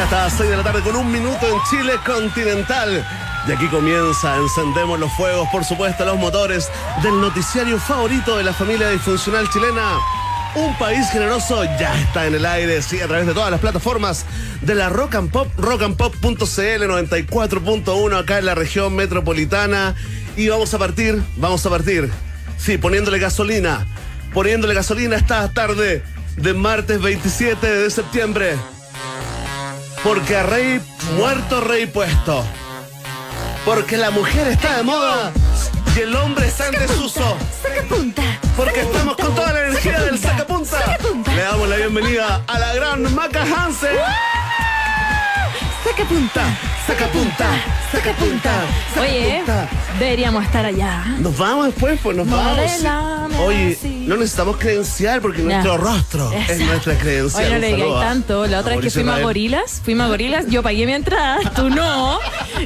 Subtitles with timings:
[0.00, 3.06] Ya está a las 6 de la tarde con un minuto en Chile continental.
[3.46, 6.70] Y aquí comienza, encendemos los fuegos, por supuesto, los motores
[7.02, 9.98] del noticiario favorito de la familia disfuncional chilena.
[10.54, 14.24] Un país generoso ya está en el aire, sí, a través de todas las plataformas
[14.62, 19.94] de la Rock and Pop, rockandpop.cl 94.1 acá en la región metropolitana.
[20.34, 22.10] Y vamos a partir, vamos a partir,
[22.56, 23.86] sí, poniéndole gasolina,
[24.32, 26.02] poniéndole gasolina esta tarde
[26.36, 28.56] de martes 27 de septiembre.
[30.02, 30.80] Porque a rey
[31.16, 32.42] muerto, rey puesto.
[33.66, 35.30] Porque la mujer está de moda
[35.94, 37.36] y el hombre está en desuso.
[37.62, 38.22] Saca punta.
[38.56, 40.78] Porque estamos con toda la energía del sacapunta.
[40.78, 41.34] Sacapunta.
[41.34, 43.96] Le damos la bienvenida a la gran Maca Hansen.
[46.00, 46.58] Saca punta.
[46.86, 47.50] Saca punta,
[47.92, 48.52] saca punta.
[48.94, 49.68] saca Oye, punta.
[49.98, 51.04] deberíamos estar allá.
[51.18, 52.58] Nos vamos después, pues nos vamos.
[53.38, 53.76] Oye,
[54.06, 57.44] no necesitamos credencial porque nuestro rostro es nuestra credencial.
[57.44, 58.46] Oye, no le digáis tanto.
[58.46, 59.22] La otra vez que Mauricio fuimos a.
[59.22, 62.18] Gorilas, fuimos a Gorilas, yo pagué mi entrada, tú no.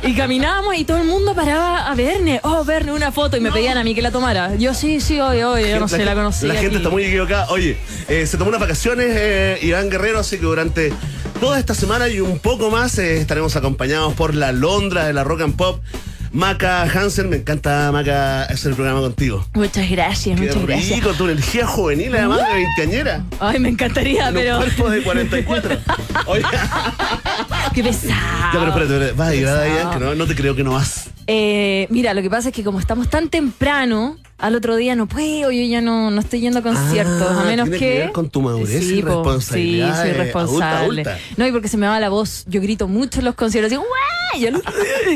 [0.05, 2.39] Y caminábamos y todo el mundo paraba a Verne.
[2.45, 3.37] Oh, Verne, una foto.
[3.37, 4.55] Y me pedían a mí que la tomara.
[4.55, 5.69] Yo sí, sí, hoy, hoy.
[5.69, 6.47] Yo no sé, la conocí.
[6.47, 7.49] La gente está muy equivocada.
[7.51, 10.93] Oye, eh, se tomó unas vacaciones eh, Iván Guerrero, así que durante
[11.45, 15.25] toda esta semana y un poco más eh, estaremos acompañados por la Londra de la
[15.25, 15.79] Rock and Pop.
[16.33, 19.47] Maca Hansen, me encanta Maca hacer el programa contigo.
[19.53, 20.99] Muchas gracias, Qué muchas gracias.
[21.01, 23.25] rico, tu energía juvenil además de veinteañera.
[23.41, 24.57] Ay, me encantaría, En un pero.
[24.57, 25.77] cuerpo de 44.
[26.27, 26.43] Oye,
[27.75, 28.11] Qué pesado.
[28.11, 29.13] ya, pero espérate, espérate.
[29.19, 29.55] Vas a ir a.
[29.55, 31.11] Dayan, que no, no te creo que no vas.
[31.27, 35.07] Eh, mira, lo que pasa es que como estamos tan temprano, al otro día no
[35.07, 37.93] puedo, yo ya no, no estoy yendo a conciertos, Ah, a menos tiene que...
[37.95, 40.67] que ver con tu madurez y po, responsabilidad Sí, soy responsable.
[40.67, 41.19] adulta, adulta.
[41.39, 43.83] No, y porque se me va la voz, yo grito mucho en los conciertos, digo,
[43.83, 43.89] ¡Ué!
[44.37, 44.63] Y al-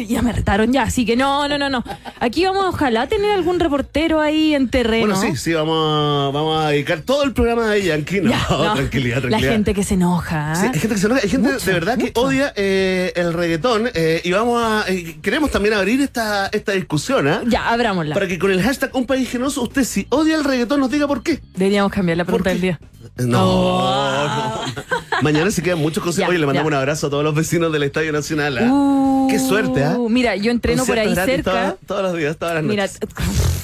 [0.06, 1.82] ya me retaron ya, así que no, no, no, no.
[2.20, 5.08] Aquí vamos, ojalá tener algún reportero ahí en terreno.
[5.16, 8.20] Bueno, sí, sí, vamos, a- vamos a dedicar todo el programa a Yankee.
[8.22, 8.74] No, Ya, no.
[8.74, 9.52] tranquilidad, La tranquilidad.
[9.52, 10.54] gente que se enoja.
[10.54, 12.14] Sí, hay gente que se enoja, hay gente de verdad que mucha.
[12.56, 17.42] Eh, el reggaetón eh, y vamos a eh, queremos también abrir esta, esta discusión, ¿ah?
[17.46, 18.14] Ya, abrámosla.
[18.14, 21.06] Para que con el hashtag un país generoso usted si odia el reggaetón nos diga
[21.06, 21.40] por qué.
[21.56, 22.80] Deberíamos cambiar la pregunta del día.
[23.18, 24.64] No, Oh.
[24.76, 25.22] no.
[25.22, 26.26] Mañana se quedan muchos consejos.
[26.26, 26.76] Ya, Oye, le mandamos ya.
[26.76, 28.58] un abrazo a todos los vecinos del Estadio Nacional.
[28.58, 28.68] ¿ah?
[28.72, 29.96] Uh, Qué suerte, ¿ah?
[30.08, 31.50] Mira, yo entreno por ahí gratis cerca.
[31.50, 32.98] todas- todos los días, todas las Mira, noches.
[33.02, 33.06] y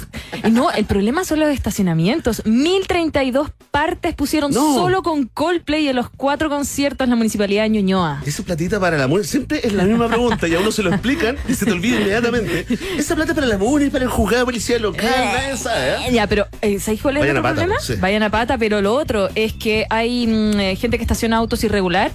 [0.51, 2.43] no, el problema son los estacionamientos.
[2.45, 4.75] 1032 partes pusieron No.
[4.75, 8.23] solo con Coldplay en los cuatro conciertos en la municipalidad de Ñuñoa.
[8.27, 10.91] Esa platita para la MUNI, siempre es la misma pregunta y a uno se lo
[10.91, 12.67] explican y se te olvida inmediatamente.
[12.97, 16.13] Esa plata para la MUNI, para el juzgado de policía local, nadie sabe, ¿eh?
[16.13, 17.81] Ya, pero eh, ¿sabéis cuál es Vayan el a pata, problema?
[17.81, 17.95] sí.
[18.01, 21.63] Vayan a pata, pero lo otro es que hay mm, eh, gente que estaciona autos
[21.65, 22.13] irregular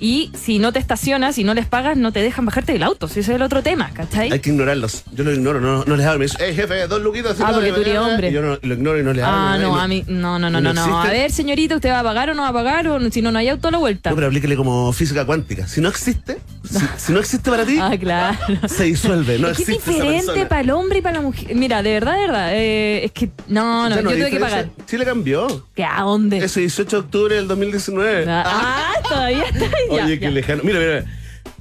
[0.00, 3.08] y si no te estacionas y no les pagas, no te dejan bajarte del auto.
[3.08, 4.30] Si ese es el otro tema, ¿cachai?
[4.32, 5.04] Hay que ignorarlos.
[5.12, 6.18] Yo lo ignoro, no, no les hablo.
[6.20, 7.36] Me dice, hey jefe, dos luquitas.
[7.40, 8.30] Ah, porque tú eres hombre.
[8.30, 9.38] Y yo no, lo ignoro y no les hablo.
[9.38, 11.00] Ah, no, a mí, no, no, no, no, no.
[11.00, 12.88] A ver, señorita, ¿usted va a pagar o no va a pagar?
[12.88, 14.10] O si no, no hay auto a la vuelta.
[14.10, 15.66] No, pero aplíquele como física cuántica.
[15.66, 16.38] Si no existe,
[16.68, 18.38] si, si no existe para ti, Ah, claro.
[18.68, 19.38] se disuelve.
[19.38, 21.54] No es que es diferente para el hombre y para la mujer.
[21.54, 22.48] Mira, de verdad, de verdad.
[22.54, 24.68] eh, es que no, no, yo tuve que pagar.
[24.86, 25.66] Chile cambió.
[25.74, 26.38] ¿Qué a dónde?
[26.38, 28.24] Ese 18 de octubre del 2019.
[28.28, 29.87] Ah, todavía está ahí.
[29.96, 30.62] Ya, Oye, qué lejano.
[30.64, 31.04] Mira, mira.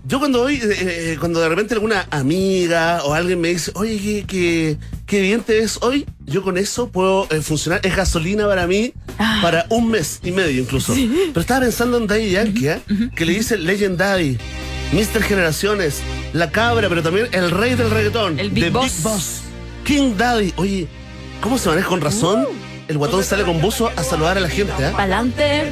[0.05, 0.61] Yo cuando voy, eh,
[1.13, 5.41] eh, cuando de repente alguna amiga o alguien me dice, oye, qué, qué, qué bien
[5.41, 7.81] te ves hoy, yo con eso puedo eh, funcionar.
[7.83, 9.39] Es gasolina para mí Ah.
[9.41, 10.93] para un mes y medio incluso.
[10.93, 12.79] Pero estaba pensando en Daddy Yankee, ¿eh?
[13.15, 14.37] que le dice Legend Daddy,
[14.93, 15.23] Mr.
[15.23, 16.01] Generaciones,
[16.33, 18.39] La Cabra, pero también el rey del reggaetón.
[18.39, 18.93] El Big The Boss.
[18.93, 19.41] Big Boss.
[19.83, 20.53] King Daddy.
[20.57, 20.87] Oye,
[21.41, 22.41] ¿cómo se maneja con razón?
[22.43, 22.66] Uh.
[22.87, 24.91] El guatón sale con buzo a saludar a la gente, ¿eh?
[24.95, 25.71] Pa'lante.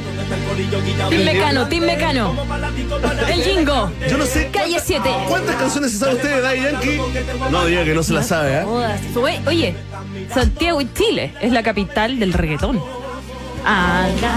[1.09, 2.35] Team Mecano, Team Mecano.
[3.29, 3.89] El Jingo.
[4.09, 5.09] Yo no sé Calle 7.
[5.29, 7.01] ¿Cuántas canciones se sabe usted de Daddy Yankee?
[7.51, 8.65] No diga que no se la sabe, ¿eh?
[9.47, 9.75] Oye,
[10.33, 12.81] Santiago y Chile es la capital del reggaetón.
[13.63, 14.35] Anda.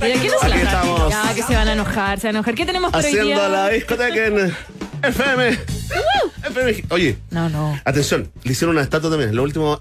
[0.00, 0.80] Mira, ¿qué no se la Aquí sabe?
[0.90, 1.10] estamos.
[1.10, 2.54] Ya, que se van a enojar, se van a enojar.
[2.54, 3.48] ¿Qué tenemos por hoy Haciendo día?
[3.48, 4.54] la discoteca en
[5.02, 5.58] FM.
[6.90, 7.78] Oye, No, no.
[7.84, 9.34] atención, le hicieron una estatua también.
[9.34, 9.80] Lo último,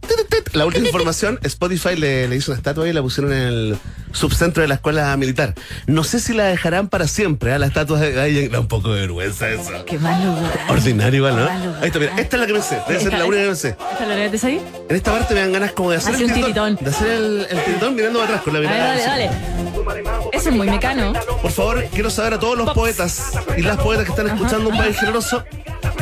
[0.53, 3.77] la última información, Spotify le, le hizo una estatua y la pusieron en el
[4.13, 5.53] subcentro de la escuela militar.
[5.87, 7.59] No sé si la dejarán para siempre, ¿eh?
[7.59, 8.47] la estatua de Yankee.
[8.49, 9.71] Da un poco de vergüenza eso.
[9.85, 10.51] Qué mal lugar.
[10.69, 11.75] Ordinario igual, ¿no?
[11.81, 12.77] Ahí está, mira, esta es la que me sé.
[12.87, 13.69] Debe ser la única que me sé.
[13.69, 14.61] ¿Esta la lees ahí?
[14.89, 16.75] En esta parte me dan ganas como de hacer Hace el un tiritón.
[16.79, 18.85] De hacer el, el tiritón mirando para atrás con la mirada.
[18.87, 19.29] dale, dale.
[20.31, 21.13] Eso es muy mecano.
[21.41, 24.77] Por favor, quiero saber a todos los poetas y las poetas que están escuchando un
[24.77, 25.43] país generoso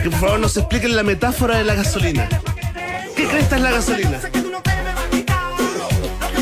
[0.02, 2.28] que por favor nos expliquen la metáfora de la gasolina.
[3.16, 4.20] ¿Qué cresta es la gasolina?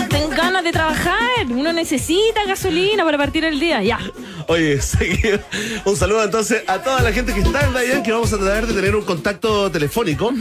[0.10, 1.48] Tengo ganas de trabajar.
[1.50, 3.82] Uno necesita gasolina para partir el día.
[3.82, 4.00] Ya.
[4.50, 5.40] Oye, seguido.
[5.86, 8.66] Un saludo entonces a toda la gente que está en Dayan, que vamos a tratar
[8.66, 10.34] de tener un contacto telefónico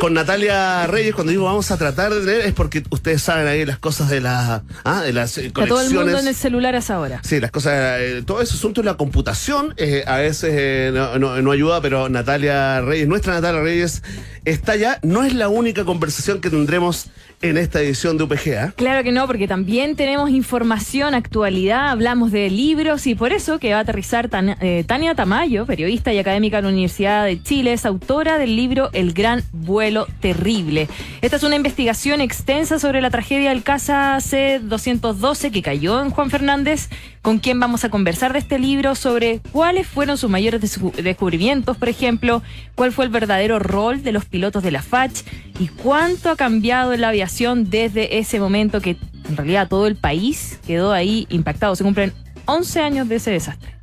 [0.00, 1.14] con Natalia Reyes.
[1.14, 4.20] Cuando digo vamos a tratar de tener, es porque ustedes saben ahí las cosas de,
[4.22, 6.22] la, ah, de las eh, Está todo el mundo conexiones.
[6.22, 7.20] en el celular a esa hora.
[7.22, 11.18] Sí, las cosas, eh, todo ese asunto de la computación eh, a veces eh, no,
[11.18, 14.02] no- no ayuda, pero Natalia Reyes, nuestra Natalia Reyes,
[14.46, 14.98] está ya.
[15.02, 17.06] No es la única conversación que tendremos
[17.42, 18.54] en esta edición de UPG.
[18.58, 18.72] ¿ah?
[18.76, 23.72] Claro que no, porque también tenemos información, actualidad, hablamos de libros y por eso que
[23.72, 24.28] va a aterrizar
[24.60, 28.90] eh, Tania Tamayo, periodista y académica de la Universidad de Chile, es autora del libro
[28.92, 30.88] El Gran Vuelo Terrible.
[31.22, 36.28] Esta es una investigación extensa sobre la tragedia del Casa C-212 que cayó en Juan
[36.28, 36.90] Fernández,
[37.22, 41.76] con quien vamos a conversar de este libro sobre cuáles fueron sus mayores descu- descubrimientos,
[41.78, 42.42] por ejemplo,
[42.74, 45.22] cuál fue el verdadero rol de los pilotos de la FACH
[45.58, 48.96] y cuánto ha cambiado en la aviación desde ese momento que
[49.28, 51.74] en realidad todo el país quedó ahí impactado.
[51.74, 52.12] Se cumplen
[52.44, 53.79] 11 años de ese desastre.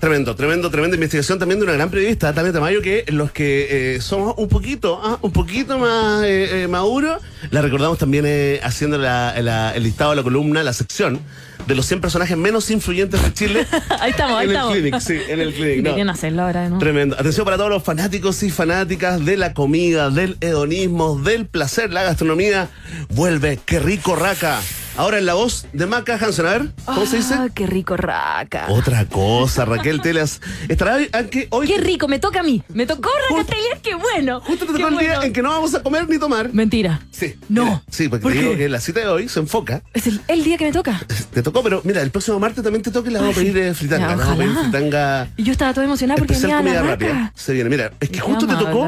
[0.00, 4.00] Tremendo, tremendo, tremenda investigación también de una gran periodista, Tania Tamayo, que los que eh,
[4.00, 7.20] somos un poquito, ah, un poquito más eh, eh, maduros,
[7.50, 11.20] la recordamos también eh, haciendo la- la- el listado de la columna, la sección
[11.66, 13.66] de los 100 personajes menos influyentes de Chile.
[14.00, 14.74] ahí estamos, ahí en estamos.
[14.74, 16.04] el clinic, sí, en el clinic.
[16.04, 16.12] no.
[16.12, 16.78] Hacerlo ahora, ¿no?
[16.78, 17.16] Tremendo.
[17.18, 22.04] Atención para todos los fanáticos y fanáticas de la comida, del hedonismo, del placer, la
[22.04, 22.70] gastronomía.
[23.10, 24.60] Vuelve, qué rico raca.
[25.00, 27.32] Ahora en la voz de Maca Hansen, a ver, ¿cómo se dice?
[27.32, 28.66] Ah, qué rico raca.
[28.68, 30.42] Otra cosa, Raquel Telas.
[30.68, 31.08] Estará hoy,
[31.48, 32.62] hoy Qué rico, me toca a mí.
[32.68, 34.42] Me tocó Racatelier, qué bueno.
[34.42, 36.52] justo te tocó el día en que no vamos a comer ni tomar.
[36.52, 37.00] Mentira.
[37.12, 37.34] Sí.
[37.48, 37.64] No.
[37.64, 39.82] mira, sí, porque ¿Por te digo que la cita de hoy se enfoca.
[39.94, 41.00] Es el, el día que me toca.
[41.32, 43.56] Te tocó, pero mira, el próximo martes también te toca y le vamos a pedir
[43.56, 44.06] eh, fritanga.
[44.10, 45.28] ya, vamos a pedir fritanga.
[45.38, 46.90] Y yo estaba toda emocionada porque venía la comida raca.
[46.90, 47.32] rápida.
[47.34, 47.70] Se viene.
[47.70, 48.86] Mira, es que justo te tocó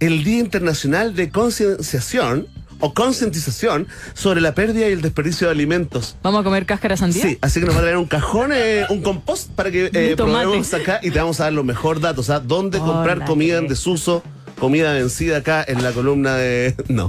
[0.00, 2.48] el Día Internacional de Concienciación
[2.82, 6.16] o concientización sobre la pérdida y el desperdicio de alimentos.
[6.22, 7.22] ¿Vamos a comer cáscara sandía?
[7.22, 10.14] Sí, así que nos va a traer un cajón, eh, un compost para que eh,
[10.16, 12.28] probemos acá y te vamos a dar los mejor datos.
[12.28, 14.22] O sea, dónde comprar comida en desuso,
[14.58, 16.74] comida vencida acá en la columna de.
[16.88, 17.08] No,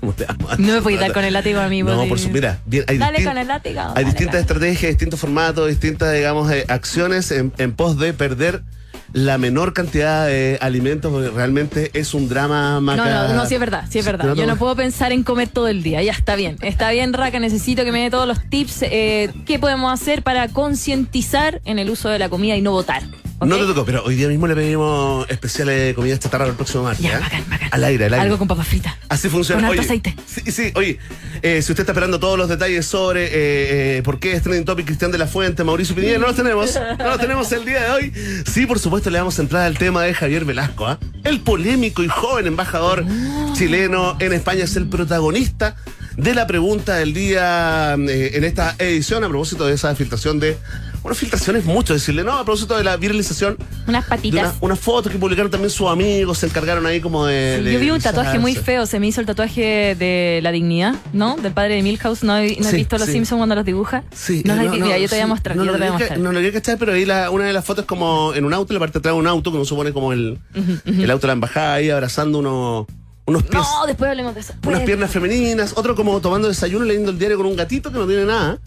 [0.00, 0.58] ¿cómo te llamas?
[0.58, 2.98] No me puedes dar con el látigo a mí, No, por su mira, bien, hay,
[2.98, 3.80] Dale distin- con el látigo.
[3.80, 8.62] hay dale distintas estrategias, distintos formatos, distintas, digamos, eh, acciones en, en pos de perder
[9.12, 13.54] la menor cantidad de alimentos, porque realmente es un drama No, maca- no, no, sí
[13.54, 14.24] es verdad, sí es verdad.
[14.26, 14.52] No, Yo no.
[14.54, 16.02] no puedo pensar en comer todo el día.
[16.02, 17.38] Ya está bien, está bien, Raca.
[17.40, 18.82] Necesito que me dé todos los tips.
[18.82, 23.02] Eh, ¿Qué podemos hacer para concientizar en el uso de la comida y no votar?
[23.46, 26.84] No te tocó, pero hoy día mismo le pedimos especiales de comida chatarra el próximo
[26.84, 27.02] martes.
[27.04, 27.20] Ya, ¿eh?
[27.20, 27.68] bacán, bacán.
[27.72, 28.24] Al aire, al aire.
[28.24, 28.94] Algo con papas fritas.
[29.08, 29.62] Así funciona.
[29.62, 30.14] Con Oye, aceite.
[30.26, 30.98] Sí, sí, oye,
[31.42, 34.64] eh, si usted está esperando todos los detalles sobre eh, eh, por qué es trending
[34.64, 36.78] topic Cristian de la Fuente, Mauricio Pinilla, no los tenemos.
[36.98, 38.12] No los tenemos el día de hoy.
[38.46, 40.98] Sí, por supuesto, le vamos a entrar al tema de Javier Velasco, ¿ah?
[41.24, 43.52] El polémico y joven embajador Ah.
[43.56, 45.76] chileno en España es el protagonista
[46.16, 50.56] de la pregunta del día en esta edición a propósito de esa filtración de.
[51.02, 52.32] Bueno, filtraciones mucho decirle, ¿no?
[52.34, 53.56] A propósito de la viralización
[53.88, 54.40] Unas patitas.
[54.54, 57.56] una, una foto que publicaron también sus amigos, se encargaron ahí como de.
[57.58, 60.52] Sí, de yo vi un tatuaje muy feo, se me hizo el tatuaje de la
[60.52, 61.36] dignidad, ¿no?
[61.36, 63.12] Del padre de Milhouse, ¿no, he- no Sí, has visto los sí.
[63.14, 64.04] Simpsons cuando los dibuja?
[64.14, 66.18] Sí, no, he- mira, yo te voy a mostrar, No, yo lo voy a mostrar.
[66.20, 68.54] no lo quería cachar, pero ahí la, una de las fotos es como en un
[68.54, 70.38] auto, la parte de atrás de un auto, que no supone como el,
[70.86, 72.86] el auto de la embajada ahí abrazando unos,
[73.32, 73.62] unos pies.
[73.62, 74.52] No, después hablemos de eso.
[74.64, 77.98] Unas Pues, piernas femeninas, otro como tomando desayuno leyendo el diario con un gatito que
[77.98, 78.58] no tiene nada.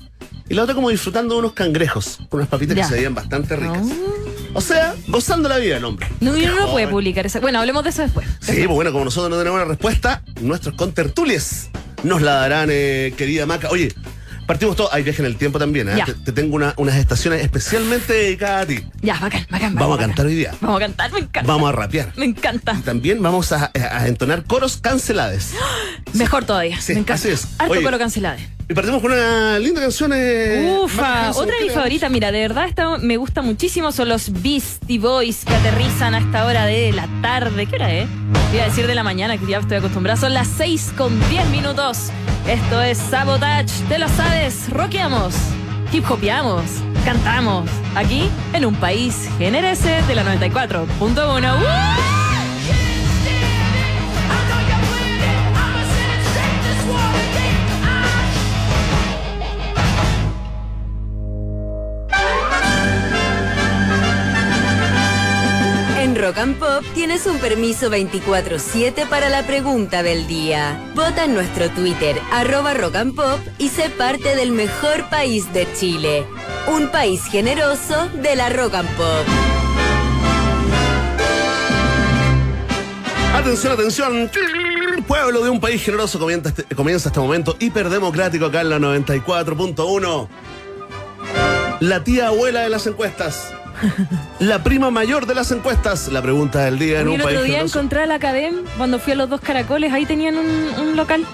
[0.47, 2.83] Y la otra como disfrutando de unos cangrejos, con unas papitas Ya.
[2.83, 3.87] que se veían bastante ricas.
[4.53, 6.07] O sea, gozando la vida el hombre.
[6.21, 7.41] No, uno no puede publicar eso.
[7.41, 8.27] Bueno, hablemos de eso después.
[8.41, 11.69] Sí, pues bueno, como nosotros no tenemos una respuesta, nuestros contertulies
[12.03, 13.69] nos la darán, eh, querida Maca.
[13.69, 13.93] Oye,
[14.45, 14.93] partimos todo.
[14.93, 15.93] Hay viaje en el tiempo también, ¿eh?
[15.97, 16.05] Ya.
[16.05, 18.83] Te, te tengo una- unas estaciones especialmente dedicadas a ti.
[19.01, 19.75] Ya, bacán, bacán.
[19.75, 20.09] Vamos a bacán.
[20.09, 20.53] cantar hoy día.
[20.61, 21.51] Vamos a cantar, me encanta.
[21.51, 22.11] Vamos a rapear.
[22.15, 22.75] Me encanta.
[22.77, 25.53] Y también vamos a, a entonar coros cancelades.
[26.13, 26.79] Mejor todavía.
[26.79, 27.13] Sí, me encanta.
[27.15, 27.47] así es.
[27.57, 27.83] Harto Oye.
[27.83, 28.37] coro cancelado.
[28.67, 30.11] Y partimos con una linda canción.
[30.15, 34.41] Eh, Ufa, otra de mis favoritas, mira, de verdad esta me gusta muchísimo, son los
[34.41, 37.67] Beastie Boys que aterrizan a esta hora de la tarde.
[37.67, 38.07] ¿Qué hora es?
[38.55, 40.19] Iba a decir de la mañana, que ya estoy acostumbrada.
[40.19, 42.09] Son las 6 con 10 minutos.
[42.47, 45.33] Esto es Sabotage, te lo sabes, rockeamos,
[45.91, 46.63] hip hopeamos,
[47.03, 47.67] cantamos.
[47.95, 51.59] Aquí, en un país generese de la 94.1.
[51.59, 52.14] ¡Uh!
[66.25, 70.91] Rock and Pop tienes un permiso 24-7 para la pregunta del día.
[70.95, 75.71] Vota en nuestro Twitter, arroba Rock and Pop, y sé parte del mejor país de
[75.73, 76.25] Chile.
[76.65, 79.25] Un país generoso de la Rock and Pop.
[83.35, 84.31] Atención, atención.
[85.07, 90.27] Pueblo de un país generoso comienza este, comienza este momento hiperdemocrático acá en la 94.1.
[91.81, 93.53] La tía abuela de las encuestas.
[94.39, 96.07] La prima mayor de las encuestas.
[96.09, 97.79] La pregunta del día en un el otro país día generoso.
[97.79, 100.45] encontré a la Academ cuando fui a los dos caracoles, ahí tenían un,
[100.79, 101.25] un local.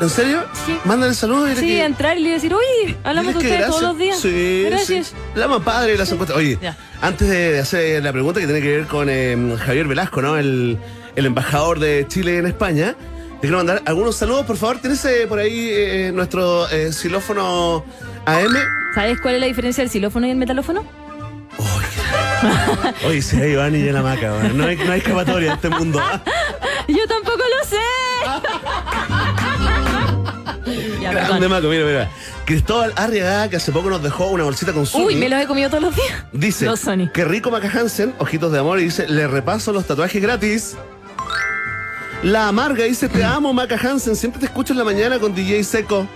[0.00, 0.44] ¿En serio?
[0.66, 0.76] Sí.
[0.84, 3.98] Mándale saludos y Sí, que- entrar y le decir, oye, hablamos de ustedes todos los
[3.98, 4.18] días.
[4.20, 5.08] Sí, Gracias.
[5.08, 5.14] sí.
[5.34, 6.36] La más padre de las encuestas.
[6.36, 6.76] Oye, Ya.
[7.00, 10.36] antes de hacer la pregunta que tiene que ver con eh, Javier Velasco, ¿no?
[10.36, 10.78] El,
[11.16, 12.94] el embajador de Chile en España.
[13.40, 14.78] Te quiero mandar algunos saludos, por favor.
[14.78, 17.84] ¿Tienes eh, por ahí eh, nuestro eh, xilófono
[18.26, 18.54] AM?
[18.94, 20.84] ¿Sabes cuál es la diferencia del xilófono y el metalófono?
[23.06, 24.56] Oye, se va Iván y ya la maca, weón.
[24.56, 26.00] no hay, no hay escapatoria en este mundo.
[26.88, 27.76] Yo tampoco lo sé.
[31.00, 32.10] ya, Grande maco, mira, mira.
[32.44, 34.98] Cristóbal Arriagada, que hace poco nos dejó una bolsita con su.
[34.98, 36.24] Uy, me los he comido todos los días.
[36.32, 37.10] Dice, Los Sony.
[37.12, 40.76] que rico Maca Hansen, ojitos de amor, y dice, le repaso los tatuajes gratis.
[42.22, 45.62] La amarga dice, te amo Maca Hansen, siempre te escucho en la mañana con DJ
[45.64, 46.06] Seco.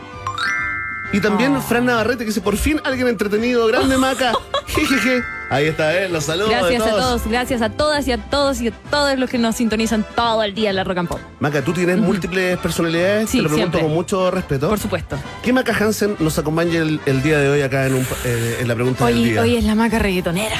[1.13, 1.61] Y también Oh.
[1.61, 4.33] Fran Navarrete que dice, por fin alguien entretenido, grande Maca.
[4.67, 5.23] Jejeje.
[5.51, 6.09] Ahí está, ¿eh?
[6.09, 7.01] Los saludos Gracias a todos.
[7.03, 10.43] todos, gracias a todas y a todos y a todos los que nos sintonizan todo
[10.43, 11.21] el día en la Rock and Pop.
[11.41, 13.81] Maca, tú tienes múltiples personalidades, Sí, te lo pregunto siempre.
[13.83, 14.71] con mucho respeto.
[14.71, 15.19] Por supuesto.
[15.43, 18.69] ¿Qué Maca Hansen nos acompaña el, el día de hoy acá en, un, eh, en
[18.69, 19.41] la pregunta del Hoy, día?
[19.43, 20.57] hoy es la maca reggaetonera.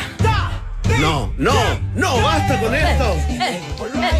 [1.01, 1.55] No, no,
[1.97, 3.17] no, basta con esto.
[3.31, 3.61] Eh,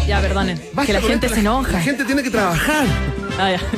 [0.07, 0.61] ya, perdonen.
[0.73, 1.71] Basta que la gente se enoja.
[1.73, 2.85] La gente tiene que trabajar.
[3.39, 3.59] Ah, ya.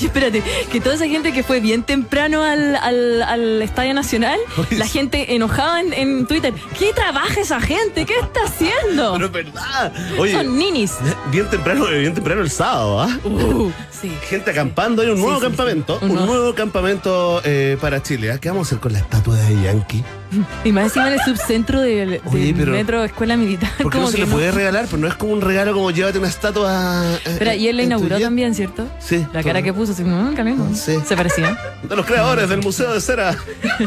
[0.00, 4.38] Y espérate, que toda esa gente que fue bien temprano al, al, al Estadio Nacional,
[4.70, 6.52] la gente enojada en, en Twitter.
[6.76, 8.04] ¿Qué trabaja esa gente?
[8.04, 9.12] ¿Qué está haciendo?
[9.14, 9.92] Pero es verdad.
[10.18, 10.94] Oye, Son ninis.
[11.30, 13.18] bien temprano, bien temprano el sábado, ¿ah?
[13.24, 14.12] Uh, sí.
[14.28, 18.32] Gente acampando, hay un nuevo sí, campamento, un nuevo campamento eh, para Chile.
[18.32, 18.38] ¿ah?
[18.38, 20.02] ¿Qué vamos a hacer con la estatua de Yankee?
[20.64, 23.70] Y más encima en el subcentro del, Oye, pero- metro Escuela Militar.
[23.82, 26.28] Porque no se le puede regalar, pero no es como un regalo como llévate una
[26.28, 27.04] estatua.
[27.24, 28.86] eh, Espera, y él la inauguró también, ¿cierto?
[29.00, 29.26] Sí.
[29.32, 30.74] La cara que puso, así, mm, caliente.
[30.74, 30.98] Sí.
[31.06, 31.58] Se parecía.
[31.82, 33.36] De los creadores del Museo de Cera.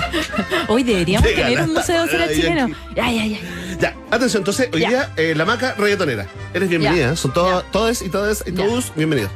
[0.67, 2.67] Hoy deberíamos tener un museo de cera chileno.
[2.95, 3.37] Ya, ya, ya.
[3.79, 4.89] Ya, atención, entonces hoy Ya.
[4.89, 6.27] día eh, la maca reggaetonera.
[6.53, 7.15] Eres bienvenida, Ya.
[7.15, 9.31] son todos, todos y todas y todos bienvenidos.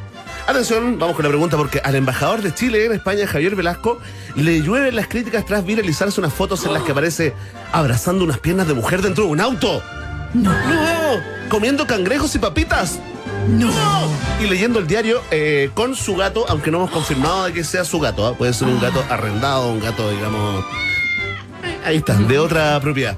[0.47, 3.99] Atención, vamos con la pregunta porque al embajador de Chile en España, Javier Velasco,
[4.35, 7.33] le llueven las críticas tras viralizarse unas fotos en las que aparece
[7.71, 9.81] abrazando unas piernas de mujer dentro de un auto.
[10.35, 10.51] No.
[11.49, 12.99] Comiendo cangrejos y papitas.
[13.47, 13.71] No.
[14.39, 17.83] Y leyendo el diario eh, con su gato, aunque no hemos confirmado de que sea
[17.83, 18.27] su gato.
[18.27, 18.35] ¿ah?
[18.37, 20.63] Puede ser un gato arrendado, un gato, digamos.
[21.83, 23.17] Ahí está, de otra propiedad.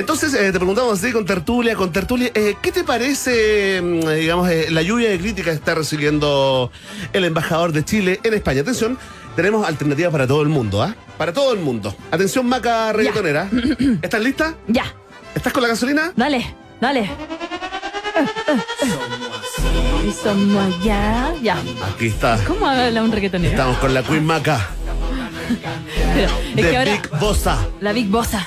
[0.00, 4.48] Entonces eh, te preguntamos así con tertulia, con tertulia, eh, ¿qué te parece, mm, digamos,
[4.48, 6.72] eh, la lluvia de críticas que está recibiendo
[7.12, 8.62] el embajador de Chile en España?
[8.62, 8.96] Atención,
[9.36, 10.94] tenemos alternativas para todo el mundo, ¿ah?
[11.18, 11.94] Para todo el mundo.
[12.10, 13.50] Atención, maca reggaetonera.
[14.02, 14.54] ¿Estás lista?
[14.68, 14.84] Ya,
[15.34, 16.12] ¿Estás con la gasolina?
[16.16, 17.10] dale, dale.
[20.08, 21.34] Y somos allá.
[21.42, 21.58] Ya.
[21.94, 22.42] Aquí está.
[22.46, 23.50] ¿Cómo habla un reggaetonero?
[23.50, 24.66] Estamos con la Queen Maca
[26.14, 26.92] Pero, es de que ahora.
[26.92, 27.58] Big Bossa.
[27.80, 28.46] La Big Bossa.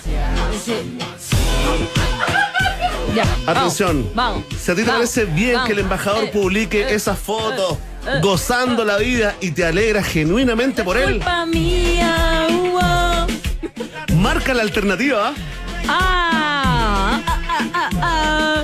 [3.16, 3.26] Ya.
[3.46, 4.10] Atención.
[4.16, 4.44] Vamos.
[4.60, 7.78] Si a ti te vamos, parece bien que el embajador Eh, publique eh, esas fotos
[8.08, 12.48] eh, gozando la vida y te alegra genuinamente por él, Culpa mía.
[14.16, 15.34] marca la alternativa.
[15.88, 18.64] Ah, ah, ah.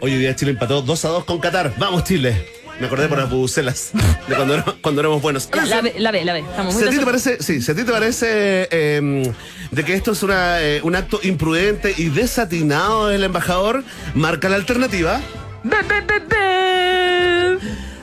[0.00, 1.72] Hoy día Chile empató 2 a 2 con Qatar.
[1.78, 2.46] Vamos, Chile.
[2.80, 3.90] Me acordé por las bubucelas
[4.28, 5.48] de cuando, éramos- cuando éramos buenos.
[5.52, 6.40] La ve, la ve, la ve.
[6.40, 9.32] Estamos muy Si a ti te parece, sí, si a ti te parece eh,
[9.70, 14.56] de que esto es una, eh, un acto imprudente y desatinado del embajador, marca la
[14.56, 15.20] alternativa.
[15.62, 17.58] Be, be, be, be.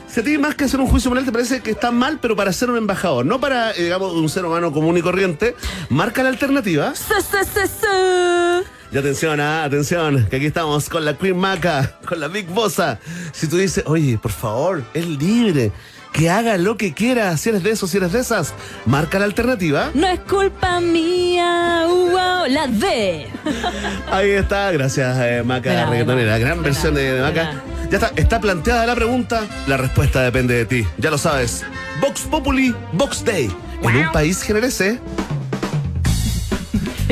[0.08, 2.34] Si a ti más que hacer un juicio moral te parece que está mal, pero
[2.36, 5.54] para ser un embajador, no para, eh, digamos, un ser humano común y corriente,
[5.90, 6.94] marca la alternativa.
[6.94, 8.62] Se, se, se, se.
[8.92, 12.98] Y atención, ah, atención, que aquí estamos con la Queen Maca, con la Big Bossa.
[13.32, 15.72] Si tú dices, oye, por favor, es libre,
[16.12, 18.52] que haga lo que quiera, si eres de esos, si eres de esas,
[18.84, 19.90] marca la alternativa.
[19.94, 21.86] No es culpa mía.
[21.86, 23.28] wow, la D.
[24.12, 27.62] Ahí está, gracias eh, Maca nada, reggaetonera, gran versión de, Maca.
[27.90, 31.64] Ya está, está planteada la pregunta, la respuesta depende de ti, ya lo sabes.
[32.02, 33.50] Vox Populi, Vox Day.
[33.82, 35.00] En un país generese,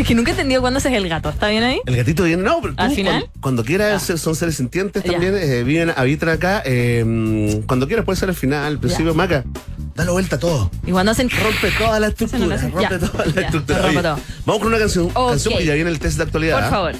[0.01, 1.29] Es que nunca he entendido cuándo ese es el gato.
[1.29, 1.79] ¿Está bien ahí?
[1.85, 3.21] el gatito viene, no, pero tú, ¿Al final?
[3.21, 6.63] Cuando, cuando quieras, son seres sintientes también, eh, viven, habitan acá.
[6.65, 9.45] eh, cuando quieras puede ser el final, al principio, Maca,
[9.95, 10.71] dale vuelta a todo.
[10.87, 11.29] Y cuando hacen.
[11.29, 13.87] Rompe toda la estructura, no rompe toda la estructura.
[13.87, 14.19] Oye, todo.
[14.47, 16.61] Vamos con una canción, canción que ya viene el test de actualidad.
[16.61, 16.95] Por favor.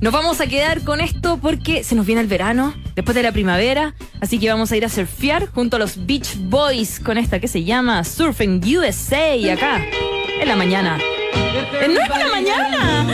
[0.00, 3.32] Nos vamos a quedar con esto porque se nos viene el verano, después de la
[3.32, 7.40] primavera, así que vamos a ir a surfear junto a los Beach Boys con esta
[7.40, 9.82] que se llama Surfing USA y acá,
[10.40, 10.98] en la mañana.
[11.80, 13.06] ¡Eh, ¡No es por la mañana!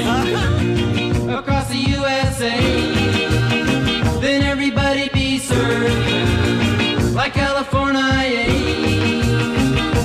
[1.38, 2.56] across the USA.
[4.20, 8.46] Then everybody be served like California.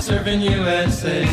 [0.01, 1.25] surfing USA.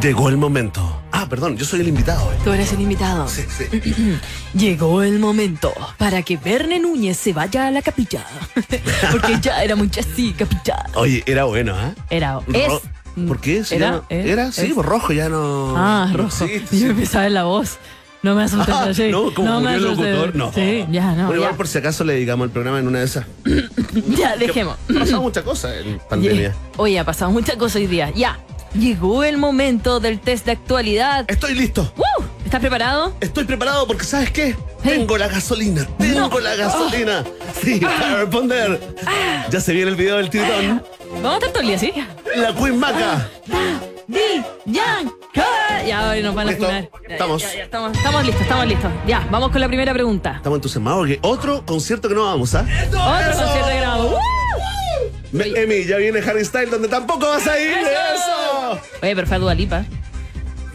[0.00, 1.01] Llegó el momento.
[1.22, 2.26] Ah, perdón, yo soy el invitado.
[2.26, 2.34] hoy.
[2.42, 3.28] Tú eres el invitado.
[3.28, 3.64] Sí, sí.
[4.54, 8.26] Llegó el momento para que Verne Núñez se vaya a la capilla.
[9.12, 10.84] Porque ya era mucho así, capilla.
[10.94, 11.94] Oye, era bueno, ¿ah?
[12.10, 12.40] Era.
[12.52, 12.72] Es.
[13.28, 13.62] ¿Por qué?
[13.62, 14.52] Si Era, ya no- es, ¿Era?
[14.52, 14.74] Sí, es.
[14.74, 15.74] pues rojo ya no.
[15.76, 16.44] Ah, no rojo.
[16.44, 16.90] existe, Yo sí.
[16.90, 17.78] empezaba en la voz.
[18.22, 19.08] No me asustes Ah, así.
[19.10, 20.52] no, como me murió el locutor, no.
[20.52, 21.26] Sí, ya, no.
[21.26, 21.56] Bueno, igual ya.
[21.56, 23.26] por si acaso le digamos el programa en una de esas.
[24.16, 24.76] Ya, dejemos.
[24.90, 26.54] Ha pasado muchas cosas en pandemia.
[26.78, 28.10] Oye, ha pasado muchas cosas hoy día.
[28.14, 28.38] Ya.
[28.74, 31.24] Llegó el momento del test de actualidad.
[31.28, 31.92] Estoy listo.
[31.96, 32.22] ¡Uh!
[32.44, 33.14] ¿Estás preparado?
[33.20, 34.56] Estoy preparado porque, ¿sabes qué?
[34.82, 35.86] Tengo la gasolina.
[35.98, 36.36] Tengo No.
[36.36, 36.40] Ah.
[36.40, 37.24] la gasolina.
[37.62, 38.80] Sí, para responder.
[39.50, 40.82] Ya se viene el video del tiritón.
[41.14, 41.92] Vamos a estar todo el día, ¿sí?
[42.36, 43.28] La Queen Maca.
[45.34, 45.82] Ka.
[45.86, 46.90] Ya, ahora nos van a funar.
[47.08, 47.42] Estamos.
[47.42, 48.90] ya, ya, estamos, estamos listos, estamos listos.
[49.06, 50.34] Ya, vamos con la primera pregunta.
[50.36, 52.66] Estamos entusiasmados porque otro concierto que no vamos, ¿ah?
[52.88, 53.00] Otro
[53.44, 54.16] concierto de grabado.
[54.16, 54.41] ¡Uh!
[55.32, 57.70] Emi, ya viene Harry Styles donde tampoco vas a ir.
[57.78, 58.80] ¡Eso!
[59.02, 59.84] Oye, pero fue a Dua Lipa.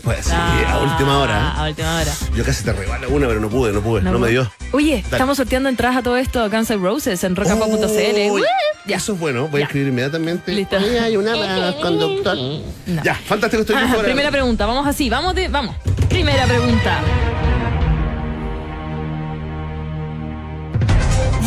[0.04, 1.36] Pues sí, a última hora.
[1.56, 2.12] Ah, A última hora.
[2.34, 4.50] Yo casi te regalo una, pero no pude, no pude, no, me dio.
[4.72, 8.40] Oye, estamos sorteando entradas a todo esto a Guns N' Roses en ¡Uh!
[8.86, 8.96] Ya.
[8.96, 9.66] Eso es bueno, voy Ya.
[9.66, 10.54] a escribir inmediatamente.
[10.54, 10.78] Listo.
[10.78, 12.38] Oye, hay una más, conductor.
[12.38, 13.04] No.
[13.04, 15.76] Ya, fantástico, estoy Ajá, para- primera pregunta, vamos así, vamos de, vamos.
[16.08, 17.02] Primera pregunta.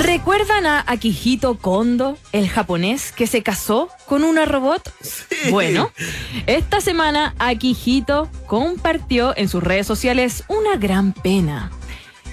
[0.00, 4.90] ¿Recuerdan a Akihito Kondo, el japonés que se casó con una robot?
[5.50, 5.92] Bueno,
[6.46, 11.70] esta semana Akihito compartió en sus redes sociales una gran pena.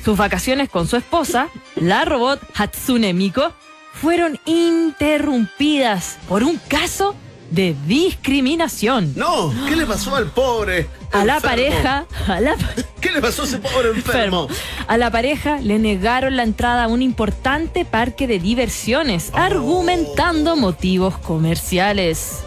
[0.05, 3.51] Sus vacaciones con su esposa, la robot Hatsune Miko,
[3.91, 7.15] fueron interrumpidas por un caso
[7.51, 9.13] de discriminación.
[9.15, 10.87] No, ¿qué le pasó al pobre?
[11.13, 12.55] A la pareja, a la,
[13.01, 14.47] ¿Qué le pasó a ese pobre enfermo?
[14.87, 19.37] A la pareja le negaron la entrada a un importante parque de diversiones, Oh.
[19.37, 22.43] argumentando motivos comerciales.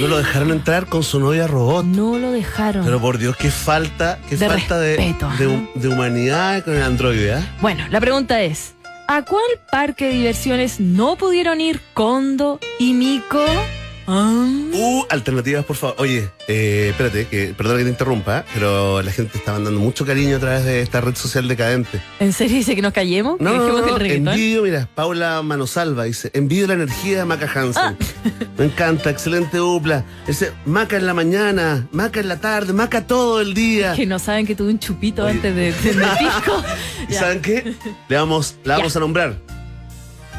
[0.00, 1.84] No lo dejaron entrar con su novia robot.
[1.84, 2.84] No lo dejaron.
[2.84, 5.62] Pero por Dios, qué falta, qué De falta de, respeto, de, ajá.
[5.74, 7.56] de humanidad con el androide, ¿ah?
[7.60, 8.74] Bueno, la pregunta es,
[9.06, 13.44] ¿a cuál parque de diversiones no pudieron ir Kondo y Miko?
[14.06, 14.46] Ah.
[14.72, 15.96] Uh, alternativas, por favor.
[15.98, 20.36] Oye, eh, espérate, que, perdona que te interrumpa, pero la gente está mandando mucho cariño
[20.36, 22.00] a través de esta red social decadente.
[22.20, 23.40] ¿En serio dice que nos callemos?
[23.40, 27.50] No, ¿Que no, no, el envidio, mira, Paula Manosalva dice, envidio la energía de Maca
[27.54, 27.82] Hansen.
[27.84, 27.94] Ah.
[28.58, 30.04] Me encanta, excelente dupla.
[30.26, 33.94] Dice, Maca en la mañana, Maca en la tarde, Maca todo el día.
[33.94, 35.32] Que no saben que tuve un chupito Oye.
[35.32, 35.92] antes de, de.
[37.08, 37.20] ¿Y Ya.
[37.20, 37.74] saben qué?
[38.08, 38.98] Le vamos, la vamos Ya.
[38.98, 39.36] a nombrar.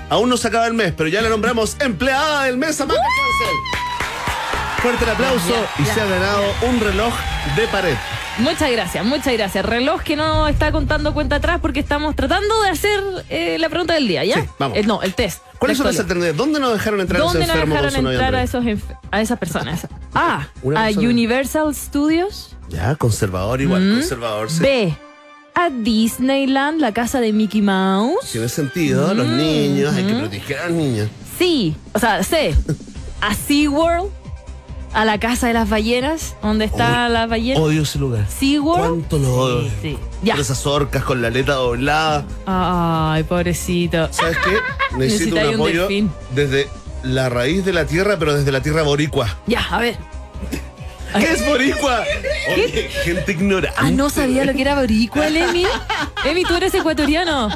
[0.10, 3.00] Aún no se acaba el mes, pero ya la nombramos empleada del mes a Maca
[3.00, 4.82] Hansen.
[4.82, 7.14] Fuerte el aplauso y se ha ganado un reloj
[7.56, 7.96] de pared.
[8.40, 9.64] Muchas gracias, muchas gracias.
[9.66, 13.94] Reloj que no está contando cuenta atrás porque estamos tratando de hacer eh, la pregunta
[13.94, 14.42] del día, ¿ya?
[14.42, 14.78] Sí, vamos.
[14.78, 15.42] Eh, no, el test.
[15.60, 16.36] ¿Cuáles son las alternativas?
[16.36, 18.66] ¿Dónde nos dejaron entrar a ese ¿Dónde nos dejaron entrar a, esos
[19.12, 19.88] a esas personas?
[20.16, 20.48] A.
[20.64, 21.10] Una A persona.
[21.10, 22.56] Universal Studios.
[22.70, 23.94] Ya, conservador igual, Mm.
[24.00, 24.60] conservador, sí.
[24.62, 24.98] B.
[25.56, 28.32] A Disneyland, la casa de Mickey Mouse.
[28.32, 31.10] Tiene sentido, los Mm, niños, hay que proteger a los niños.
[31.38, 32.56] Sí, o sea, C.
[33.22, 34.10] A SeaWorld,
[34.94, 37.60] a la casa de las ballenas, donde está Odio- la ballena.
[37.60, 38.26] Odio ese lugar.
[38.30, 38.80] SeaWorld.
[38.88, 39.62] ¿Cuánto lo odio?
[39.70, 39.98] Sí, sí.
[40.24, 40.36] Ya.
[40.36, 42.26] Esas orcas con la aleta doblada.
[42.46, 44.08] Ay, pobrecito.
[44.12, 44.58] ¿Sabes qué?
[44.98, 45.88] Necesito un apoyo
[46.34, 46.68] desde
[47.04, 49.38] la raíz de la tierra, pero desde la tierra boricua.
[49.48, 49.98] Ya, a ver.
[51.20, 52.04] ¿Qué es boricua?
[52.54, 53.78] Oye, gente ignorante.
[53.80, 55.66] Ah, no sabía lo que era boricua, el Emi.
[56.26, 57.50] Emi, tú eres ecuatoriano.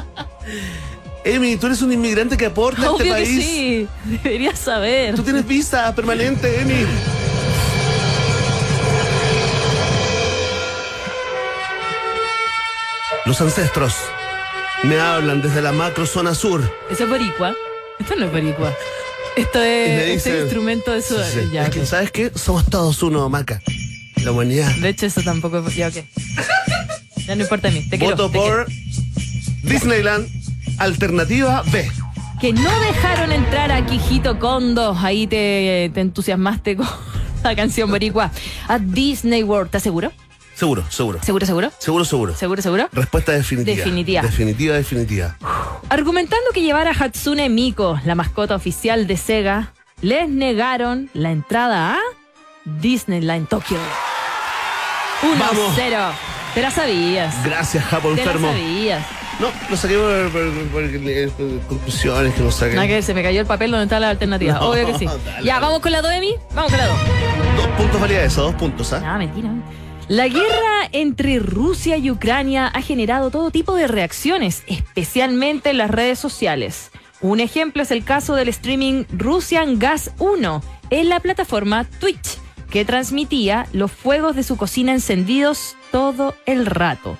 [1.24, 3.44] Emi, tú eres un inmigrante que aporta a este Obvio que país.
[3.44, 3.88] sí.
[4.22, 5.14] Deberías saber.
[5.14, 6.86] Tú tienes visa permanente, Emi.
[13.24, 13.94] Los ancestros
[14.84, 16.62] me hablan desde la macro zona sur.
[16.90, 17.54] Eso es boricua.
[17.98, 18.72] Esto no es boricua.
[19.38, 21.14] Esto es este instrumento de su.
[21.14, 21.48] Sí.
[21.52, 21.70] Ya.
[21.86, 22.32] ¿Sabes qué?
[22.34, 23.62] Somos todos uno, Maca.
[24.24, 24.74] La humanidad.
[24.76, 25.64] De hecho, eso tampoco.
[25.70, 25.94] Ya, ok.
[27.24, 27.82] Ya no importa a mí.
[27.88, 28.16] Te quiero.
[28.16, 28.66] Voto te por
[29.62, 30.28] Disneyland.
[30.78, 31.88] Alternativa B.
[32.40, 34.96] Que no dejaron entrar a Quijito Kondo.
[35.00, 36.88] Ahí te, te entusiasmaste con
[37.44, 38.32] la canción boricua.
[38.66, 39.66] A Disney World.
[39.66, 40.10] ¿Estás seguro?
[40.58, 41.20] Seguro, seguro.
[41.22, 41.70] ¿Seguro, seguro?
[41.78, 42.34] Seguro, seguro.
[42.34, 42.88] ¿Seguro, seguro?
[42.92, 43.76] Respuesta definitiva.
[43.76, 44.22] Definitiva.
[44.22, 45.36] Definitiva, definitiva.
[45.88, 51.92] Argumentando que llevar a Hatsune Miko, la mascota oficial de Sega, les negaron la entrada
[51.94, 51.98] a
[52.64, 53.76] Disneyland Tokyo.
[55.22, 56.10] 1-0.
[56.54, 57.44] Te la sabías.
[57.44, 58.48] Gracias, Japo Te la enfermo.
[58.48, 59.06] sabías.
[59.38, 62.74] No, lo saqué por, por- por- por- por conclusiones que no saqué.
[62.74, 64.54] Nada que ver, se me cayó el papel donde está la alternativa.
[64.54, 65.04] No, Obvio que sí.
[65.06, 65.66] dale, ya, dale.
[65.66, 66.34] vamos con la 2, Emi.
[66.52, 66.98] Vamos con la 2.
[67.56, 68.98] Dos puntos valía eso, dos puntos, ¿ah?
[69.00, 69.50] No, mentira.
[70.08, 75.90] La guerra entre Rusia y Ucrania ha generado todo tipo de reacciones, especialmente en las
[75.90, 76.90] redes sociales.
[77.20, 82.38] Un ejemplo es el caso del streaming Russian Gas 1 en la plataforma Twitch,
[82.70, 87.18] que transmitía los fuegos de su cocina encendidos todo el rato.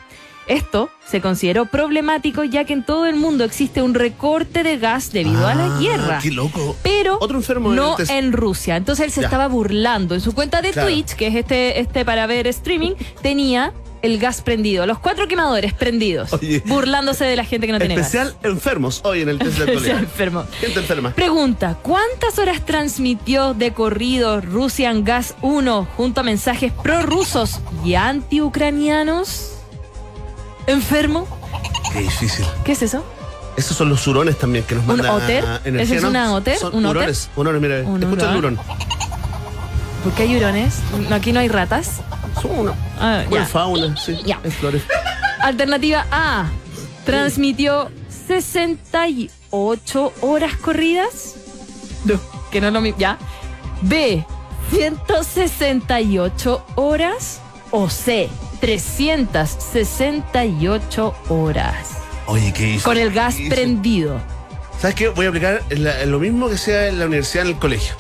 [0.48, 5.12] Esto se consideró problemático ya que en todo el mundo existe un recorte de gas
[5.12, 6.18] debido a la Ah, guerra.
[6.22, 6.74] Qué loco.
[6.82, 8.76] Pero Otro enfermo en no en Rusia.
[8.76, 9.26] Entonces él se Ya.
[9.26, 10.14] estaba burlando.
[10.14, 10.88] En su cuenta de Claro.
[10.88, 14.86] Twitch, que es este, este para ver streaming, tenía el gas prendido.
[14.86, 16.32] Los cuatro quemadores prendidos.
[16.32, 16.62] Oye.
[16.66, 19.98] burlándose de la gente que no tiene Especial enfermos hoy en el test de actualidad.
[19.98, 20.44] enfermo.
[20.60, 21.10] Gente enferma.
[21.14, 29.57] Pregunta, ¿cuántas horas transmitió de corrido Russian Gas 1 junto a mensajes prorrusos y antiucranianos?
[30.68, 31.26] ¿Enfermo?
[31.92, 32.46] Qué difícil.
[32.64, 33.04] ¿Qué es eso?
[33.56, 35.44] Esos son los hurones también que nos ¿Un mandan otter?
[35.64, 36.10] energía, ¿Ese es ¿no?
[36.10, 36.56] una otter?
[36.58, 37.28] Son ¿Un hurones.
[37.34, 38.58] Hurones, mira, Un escucha el hurón.
[40.04, 40.74] ¿Por qué hay hurones?
[41.08, 42.00] No, Aquí no hay ratas.
[42.40, 43.50] Son una Ah, buena ya.
[43.50, 44.16] fauna, sí.
[44.24, 44.38] Ya.
[44.60, 44.82] Flores.
[45.40, 46.46] Alternativa A.
[47.04, 47.90] Transmitió
[48.28, 51.34] 68 horas corridas.
[52.04, 52.20] No,
[52.52, 52.98] que no es lo mismo.
[53.00, 53.18] Ya.
[53.82, 54.24] B.
[54.70, 57.40] 168 horas.
[57.70, 58.28] O C.
[58.60, 61.88] 368 horas.
[62.26, 62.84] Oye, ¿qué hizo?
[62.84, 64.20] Con el gas prendido.
[64.80, 65.08] ¿Sabes qué?
[65.08, 67.94] Voy a aplicar la- lo mismo que sea en la universidad, en el colegio.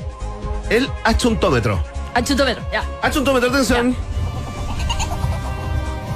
[0.70, 1.82] El achuntómetro.
[2.14, 2.62] Achutómetro.
[2.72, 2.82] Ya.
[3.02, 3.94] Achuntómetro, atención.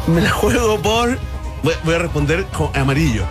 [0.06, 1.18] Me la juego por.
[1.62, 3.24] Voy, voy a responder con amarillo.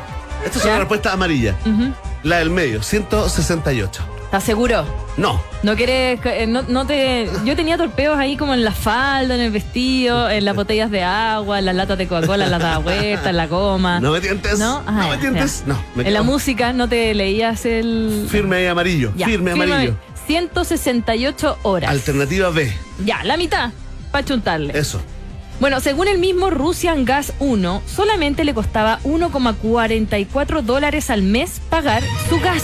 [0.46, 0.70] Esta es Ya.
[0.72, 1.56] una respuesta amarilla.
[1.66, 1.94] Ujú.
[2.24, 4.02] La del medio, 168.
[4.32, 4.86] ¿Estás seguro?
[5.18, 5.42] No.
[5.62, 7.30] No quieres, eh, no, no te.
[7.44, 11.04] Yo tenía torpeos ahí como en la falda, en el vestido, en las botellas de
[11.04, 14.00] agua, en las latas de Coca-Cola, en las vueltas, en la goma.
[14.00, 14.58] No me tientes.
[14.58, 14.84] ¿No?
[14.88, 15.64] Ah, no me tientes.
[15.66, 15.78] No.
[15.96, 18.26] Me en la música no te leías el.
[18.30, 19.12] Firme ahí amarillo.
[19.18, 19.98] Ya, firme amarillo.
[20.28, 21.92] 168 horas.
[21.92, 22.74] Alternativa B.
[23.04, 23.72] ya, la mitad.
[24.14, 24.80] Para chuntarle.
[24.80, 25.02] Eso.
[25.60, 32.02] Bueno, según el mismo Russian Gas 1, solamente le costaba 1,44 dólares al mes pagar
[32.30, 32.64] su gas.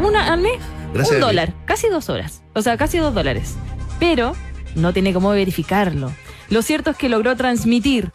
[0.00, 0.60] ¿Una al mes?
[0.92, 2.42] Gracias Un a dólar, casi dos horas.
[2.54, 3.54] O sea, casi dos dólares.
[3.98, 4.34] Pero
[4.74, 6.12] no tiene cómo verificarlo.
[6.48, 8.12] Lo cierto es que logró transmitir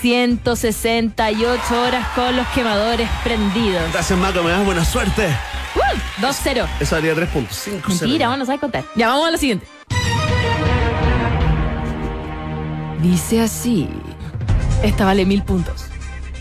[0.00, 3.92] 168 horas con los quemadores prendidos.
[3.92, 4.42] Gracias, Maco.
[4.42, 5.28] Me das buena suerte.
[5.76, 6.22] ¡Uh!
[6.22, 6.66] 2-0.
[6.80, 7.56] Eso daría 3 puntos.
[7.56, 8.84] 5 Mentira, no sabes contar.
[8.96, 9.66] Ya, vamos a la siguiente.
[13.00, 13.88] Dice así.
[14.82, 15.86] Esta vale mil puntos.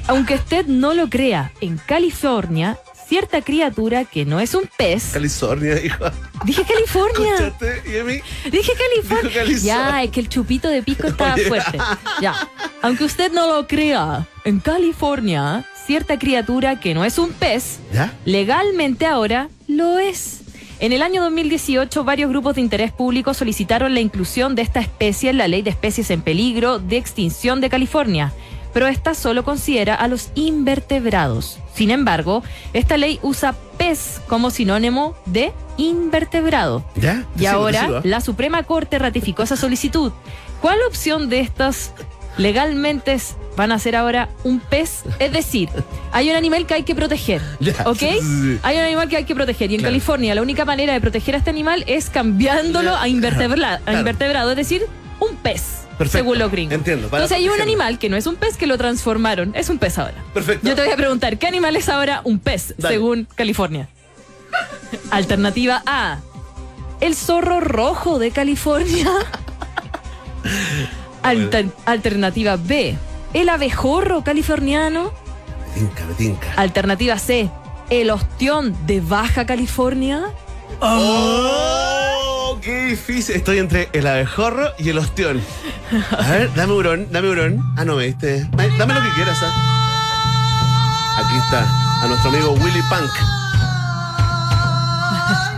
[0.08, 2.78] Aunque usted no lo crea, en California,
[3.12, 5.10] cierta criatura que no es un pez.
[5.12, 6.06] California, hijo.
[6.46, 7.54] Dije California.
[7.86, 8.22] Y a mí.
[8.50, 9.30] Dije California.
[9.30, 9.58] Dijo California.
[9.58, 11.44] Ya, es que el chupito de pico está Oye.
[11.44, 11.78] fuerte.
[12.22, 12.48] Ya.
[12.82, 18.14] Aunque usted no lo crea, en California, cierta criatura que no es un pez ¿Ya?
[18.24, 20.40] Legalmente ahora lo es.
[20.80, 25.32] En el año 2018, varios grupos de interés público solicitaron la inclusión de esta especie
[25.32, 28.34] en la Ley de Especies en Peligro de Extinción de California,
[28.74, 31.58] pero esta solo considera a los invertebrados.
[31.74, 36.84] Sin embargo, esta ley usa pez como sinónimo de invertebrado.
[36.96, 37.26] ¿Ya?
[37.38, 38.02] Y ahora ¿ah?
[38.04, 40.12] la Suprema Corte ratificó esa solicitud.
[40.62, 41.94] ¿Cuál opción de estas
[42.38, 43.18] legalmente
[43.58, 45.04] van a ser ahora un pez?
[45.20, 45.70] Es decir,
[46.12, 47.42] hay un animal que hay que proteger,
[47.86, 48.04] ¿ok?
[48.64, 49.92] Hay un animal que hay que proteger y en Claro.
[49.92, 54.52] California la única manera de proteger a este animal es cambiándolo a, invertebra- a invertebrado,
[54.52, 54.86] es decir,
[55.20, 56.24] un pez, Perfecto.
[56.26, 56.74] según los gringos.
[56.74, 59.78] Entiendo, Entonces hay un animal que no es un pez que lo transformaron, es un
[59.78, 60.16] pez ahora.
[60.34, 60.68] Perfecto.
[60.68, 62.96] Yo te voy a preguntar, ¿qué animal es ahora un pez, Dale.
[62.96, 63.88] según California?
[65.12, 66.20] Alternativa A.
[67.00, 69.10] El zorro rojo de California.
[71.24, 72.96] Alter- alternativa B.
[73.34, 75.14] El abejorro californiano.
[75.74, 76.54] Me tinca, me tinca.
[76.56, 77.50] Alternativa C.
[77.90, 80.24] El ostión de Baja California.
[80.80, 82.60] ¡Oh!
[82.62, 83.36] ¡Qué difícil!
[83.36, 85.42] Estoy entre el abejorro y el ostión.
[86.12, 87.62] A ver, dame hurón, dame hurón.
[87.78, 88.48] Ah, no, me diste.
[88.52, 89.52] Dame lo que quieras, ¿ah?
[91.18, 91.68] Aquí está,
[92.04, 93.12] a nuestro amigo Willy Punk.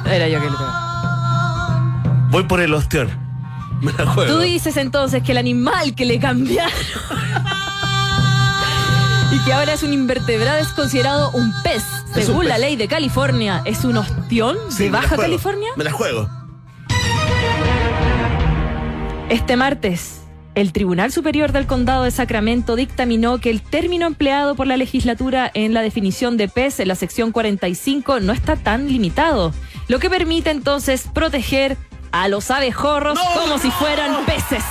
[0.11, 0.79] Era yo que lo pegaba.
[2.31, 3.09] Voy por el ostión.
[3.81, 4.33] Me la juego.
[4.33, 6.71] Tú dices entonces que el animal que le cambiaron
[9.31, 11.83] y que ahora es un invertebrado es considerado un pez.
[12.11, 15.15] Es un Según la ley de California, ¿es un ostión Sí, de Baja.
[15.17, 15.69] California?
[15.75, 16.29] Me la juego.
[19.29, 20.21] Este martes,
[20.53, 25.49] el Tribunal Superior del Condado de Sacramento dictaminó que el término empleado por la legislatura
[25.53, 29.51] en la definición de pez en la sección 45 no está tan limitado,
[29.87, 31.77] lo que permite entonces proteger
[32.11, 34.63] a los abejorros No, como si fueran peces.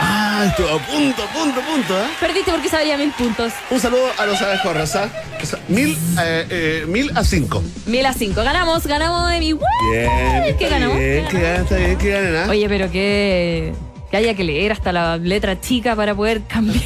[0.00, 2.10] Ah, estuvo a punto, punto, punto, ¿ah?
[2.20, 3.52] Perdiste porque sabía mil puntos.
[3.70, 5.08] Un saludo a los abejorros, ¿ah?
[5.38, 7.62] Que son Mil, eh, eh, mil a cinco.
[7.86, 8.42] Mil a cinco.
[8.42, 9.52] Ganamos, ganamos de mi.
[9.52, 10.56] Bien.
[10.58, 10.98] ¿Qué ganamos?
[10.98, 11.38] Bien, ¿Qué
[11.76, 12.46] bien, que ganen, ¿ah?
[12.50, 13.72] Oye, pero qué
[14.14, 16.84] que haya que leer hasta la letra chica para poder cambiar.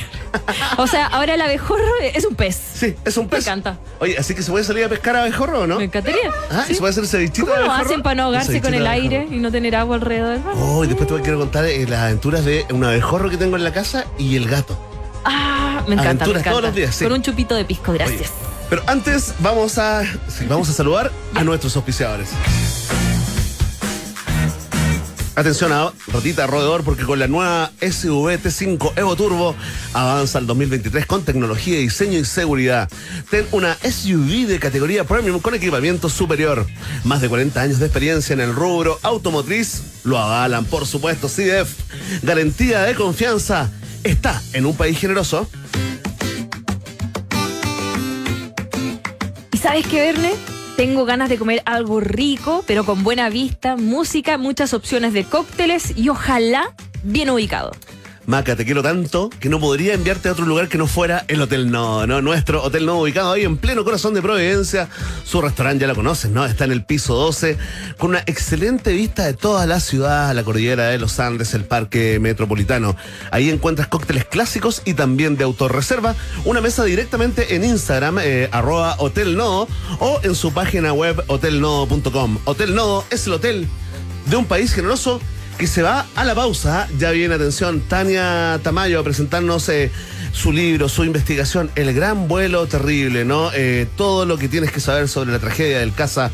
[0.79, 2.59] o sea, ahora el abejorro es un pez.
[2.75, 3.41] Sí, es un pez.
[3.45, 3.79] Me encanta.
[4.01, 5.77] Oye, así que se puede salir a pescar abejorro, ¿no?
[5.77, 6.31] Me encantaría.
[6.51, 6.75] Ah, ¿y Sí.
[6.75, 9.51] se puede hacer cevichito ¿Cómo lo hacen para no ahogarse con el aire y no
[9.51, 10.41] tener agua alrededor?
[10.57, 13.65] Oh, y después te quiero contar eh, las aventuras de un abejorro que tengo en
[13.65, 14.79] la casa y el gato.
[15.27, 16.03] Ah, me encanta.
[16.03, 16.51] me Aventuras encanta.
[16.51, 17.05] todos los días, sí.
[17.05, 18.31] Con un chupito de pisco, Oye, gracias.
[18.71, 22.31] pero antes vamos a, sí, vamos a saludar a nuestros auspiciadores.
[25.39, 29.55] Atención a Rotita Rodeador porque con la nueva SUV T5 Evo Turbo
[29.93, 32.89] avanza al 2023 con tecnología, diseño y seguridad.
[33.31, 36.67] Ten una SUV de categoría premium con equipamiento superior.
[37.05, 41.71] Más de 40 años de experiencia en el rubro automotriz lo avalan, por supuesto, CDF.
[42.25, 43.71] Garantía de confianza
[44.03, 45.49] está en un país generoso.
[49.53, 50.58] ¿Y sabes qué, Verne?
[50.79, 55.93] Tengo ganas de comer algo rico, pero con buena vista, música, muchas opciones de cócteles
[55.97, 57.73] y ojalá bien ubicado.
[58.29, 61.41] Maca, te quiero tanto que no podría enviarte a otro lugar que no fuera el
[61.41, 62.21] Hotel Nodo, ¿no?
[62.21, 64.91] Nuestro Hotel Nodo ubicado ahí en pleno corazón de Providencia.
[65.25, 66.45] Su restaurante ya lo conoces, ¿no?
[66.45, 67.57] Está en el piso 12
[67.97, 72.19] con una excelente vista de toda la ciudad, la cordillera de los Andes, el parque
[72.21, 72.97] metropolitano.
[73.31, 76.15] Ahí encuentras cócteles clásicos y también de autorreserva.
[76.45, 79.69] Una mesa directamente en Instagram, eh, arroba Hotel Nodo
[80.01, 82.41] o en su página web hotelnodo.com.
[82.45, 83.67] Hotel Nodo es el hotel
[84.27, 85.19] de un país generoso
[85.59, 86.89] que se va a la pausa.
[86.99, 89.91] Ya viene, atención, Tania Tamayo a presentarnos eh,
[90.33, 93.51] su libro, su investigación, El Gran Vuelo Terrible, ¿no?
[93.53, 96.31] Eh, todo lo que tienes que saber sobre la tragedia del Casa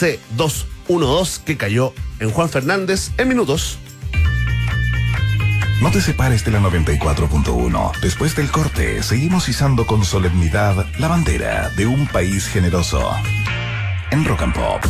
[0.00, 3.78] C212 que cayó en Juan Fernández en minutos.
[5.80, 8.00] No te separes de la 94.1.
[8.00, 13.10] Después del corte, seguimos izando con solemnidad la bandera de un país generoso.
[14.10, 14.82] En Rock and Pop.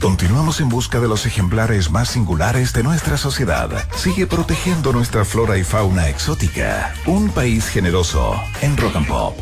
[0.00, 3.68] Continuamos en busca de los ejemplares más singulares de nuestra sociedad.
[3.96, 6.94] Sigue protegiendo nuestra flora y fauna exótica.
[7.06, 9.36] Un país generoso en Rock and Pop.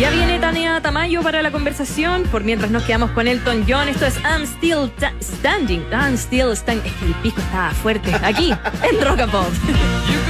[0.00, 3.88] Ya viene Tania Tamayo para la conversación, por mientras nos quedamos con Elton John.
[3.88, 5.84] Esto es I'm Still Ta- Standing.
[5.92, 6.84] I'm Still Standing.
[6.84, 8.12] Es que el pisco está fuerte.
[8.24, 8.50] Aquí,
[8.82, 9.46] en Rock and Pop.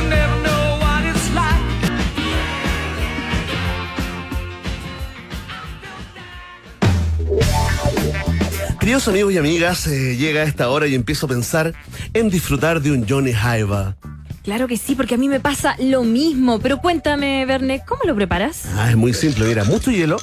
[8.85, 11.73] Queridos amigos y amigas, eh, llega esta hora y empiezo a pensar
[12.12, 13.97] en disfrutar de un Johnny Highball.
[14.42, 16.61] Claro que sí, porque a mí me pasa lo mismo.
[16.61, 18.66] Pero cuéntame, Verne, ¿cómo lo preparas?
[18.77, 20.18] Ah, es muy simple, mira, mucho hielo,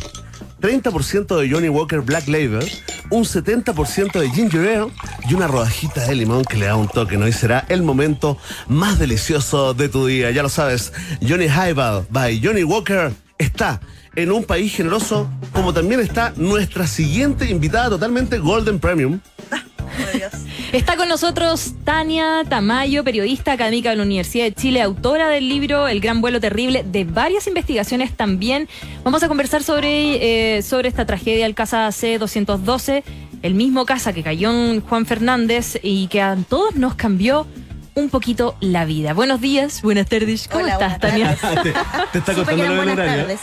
[0.62, 2.72] 30% de Johnny Walker Black Label,
[3.10, 4.92] un 70% de ginger ale
[5.28, 7.28] y una rodajita de limón que le da un toque, ¿no?
[7.28, 10.30] Y será el momento más delicioso de tu día.
[10.30, 10.94] Ya lo sabes,
[11.28, 13.82] Johnny Highball by Johnny Walker está
[14.16, 19.20] en un país generoso, como también está nuestra siguiente invitada totalmente Golden Premium.
[20.72, 25.90] Está con nosotros Tania Tamayo, periodista académica de la Universidad de Chile, autora del libro
[25.90, 28.70] El Gran Vuelo Terrible, de varias investigaciones también.
[29.04, 33.04] Vamos a conversar sobre, eh, sobre esta tragedia del Casa C-212,
[33.42, 37.46] el mismo casa que cayó en Juan Fernández y que a todos nos cambió
[37.94, 39.14] un poquito la vida.
[39.14, 40.48] Buenos días, buenas tardes.
[40.48, 41.36] ¿Cómo Hola, estás, Tania?
[42.14, 43.40] Te está eran buenas tardes.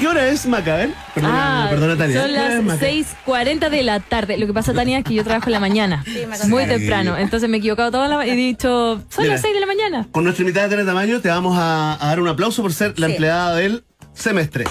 [0.00, 0.94] ¿Qué hora es, Macael?
[1.14, 2.20] Perdona, Ah, perdona, Tania.
[2.22, 3.04] son ¿Qué hora es, las Macael?
[3.26, 4.38] 6.40 de la tarde.
[4.38, 6.02] Lo que pasa, Tania, es que yo trabajo en la mañana.
[6.06, 6.68] Sí, muy Sí.
[6.70, 7.18] temprano.
[7.18, 9.34] Entonces me he equivocado toda la y he dicho, son Mira.
[9.34, 10.06] las 6 de la mañana.
[10.10, 13.06] Con nuestra invitada Tania Tamayo te vamos a, a dar un aplauso por ser la
[13.08, 13.12] Sí.
[13.12, 13.84] empleada del
[14.14, 14.64] semestre.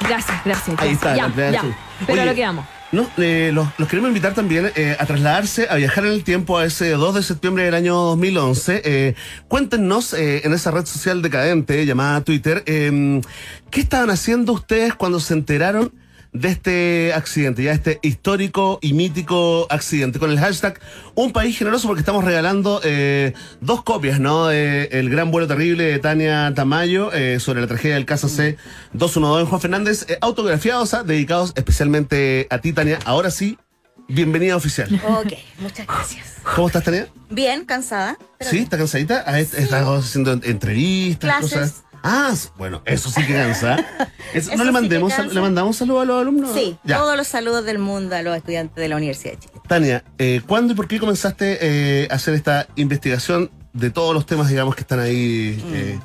[0.00, 0.68] Gracias, gracias.
[0.68, 0.92] Ahí gracias.
[0.94, 1.62] está, la Ya, empleada ya.
[2.00, 2.64] Pero Oye, a lo que vamos.
[2.96, 6.56] No, eh, los, los queremos invitar también eh, a trasladarse, a viajar en el tiempo
[6.56, 8.80] a ese 2 de septiembre del año 2011.
[8.86, 9.14] Eh,
[9.48, 13.20] cuéntenos en esa red social decadente llamada Twitter, eh,
[13.70, 15.92] ¿qué estaban haciendo ustedes cuando se enteraron
[16.40, 20.78] de este accidente, ya este histórico y mítico accidente, con el hashtag
[21.14, 24.46] Un País Generoso, porque estamos regalando eh, dos copias, ¿no?
[24.48, 29.40] De El Gran Vuelo Terrible de Tania Tamayo eh, sobre la tragedia del caso C212
[29.40, 32.98] en Juan Fernández, eh, autografiados, ah, dedicados especialmente a ti, Tania.
[33.06, 33.58] Ahora sí,
[34.08, 34.88] bienvenida oficial.
[35.08, 36.26] Ok, muchas gracias.
[36.54, 37.08] ¿Cómo estás, Tania?
[37.30, 38.16] Bien, cansada.
[38.40, 38.58] ¿Sí?
[38.58, 39.38] ¿Estás cansadita?
[39.38, 41.18] Est- ¿Estás haciendo entrevistas?
[41.40, 41.50] Clases.
[41.58, 41.82] Cosas?
[42.08, 43.76] Ah, bueno, eso sí que cansa.
[44.32, 46.50] Eso- Eso ¿No le mandemos, le mandamos saludos a los alumnos?
[46.54, 46.98] Sí, Ya.
[46.98, 49.52] todos los saludos del mundo a los estudiantes de la Universidad de Chile.
[49.66, 54.24] Tania, eh, ¿cuándo y por qué comenzaste eh, a hacer esta investigación de todos los
[54.24, 55.98] temas, digamos, que están ahí eh,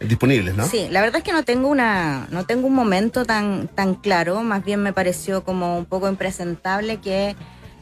[0.00, 0.66] disponibles, no?
[0.66, 0.68] Mm.
[0.70, 4.42] Sí, la verdad es que no tengo una, no tengo un momento tan, tan claro,
[4.42, 7.36] más bien me pareció como un poco impresentable que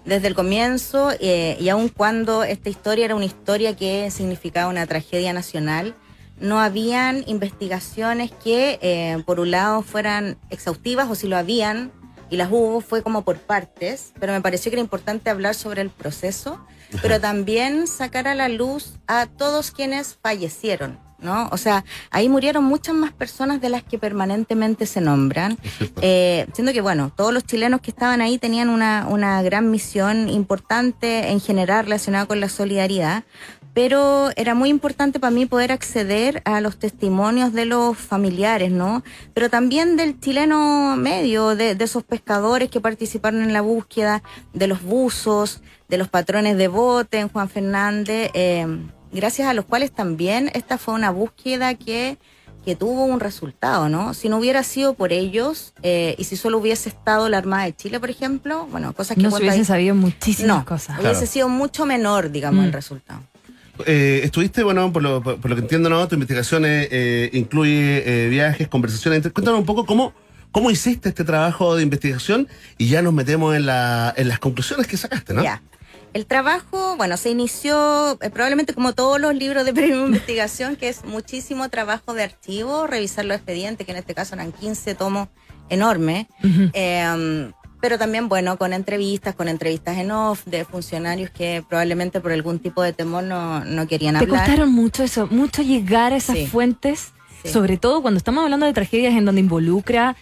[0.04, 5.32] desde el comienzo, y aun cuando esta historia era una historia que significaba una tragedia
[5.32, 5.94] nacional,
[6.38, 11.92] no habían investigaciones que, eh, por un lado, fueran exhaustivas o si lo habían,
[12.30, 15.82] y las hubo, fue como por partes, pero me pareció que era importante hablar sobre
[15.82, 16.64] el proceso,
[17.02, 21.02] pero también sacar a la luz a todos quienes fallecieron.
[21.20, 21.48] ¿No?
[21.52, 25.56] O sea, ahí murieron muchas más personas de las que permanentemente se nombran.
[26.02, 30.28] Eh, siendo que, bueno, todos los chilenos que estaban ahí tenían una, una gran misión
[30.28, 33.24] importante en general relacionada con la solidaridad,
[33.74, 39.02] pero era muy importante para mí poder acceder a los testimonios de los familiares, ¿no?
[39.34, 44.66] Pero también del chileno medio, de, de esos pescadores que participaron en la búsqueda, de
[44.68, 48.66] los buzos, de los patrones de bote en Juan Fernández, eh,
[49.12, 52.16] gracias a los cuales también esta fue una búsqueda que
[52.64, 54.14] que tuvo un resultado, ¿no?
[54.14, 57.76] Si no hubiera sido por ellos eh, y si solo hubiese estado la Armada de
[57.76, 60.98] Chile, por ejemplo, bueno, cosas que No se hubiesen sabido muchísimas no, cosas.
[60.98, 61.26] hubiese Claro.
[61.26, 62.66] sido mucho menor, digamos, Mm.
[62.68, 63.20] el resultado.
[63.86, 66.06] Eh, estuviste, bueno, por lo, por lo que entiendo, ¿no?
[66.08, 69.18] Tu investigación eh, eh, incluye eh, viajes, conversaciones.
[69.18, 70.12] Entonces, Cuéntanos un poco cómo,
[70.52, 74.86] cómo hiciste este trabajo de investigación y ya nos metemos en, la, en las conclusiones
[74.86, 75.42] que sacaste, ¿no?
[75.42, 75.62] Ya.
[76.12, 80.76] El trabajo, bueno, se inició eh, probablemente como todos los libros de premio de investigación,
[80.76, 84.94] que es muchísimo trabajo de archivo, revisar los expedientes, que en este caso eran 15
[84.94, 85.28] tomos
[85.68, 86.26] enormes.
[86.72, 87.50] Eh,
[87.84, 92.58] pero también, bueno, con entrevistas, con entrevistas en off de funcionarios que probablemente por algún
[92.58, 94.40] tipo de temor no, no querían ¿Te hablar.
[94.40, 96.46] costaron mucho eso, mucho llegar a esas Sí.
[96.46, 97.12] fuentes?
[97.42, 97.50] Sí.
[97.50, 100.16] Sobre todo cuando estamos hablando de tragedias en donde involucra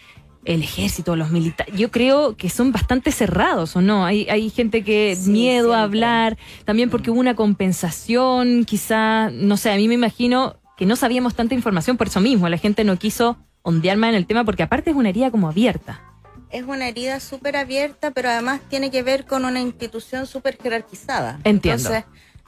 [0.45, 1.73] el ejército, los militares.
[1.77, 4.05] Yo creo que son bastante cerrados, ¿o no?
[4.05, 9.57] Hay, hay gente que Sí, miedo a hablar, también porque hubo una compensación, quizá, no
[9.57, 12.49] sé, a mí me imagino que no sabíamos tanta información por eso mismo.
[12.49, 15.49] La gente no quiso ondear más en el tema porque aparte es una herida como
[15.49, 16.01] abierta.
[16.53, 21.41] Es una herida súper abierta, pero además tiene que ver con una institución súper jerarquizada.
[21.45, 21.89] Entiendo.
[21.89, 22.05] Entonces,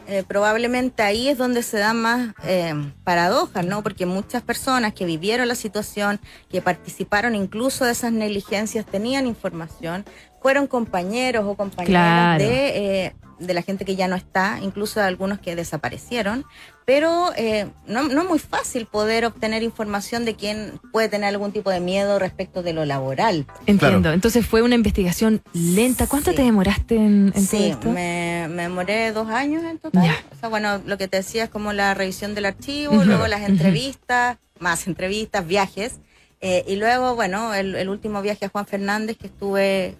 [0.06, 3.82] eh, probablemente ahí es donde se dan más eh, paradojas, ¿no?
[3.82, 10.04] Porque muchas personas que vivieron la situación, que participaron incluso de esas negligencias, tenían información,
[10.44, 12.44] fueron compañeros o compañeras Claro.
[12.44, 16.44] de, eh, de la gente que ya no está, incluso de algunos que desaparecieron,
[16.84, 21.50] pero eh, no, no es muy fácil poder obtener información de quién puede tener algún
[21.50, 23.46] tipo de miedo respecto de lo laboral.
[23.64, 24.00] Entiendo.
[24.02, 24.12] Claro.
[24.12, 26.06] Entonces fue una investigación lenta.
[26.06, 26.36] ¿Cuánto Sí.
[26.36, 27.88] te demoraste en, en todo Sí, esto?
[27.88, 30.10] me, me demoré dos años en total.
[30.30, 33.48] O sea, bueno, lo que te decía es como la revisión del archivo, luego las
[33.48, 36.00] entrevistas, más entrevistas, viajes.
[36.42, 39.94] eh, y luego, bueno, el, el último viaje a Juan Fernández que estuve,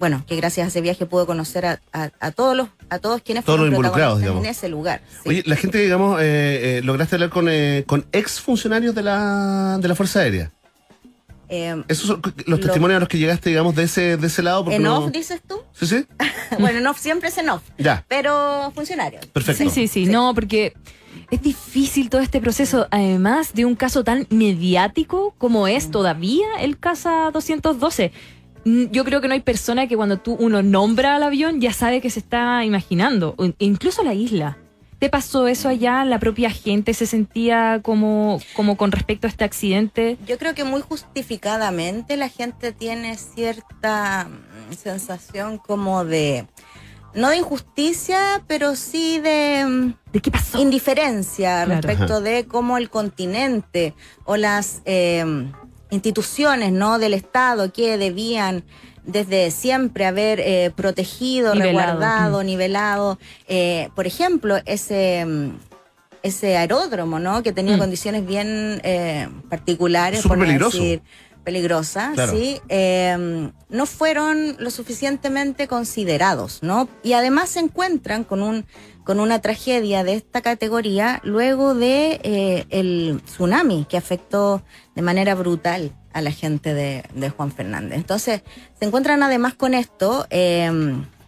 [0.00, 3.22] bueno, que gracias a ese viaje pude conocer a, a- a todos los, a todos
[3.22, 4.42] quienes Todos fueron los involucrados, digamos.
[4.44, 5.00] en ese lugar.
[5.22, 5.28] sí.
[5.28, 9.78] Oye, la gente, digamos, eh, eh, lograste hablar con, eh, con ex funcionarios de la,
[9.80, 10.50] de la Fuerza Aérea.
[11.52, 14.42] Eh, Esos son los Lo- testimonios a los que llegaste, digamos, de ese, de ese
[14.42, 14.64] lado.
[14.64, 15.56] porque en no- off, dices tú.
[15.72, 16.06] Sí, sí.
[16.58, 19.26] bueno, en off siempre es en off, Ya, pero funcionarios.
[19.26, 19.64] perfecto.
[19.64, 20.74] Sí, sí, sí, no, porque
[21.30, 26.78] es difícil todo este proceso, además de un caso tan mediático como es todavía el
[26.78, 28.12] CASA 212.
[28.64, 31.72] Mm, Yo creo que no hay persona que cuando tú uno nombra al avión ya
[31.72, 34.58] sabe que se está imaginando, incluso la isla.
[34.98, 36.04] ¿Te pasó eso allá?
[36.04, 40.18] ¿La propia gente se sentía como, como con respecto a este accidente?
[40.26, 46.46] Yo creo que muy justificadamente la gente tiene cierta mm, sensación como de,
[47.14, 50.58] no de injusticia, pero sí de mm, ¿De qué pasó?
[50.60, 51.80] indiferencia Claro.
[51.80, 53.94] respecto de cómo el continente
[54.26, 55.24] o las eh,
[55.90, 56.98] instituciones ¿no?
[56.98, 58.64] del Estado que debían
[59.04, 65.24] desde siempre haber eh, protegido, Nivelado, resguardado, nivelado, eh, por ejemplo, ese...
[65.26, 65.50] mm,
[66.22, 67.42] ese aeródromo, ¿no?
[67.42, 67.78] Que tenía Mm.
[67.78, 70.76] condiciones bien eh, particulares, por peligroso.
[70.76, 71.00] decir
[71.44, 72.32] peligrosas, Claro.
[72.32, 76.90] sí, eh, no fueron lo suficientemente considerados, ¿no?
[77.02, 78.66] Y además se encuentran con un
[79.10, 84.62] con una tragedia de esta categoría luego de eh, el tsunami que afectó
[84.94, 87.98] de manera brutal a la gente de, de Juan Fernández.
[87.98, 88.42] Entonces,
[88.78, 90.28] se encuentran además con esto.
[90.30, 90.70] eh,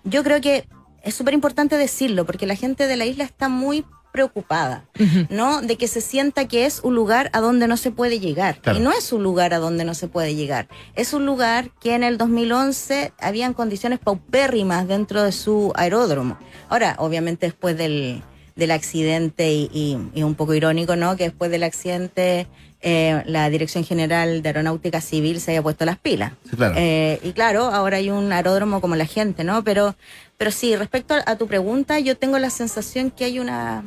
[0.05, 0.65] yo creo que
[1.03, 4.85] es súper importante decirlo porque la gente de la isla está muy preocupada.
[5.31, 5.63] ¿no?
[5.63, 8.61] De que se sienta que es un lugar a donde no se puede llegar.
[8.61, 8.79] Claro.
[8.79, 10.69] Y no es un lugar a donde no se puede llegar.
[10.95, 16.39] Es un lugar que en el 2011 habían condiciones paupérrimas dentro de su aeródromo.
[16.69, 18.23] Ahora, obviamente después del,
[18.57, 21.17] del accidente y, y- y un poco irónico, ¿no?
[21.17, 22.47] Que después del accidente
[22.83, 26.33] eh, la Dirección General de Aeronáutica Civil se haya puesto las pilas.
[26.51, 26.75] Sí, claro.
[26.77, 29.63] Eh, y claro, ahora hay un aeródromo como la gente, ¿no?
[29.65, 29.95] Pero,
[30.37, 33.85] pero sí, respecto a, a tu pregunta, yo tengo la sensación que hay una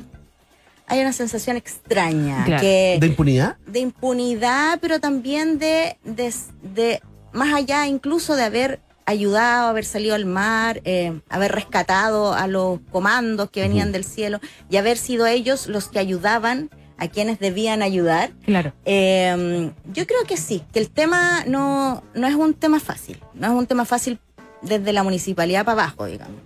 [0.87, 2.61] hay una sensación extraña Claro.
[2.61, 3.57] que ¿De impunidad?
[3.65, 6.31] de impunidad, pero también de, de,
[6.61, 7.01] de-
[7.33, 12.79] más allá incluso de haber ayudado, haber salido al mar, eh, haber rescatado a los
[12.91, 14.39] comandos que venían del cielo
[14.69, 18.31] y haber sido ellos los que ayudaban a quienes debían ayudar.
[18.45, 18.73] Claro.
[18.85, 23.47] Eh, yo creo que sí, que el tema no, no es un tema fácil, no
[23.47, 24.19] es un tema fácil
[24.61, 26.37] desde la municipalidad para abajo, digamos.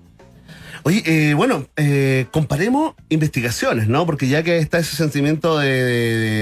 [0.84, 4.06] Oye, eh, bueno, eh, comparemos investigaciones, ¿no?
[4.06, 5.68] Porque ya que está ese sentimiento de,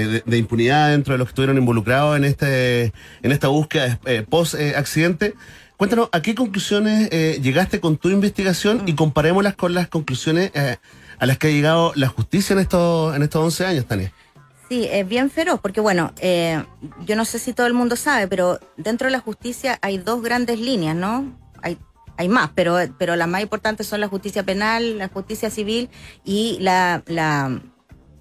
[0.06, 2.92] de- de impunidad dentro de los que estuvieron involucrados en este
[3.22, 5.34] en esta búsqueda eh, post eh, accidente,
[5.76, 10.76] cuéntanos a qué conclusiones eh, llegaste con tu investigación y comparémoslas con las conclusiones eh,
[11.18, 14.12] a las que ha llegado la justicia en estos en estos 11 años, Tania.
[14.68, 16.62] Sí, es bien feroz, porque bueno, eh,
[17.06, 20.22] yo no sé si todo el mundo sabe, pero dentro de la justicia hay dos
[20.22, 21.38] grandes líneas, ¿no?
[21.62, 21.78] Hay,
[22.18, 25.88] hay más, pero, pero las más importantes son la justicia penal, la justicia civil
[26.22, 27.62] y la, la,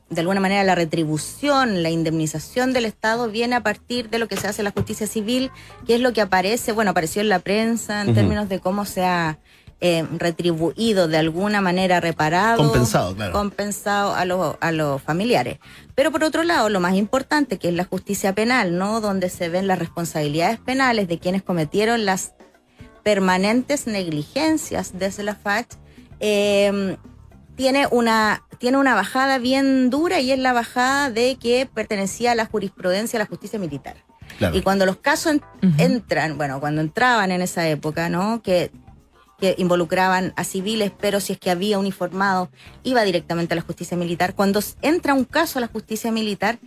[0.09, 4.37] de alguna manera, la retribución, la indemnización del Estado viene a partir de lo que
[4.37, 5.51] se hace en la justicia civil,
[5.85, 9.03] que es lo que aparece, bueno, apareció en la prensa en términos de cómo se
[9.03, 9.37] ha
[9.79, 12.57] eh, retribuido de alguna manera, reparado.
[12.57, 13.33] Compensado, claro.
[13.33, 15.59] Compensado a los, a los familiares.
[15.93, 19.01] Pero por otro lado, lo más importante, que es la justicia penal, ¿no?
[19.01, 22.33] Donde se ven las responsabilidades penales de quienes cometieron las
[23.03, 25.75] permanentes negligencias desde la FACH,
[26.19, 26.97] eh,
[27.55, 32.35] tiene una tiene una bajada bien dura y es la bajada de que pertenecía a
[32.35, 33.97] la jurisprudencia de la justicia militar.
[34.39, 34.57] Claro.
[34.57, 35.37] Y cuando los casos
[35.77, 38.41] entran, bueno, cuando entraban en esa época, ¿no?
[38.41, 38.71] Que,
[39.37, 42.49] que involucraban a civiles, pero si es que había uniformado,
[42.83, 44.33] iba directamente a la justicia militar.
[44.35, 46.59] Cuando entra un caso a la justicia militar,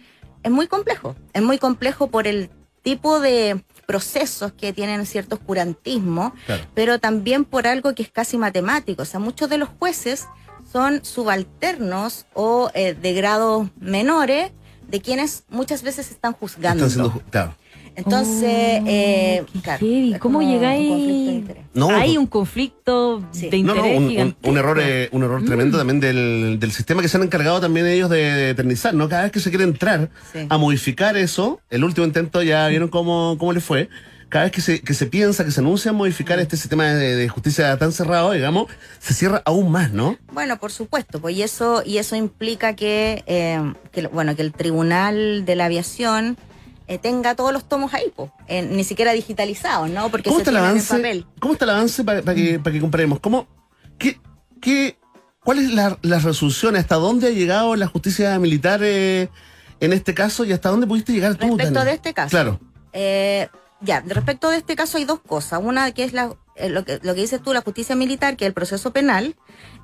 [0.43, 1.16] es muy complejo.
[1.33, 2.51] Es muy complejo por el
[2.83, 6.62] tipo de procesos que tienen cierto oscurantismo, Claro.
[6.75, 9.03] pero también por algo que es casi matemático.
[9.03, 10.29] O sea, muchos de los jueces
[10.73, 14.53] son subalternos o eh, de grados menores
[14.89, 16.87] de quienes muchas veces están juzgando.
[16.87, 17.55] Están siendo claro.
[18.05, 19.87] Entonces, Oh, eh, claro,
[20.21, 20.89] ¿Cómo llegáis?
[20.91, 21.65] interés.
[21.75, 23.49] No, Hay un conflicto Sí.
[23.51, 24.51] de No, no, interés un, un- gigantesco.
[24.51, 25.81] un error, eh, un error tremendo Mm.
[25.81, 29.09] también del, del sistema que se han encargado también ellos de, de eternizar, ¿no?
[29.09, 30.47] Cada vez que se quiere entrar Sí.
[30.49, 33.89] a modificar eso, el último intento ya vieron cómo, cómo le fue.
[34.29, 36.43] Cada vez que se, que se piensa, que se anuncia modificar Mm.
[36.43, 38.67] este sistema de, de justicia tan cerrado, digamos,
[39.01, 40.17] se cierra aún más, ¿no?
[40.33, 44.53] Bueno, por supuesto, pues y eso y eso implica que, eh, que bueno que el
[44.53, 46.37] Tribunal de la Aviación
[46.91, 50.11] eh, tenga todos los tomos ahí, pues, eh, ni siquiera digitalizados, ¿no?
[50.11, 50.97] Porque ¿Cómo se está el en avance?
[50.97, 51.26] papel.
[51.38, 53.20] ¿Cómo está el avance para que, para que comparemos?
[53.20, 53.47] ¿Cómo,
[53.97, 54.20] qué,
[54.61, 54.99] qué,
[55.45, 56.74] ¿Cuál es la, la resolución?
[56.74, 59.28] ¿Hasta dónde ha llegado la justicia militar eh,
[59.78, 61.57] en este caso y hasta dónde pudiste llegar tú?
[61.57, 62.30] Respecto de este caso.
[62.30, 62.61] Claro.
[62.93, 63.49] Eh,
[63.80, 65.61] ya, respecto de este caso hay dos cosas.
[65.62, 68.47] Una que es la, eh, lo, que, lo que dices tú, la justicia militar, que
[68.47, 69.36] es el proceso penal,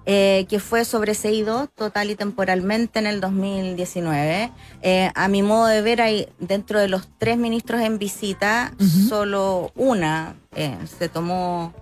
[0.07, 4.53] eh, que fue sobreseído total y temporalmente en el 2019.
[4.83, 8.73] Eh, a mi modo de ver, hay dentro de los tres ministros en visita,
[9.09, 11.75] solo una eh, se tomó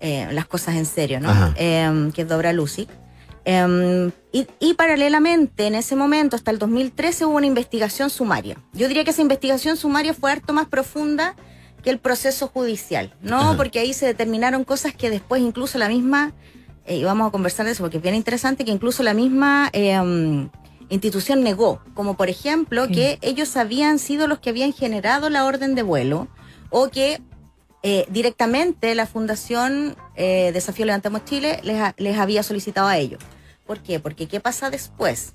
[0.00, 1.32] las cosas en serio, ¿no?
[1.56, 2.90] Eh, que es Dobra Lucic.
[3.44, 8.56] Eh, y, y paralelamente, en ese momento, hasta el 2013, hubo una investigación sumaria.
[8.72, 11.36] Yo diría que esa investigación sumaria fue harto más profunda
[11.82, 13.38] que el proceso judicial, ¿no?
[13.38, 13.56] Ajá.
[13.56, 16.32] Porque ahí se determinaron cosas que después incluso la misma,
[16.86, 19.70] eh, y vamos a conversar de eso porque es bien interesante, que incluso la misma
[19.72, 20.48] eh,
[20.90, 22.92] institución negó, como por ejemplo Sí.
[22.92, 26.28] que ellos habían sido los que habían generado la orden de vuelo
[26.70, 27.20] o que
[27.82, 33.22] eh, directamente la Fundación eh, Desafío Levantamos Chile les, les había solicitado a ellos.
[33.66, 34.00] ¿Por qué?
[34.00, 35.32] Porque ¿qué pasa después?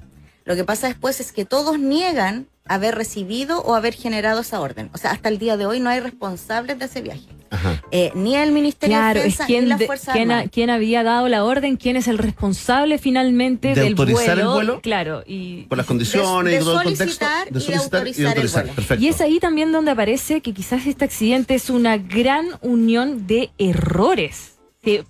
[0.49, 4.89] Lo que pasa después es que todos niegan haber recibido o haber generado esa orden.
[4.93, 7.21] O sea, hasta el día de hoy no hay responsables de ese viaje.
[7.51, 7.79] Ajá.
[7.91, 10.35] Eh, ni el Ministerio Claro, de es Defensa quién, ni la de- Fuerza quién, ha-
[10.37, 10.49] Armada.
[10.51, 14.81] quién había dado la orden, quién es el responsable finalmente ¿De del autorizar el vuelo.
[14.81, 17.25] Claro, y, Por las condiciones de y todo el contexto.
[17.25, 18.73] solicitar y de autorizar el vuelo.
[18.73, 19.03] Perfecto.
[19.03, 23.51] y es ahí también donde aparece que quizás este accidente es una gran unión de
[23.59, 24.55] errores.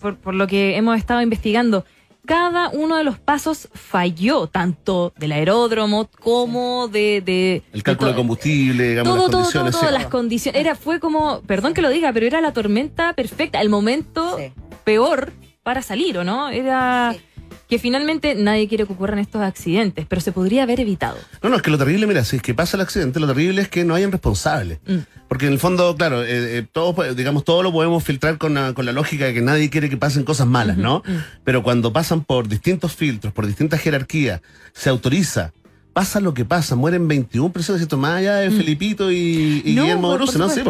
[0.01, 1.85] Por lo que hemos estado investigando,
[2.29, 7.21] cada uno de los pasos falló, tanto del aeródromo como de...
[7.25, 10.61] de El cálculo de todo- combustible, digamos, todo, las todo, todo, todas las condiciones.
[10.61, 14.53] Era, fue como, perdón que lo diga, pero era la tormenta perfecta, el momento Sí.
[14.83, 16.49] peor para salir, ¿o no?
[16.49, 17.21] Era Sí.
[17.67, 21.17] Que finalmente nadie quiere que ocurran estos accidentes, pero se podría haber evitado.
[21.41, 23.61] No, no, es que lo terrible, mira, si es que pasa el accidente, lo terrible
[23.61, 24.79] es que no hayan responsables.
[24.85, 24.97] Mm.
[25.27, 28.55] Porque en el fondo, claro, eh, eh, todo, pues, digamos, todo lo podemos filtrar con
[28.55, 31.03] la, con la lógica de que nadie quiere que pasen cosas malas, ¿no?
[31.43, 34.41] Pero cuando pasan por distintos filtros, por distintas jerarquías,
[34.73, 35.51] se autoriza,
[35.93, 37.97] pasa lo que pasa, mueren 21 personas, ¿cierto?
[37.97, 39.75] Más allá de Felipito y, y Mm.
[39.75, 40.49] No, Guillermo Bruce, ¿no?
[40.49, 40.61] Sí.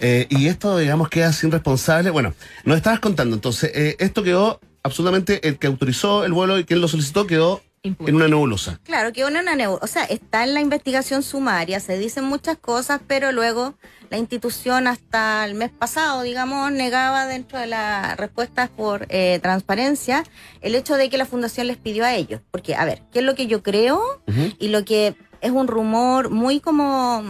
[0.00, 2.10] Eh, y esto, digamos, queda sin responsable.
[2.10, 2.34] Bueno,
[2.64, 6.80] nos estabas contando, entonces, eh, esto quedó absolutamente, el que autorizó el vuelo y quien
[6.80, 8.10] lo solicitó quedó Impune.
[8.10, 8.78] en una nebulosa.
[8.84, 12.56] Claro, que una, una neu- o sea, está en la investigación sumaria, se dicen muchas
[12.58, 13.74] cosas, pero luego
[14.10, 20.22] la institución hasta el mes pasado, digamos, negaba dentro de las respuestas por eh, transparencia
[20.60, 22.40] el hecho de que la fundación les pidió a ellos.
[22.50, 24.00] Porque, a ver, ¿qué es lo que yo creo?
[24.58, 27.22] Y lo que es un rumor muy como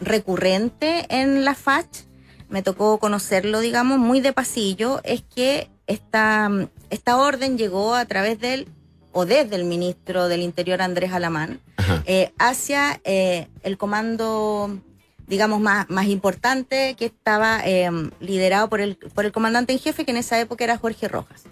[0.00, 2.04] recurrente en la FACH,
[2.48, 6.50] me tocó conocerlo, digamos, muy de pasillo, es que esta,
[6.90, 8.68] esta orden llegó a través del,
[9.12, 11.60] o desde el ministro del Interior, Andrés Alamán,
[12.06, 14.78] eh, hacia eh, el comando,
[15.26, 20.04] digamos, más, más importante que estaba eh, liderado por el, por el comandante en jefe,
[20.04, 21.42] que en esa época era Jorge Rojas.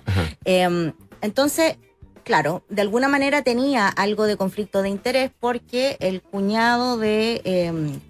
[0.45, 1.77] Eh, entonces,
[2.25, 8.01] claro, de alguna manera tenía algo de conflicto de interés porque el cuñado de eh,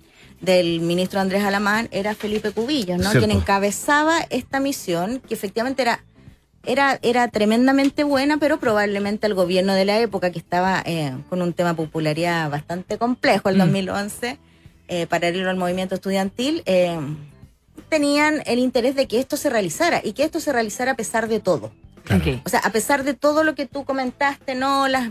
[0.41, 3.11] del ministro Andrés Alamán era Felipe Cubillos, ¿no?
[3.11, 3.27] Cierto.
[3.27, 6.05] Quien encabezaba esta misión, que efectivamente era,
[6.65, 11.43] era, era tremendamente buena, pero probablemente el gobierno de la época, que estaba eh, con
[11.43, 13.61] un tema de popularidad bastante complejo, el Mm.
[13.61, 14.39] 2011,
[14.89, 16.99] eh, paralelo al movimiento estudiantil, eh,
[17.89, 21.29] tenían el interés de que esto se realizara y que esto se realizara a pesar
[21.29, 21.73] de todo.
[22.05, 22.41] Claro.
[22.45, 24.89] O sea, a pesar de todo lo que tú comentaste, ¿no?
[24.89, 25.11] Las,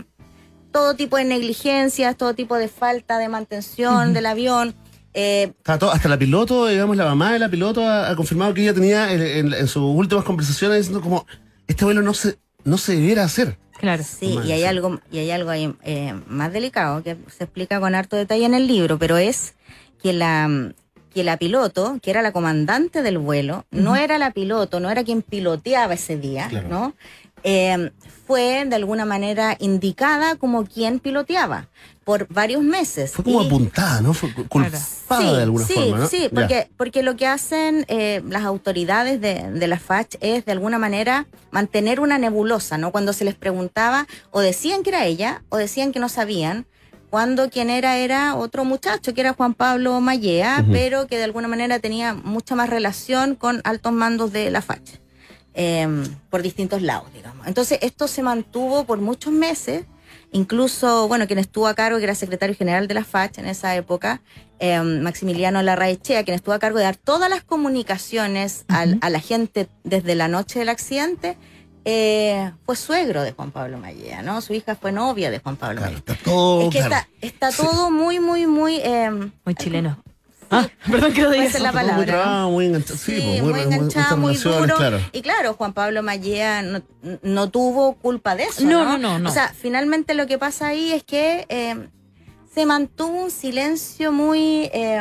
[0.72, 4.74] todo tipo de negligencias, todo tipo de falta de mantención del avión.
[5.14, 8.74] Eh, hasta la piloto, digamos, la mamá de la piloto ha, ha confirmado que ella
[8.74, 11.26] tenía en, en- en sus últimas conversaciones diciendo como,
[11.66, 13.58] este vuelo no se, no se debiera hacer.
[13.78, 14.02] Claro.
[14.04, 17.94] sí, y hay algo, y hay algo ahí eh, más delicado que se explica con
[17.94, 19.54] harto detalle en el libro, pero es
[20.02, 20.72] que la
[21.14, 25.02] que la piloto, que era la comandante del vuelo, no era la piloto, no era
[25.02, 26.68] quien piloteaba ese día, Claro.
[26.68, 26.94] ¿no?
[27.44, 27.90] Eh,
[28.26, 31.68] fue de alguna manera indicada como quien piloteaba
[32.04, 33.10] por varios meses.
[33.12, 34.14] Fue como Y- apuntada, ¿no?
[34.14, 36.06] Fue cu- culpada Sí, de alguna sí, forma, ¿no?
[36.06, 36.30] Sí, Ya.
[36.30, 40.78] porque, porque lo que hacen eh, las autoridades de, de la FACH es de alguna
[40.78, 42.92] manera mantener una nebulosa, ¿no?
[42.92, 46.66] Cuando se les preguntaba, o decían que era ella, o decían que no sabían,
[47.10, 51.48] cuando quien era era otro muchacho, que era Juan Pablo Mallea, pero que de alguna
[51.48, 54.99] manera tenía mucha más relación con altos mandos de la FACH,
[55.54, 55.86] eh,
[56.30, 57.46] por distintos lados, digamos.
[57.46, 59.84] Entonces, esto se mantuvo por muchos meses.
[60.32, 63.74] Incluso, bueno, quien estuvo a cargo, que era secretario general de la FACH en esa
[63.74, 64.20] época,
[64.60, 69.18] eh, Maximiliano Larraechea, quien estuvo a cargo de dar todas las comunicaciones al- a la
[69.20, 71.36] gente desde la noche del accidente,
[71.84, 74.40] eh, fue suegro de Juan Pablo Mallea, ¿no?
[74.40, 76.14] Su hija fue novia de Juan Pablo Claro, Mallea.
[76.14, 76.60] está todo.
[76.62, 77.06] es que claro.
[77.20, 78.76] está, está todo muy, muy, muy...
[78.76, 79.10] eh,
[79.44, 79.98] Muy chileno.
[80.50, 81.42] Ah, perdón que lo diga.
[81.44, 82.22] Puede ser la Está todo muy palabra.
[82.24, 82.98] trabado, muy enganchado.
[82.98, 84.76] Sí, Sí, pues, muy, muy, enganchado, muy duro.
[84.76, 85.00] claro.
[85.12, 86.82] Y claro, Juan Pablo Mallea no,
[87.22, 88.64] no tuvo culpa de eso.
[88.64, 89.28] No, No, no, no.
[89.28, 91.76] O sea, finalmente lo que pasa ahí es que eh,
[92.54, 95.00] se mantuvo un silencio muy eh,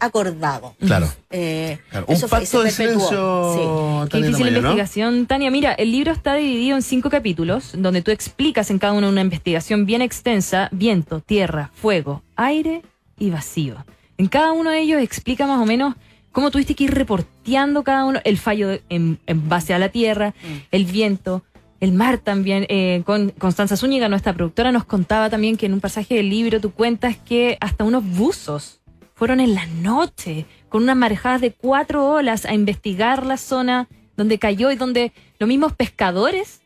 [0.00, 0.74] acordado.
[0.80, 1.08] Claro.
[1.30, 2.06] Eh, claro.
[2.08, 4.00] Un pacto de silencio.
[4.06, 4.58] Qué Tania difícil ¿no?
[4.58, 5.26] investigación.
[5.26, 9.08] Tania, mira, el libro está dividido en cinco capítulos, donde tú explicas en cada uno
[9.08, 12.82] una investigación bien extensa, viento, tierra, fuego, aire
[13.18, 13.84] y vacío.
[14.18, 15.94] En cada uno de ellos explica más o menos
[16.32, 19.88] cómo tuviste que ir reporteando cada uno, el fallo de- en, en base a la
[19.90, 20.34] tierra,
[20.70, 21.42] el viento,
[21.80, 22.66] el mar también.
[22.68, 26.60] Eh, con Constanza Zúñiga, nuestra productora, nos contaba también que en un pasaje del libro
[26.60, 28.80] tú cuentas que hasta unos buzos
[29.14, 34.38] fueron en la noche con unas marejadas de cuatro olas a investigar la zona donde
[34.38, 36.60] cayó y donde los mismos pescadores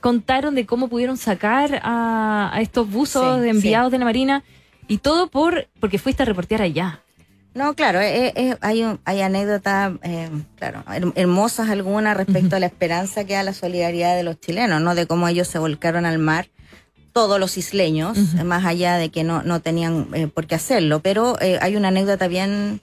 [0.00, 4.42] contaron de cómo pudieron sacar a, a estos buzos Sí, enviados de la Marina
[4.92, 7.00] y todo por porque fuiste a reportear allá.
[7.54, 12.58] No, claro, eh, eh, hay, un- hay anécdotas, eh, claro, her- hermosas algunas respecto a
[12.60, 14.94] la esperanza que da la solidaridad de los chilenos, ¿no?
[14.94, 16.48] De cómo ellos se volcaron al mar,
[17.12, 21.00] todos los isleños, eh, más allá de que no, no tenían eh, por qué hacerlo.
[21.00, 22.80] Pero eh, hay una anécdota bien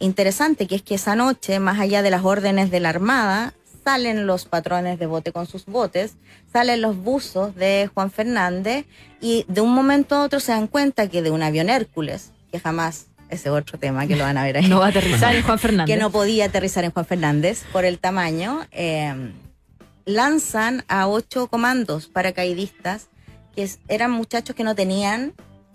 [0.00, 3.54] interesante, que es que esa noche, más allá de las órdenes de la Armada,
[3.90, 6.14] salen los patrones de bote con sus botes,
[6.52, 8.86] salen los buzos de Juan Fernández
[9.20, 12.60] y de un momento a otro se dan cuenta que de un avión Hércules, que
[12.60, 15.42] jamás, ese otro tema que lo van a ver ahí, No va a aterrizar en
[15.42, 15.92] Juan Fernández.
[15.92, 19.32] que no podía aterrizar en Juan Fernández por el tamaño, eh,
[20.04, 23.08] lanzan a ocho comandos paracaidistas
[23.56, 25.32] que eran muchachos que no tenían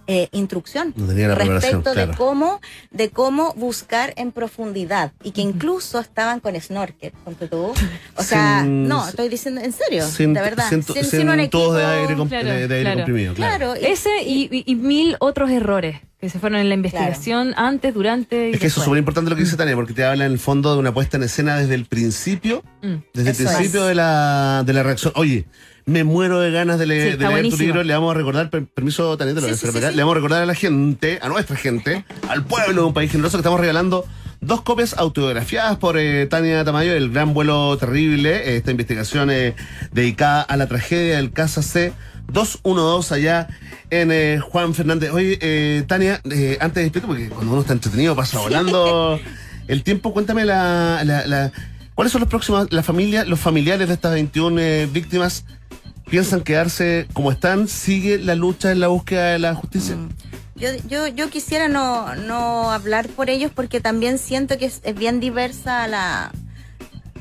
[0.07, 2.11] eh, instrucción No tenía la preparación, respecto claro.
[2.11, 7.73] de cómo de cómo buscar en profundidad y que incluso estaban con snorkel, ponte tú.
[8.15, 10.69] O sea, Sin- no, estoy diciendo en serio, Sin, de verdad.
[10.69, 12.97] sin, Sin- sin sin un de aire, comp- claro, de, de aire claro.
[12.97, 13.57] comprimido, claro.
[13.73, 17.53] Claro, y- Ese y, y- y mil otros errores que se fueron en la investigación
[17.57, 20.03] antes, durante y Es que eso es súper importante lo que dice Tania, porque te
[20.05, 22.95] habla en el fondo de una puesta en escena desde el principio, Mm.
[23.13, 23.87] desde Eso el principio es.
[23.89, 25.13] de la, de la reacción.
[25.15, 25.45] Oye,
[25.85, 27.63] me muero de ganas de, le- Sí, de leer tu buenísimo.
[27.63, 27.83] libro.
[27.83, 29.67] Le vamos a recordar, per- permiso, lo Sí, sí.
[29.73, 33.11] Le vamos a recordar a la gente, a nuestra gente, al pueblo de un país
[33.11, 34.05] generoso que estamos regalando
[34.41, 39.55] dos copias autografiadas por eh, Tania Tamayo, El Gran Vuelo Terrible, eh, esta investigación eh,
[39.91, 41.93] dedicada a la tragedia del Casa C
[42.31, 43.47] 212 allá
[43.91, 45.11] en eh, Juan Fernández.
[45.11, 49.19] Oye, eh, Tania, antes de despedirte, porque cuando uno está entretenido pasa volando
[49.67, 51.51] el tiempo, cuéntame la, la- la-
[51.93, 55.45] cuáles son los próximos, la familia, los familiares de estas 21 eh, víctimas.
[56.09, 57.67] ¿Piensan quedarse como están?
[57.67, 59.95] ¿Sigue la lucha en la búsqueda de la justicia?
[60.55, 64.95] Yo, yo, yo quisiera no, no hablar por ellos porque también siento que es, es
[64.95, 66.31] bien diversa la,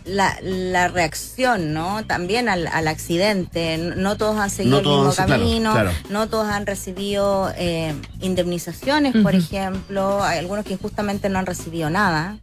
[0.04, 2.04] la, la reacción, ¿no?
[2.04, 3.78] También al, al accidente.
[3.78, 5.90] No no todos han seguido No el mismo claro, camino, claro.
[6.10, 10.22] no todos han recibido eh, indemnizaciones, por ejemplo.
[10.22, 12.38] Hay algunos que justamente no han recibido nada.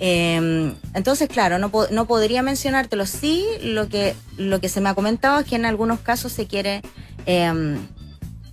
[0.00, 3.04] Eh, entonces, claro, no, po- no podría mencionártelo.
[3.06, 6.46] Sí, lo que, lo que se me ha comentado es que en algunos casos se
[6.46, 6.82] quiere
[7.26, 7.76] eh,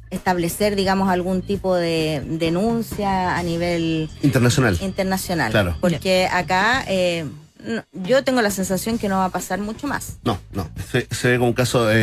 [0.10, 4.78] establecer, digamos, algún tipo de denuncia a nivel Internacional.
[4.82, 5.52] internacional.
[5.52, 5.78] Claro.
[5.82, 7.26] Porque acá eh,
[7.66, 10.18] no- yo tengo la sensación que no va a pasar mucho más.
[10.24, 10.70] No, no.
[10.91, 11.95] Se, se ve como un caso eh,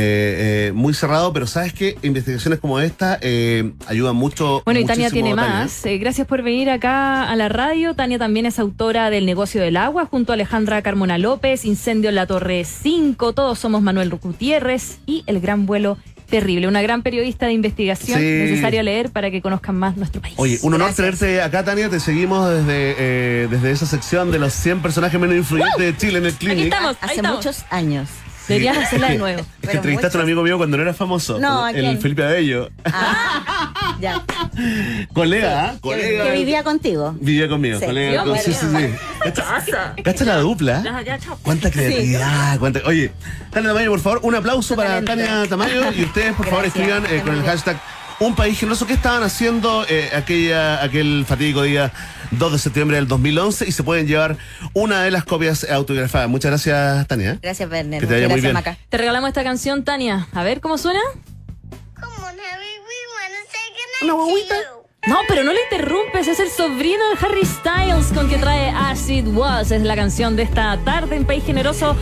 [0.68, 4.62] eh, muy cerrado, pero sabes que investigaciones como esta eh, ayudan mucho.
[4.64, 5.44] Bueno, y Tania tiene Tania.
[5.64, 5.86] más.
[5.86, 7.94] Eh, gracias por venir acá a la radio.
[7.94, 12.16] Tania también es autora del Negocio del Agua, junto a Alejandra Carmona López, Incendio en
[12.16, 15.96] la Torre 5, Todos somos Manuel Gutiérrez y El Gran Vuelo
[16.33, 16.66] Terrible.
[16.66, 18.24] Una gran periodista de investigación Sí.
[18.24, 20.35] necesaria leer para que conozcan más nuestro país.
[20.39, 21.18] Oye, un honor Gracias.
[21.18, 21.91] tenerte acá, Tania.
[21.91, 26.18] Te seguimos desde, eh, desde esa sección de los 100 personajes menos influyentes de Chile
[26.18, 26.64] en el Clinic.
[26.64, 26.97] estamos.
[27.03, 27.37] Ahí Hace estamos.
[27.37, 28.09] muchos años.
[28.53, 29.42] Deberías hacerla de nuevo.
[29.62, 31.38] Es que entrevistaste a un amigo mío cuando no era famoso.
[31.38, 32.00] No, ¿a el quién?
[32.00, 32.70] Felipe Abello.
[32.84, 34.22] Ah, ya.
[35.14, 35.72] Colega, ¿ah?
[35.74, 36.24] Que, Colega.
[36.24, 37.14] que vivía contigo.
[37.20, 37.86] Vivía conmigo, Sí.
[37.86, 38.22] colega.
[38.22, 38.94] Sí, con- sí, sí, sí.
[39.24, 40.82] ¿Cacha, cacha la dupla?
[41.20, 41.38] Chao.
[41.42, 42.80] Cuánta creatividad, cuánta.
[42.86, 43.12] Oye,
[43.50, 45.12] Tania Tamayo, por favor, un aplauso para Talento.
[45.32, 47.80] Tania Tamayo y ustedes, por favor, Gracias, escriban eh, con el hashtag
[48.20, 48.86] un país generoso.
[48.86, 51.92] ¿Qué estaban haciendo eh, aquella, aquel fatídico día
[52.33, 53.68] 2 de septiembre del 2011?
[53.68, 54.37] Y se pueden llevar
[54.74, 56.28] una de las copias autografadas.
[56.28, 57.39] Muchas gracias, Tania.
[57.43, 58.01] Gracias, Werner.
[58.01, 58.55] Que te vaya muy Gracias, bien.
[58.55, 58.78] Maca.
[58.89, 60.26] Te regalamos esta canción, Tania.
[60.33, 61.01] A ver cómo suena.
[64.03, 64.57] Una guaguita.
[65.07, 69.26] No, pero no le interrumpes, es el sobrino de Harry Styles con que trae Acid
[69.28, 69.72] Was.
[69.72, 71.97] Es la canción de esta tarde en País Generoso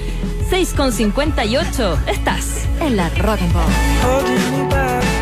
[0.51, 1.99] 6.58.
[2.07, 5.20] Estás en la Rock and Pop.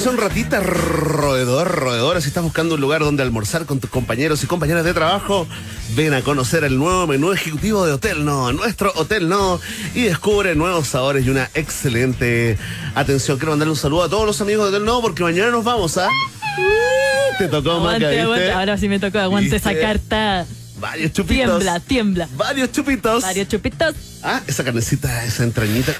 [0.00, 2.22] Avanza un ratita, roedor, roedora.
[2.22, 5.46] Si estás buscando un lugar donde almorzar con tus compañeros y compañeras de trabajo,
[5.94, 9.60] ven a conocer el nuevo menú ejecutivo de Hotel No, nuestro Hotel No,
[9.94, 12.56] y descubre nuevos sabores y una excelente
[12.94, 13.36] atención.
[13.36, 15.98] Quiero mandarle un saludo a todos los amigos de Hotel No porque mañana nos vamos
[15.98, 16.08] a.
[17.36, 18.20] Te tocó, Maca, Aguante, ¿viste?
[18.22, 18.52] aguante.
[18.52, 20.46] Ahora sí me tocó, aguante esa carta.
[20.78, 21.46] Varios chupitos.
[21.46, 22.28] Tiembla, tiembla.
[22.38, 23.22] Varios chupitos.
[23.22, 23.94] Varios chupitos.
[24.22, 25.92] Ah, esa carnecita, esa entrañita.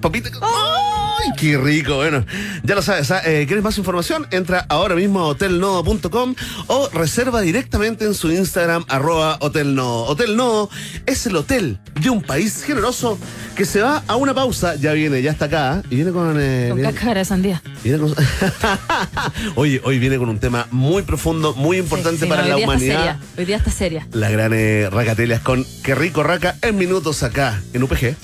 [0.00, 0.32] Papitas.
[0.42, 1.96] ¡Ay, qué rico!
[1.96, 2.24] Bueno,
[2.64, 3.10] ya lo sabes.
[3.10, 3.20] ¿ah?
[3.24, 4.26] Eh, ¿Quieres más información?
[4.30, 6.34] Entra ahora mismo a hotelnodo.com
[6.66, 10.04] o reserva directamente en su Instagram, arroba hotelnodo.
[10.06, 10.70] Hotel Nodo
[11.06, 13.18] es el hotel de un país generoso
[13.54, 14.74] que se va a una pausa.
[14.76, 15.72] Ya viene, ya está acá.
[15.74, 15.82] ¿ah?
[15.90, 16.36] Y viene con...
[16.40, 17.62] eh, Con viene- cáscara de sandía.
[17.84, 18.14] viene con-
[19.56, 22.56] Oye, hoy viene con un tema muy profundo, muy importante Sí, sí, para no, la
[22.56, 22.96] humanidad.
[22.96, 24.06] seria, Hoy día está seria.
[24.12, 28.16] La gran eh, Racatelias con Qué rico Raca en minutos acá en UPG.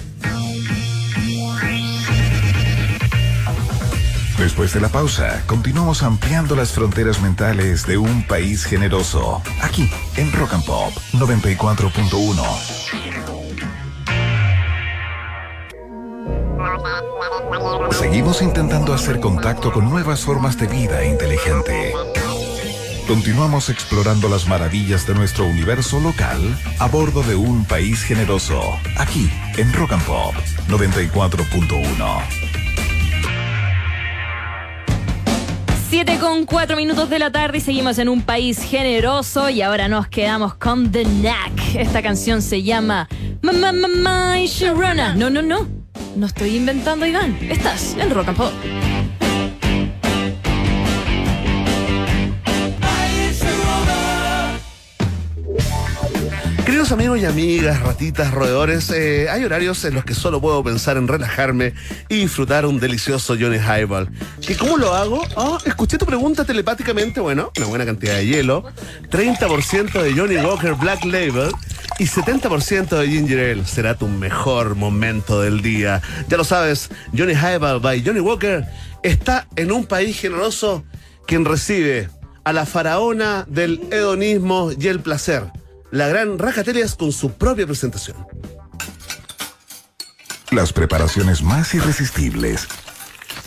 [4.42, 9.40] Después de la pausa, continuamos ampliando las fronteras mentales de un país generoso.
[9.60, 12.42] Aquí, en Rock and Pop 94.1.
[17.92, 21.94] Seguimos intentando hacer contacto con nuevas formas de vida inteligente.
[23.06, 26.40] Continuamos explorando las maravillas de nuestro universo local
[26.80, 28.60] a bordo de un país generoso.
[28.98, 30.34] Aquí, en Rock and Pop
[30.66, 32.71] 94.1.
[35.92, 39.88] 7 con 4 minutos de la tarde y seguimos en un país generoso y ahora
[39.88, 41.74] nos quedamos con The Knack.
[41.74, 43.10] Esta canción se llama
[43.42, 45.14] Mamá, mamá Sharona.
[45.14, 45.68] No, no, no.
[46.16, 47.36] No estoy inventando, Iván.
[47.42, 48.52] Estás en Rock and Pop.
[56.82, 60.96] Queridos amigos y amigas, ratitas, roedores, eh, hay horarios en los que solo puedo pensar
[60.96, 61.74] en relajarme
[62.08, 64.10] y disfrutar un delicioso Johnny Highball.
[64.44, 65.22] ¿Que cómo lo hago?
[65.36, 68.64] Ah, escuché tu pregunta telepáticamente, bueno, una buena cantidad de hielo,
[69.12, 71.52] 30% de Johnny Walker Black Label
[72.00, 73.64] y 70% de Ginger Ale.
[73.64, 76.02] Será tu mejor momento del día.
[76.26, 78.66] Ya lo sabes, Johnny Highball by Johnny Walker
[79.04, 80.82] está en un país generoso
[81.28, 82.10] quien recibe
[82.42, 85.61] a la faraona del hedonismo y el placer
[85.92, 88.16] la gran Racatelias con su propia presentación.
[90.50, 92.66] Las preparaciones más irresistibles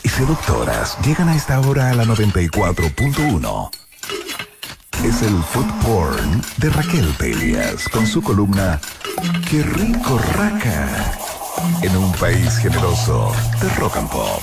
[0.03, 3.69] y seductoras llegan a esta hora a la 94.1.
[5.03, 8.79] Es el food porn de Raquel Pelias con su columna
[9.49, 10.87] Qué rico raca
[11.81, 14.41] en un país generoso de rock and pop.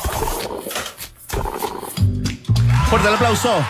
[2.91, 3.65] Fuerte el aplauso.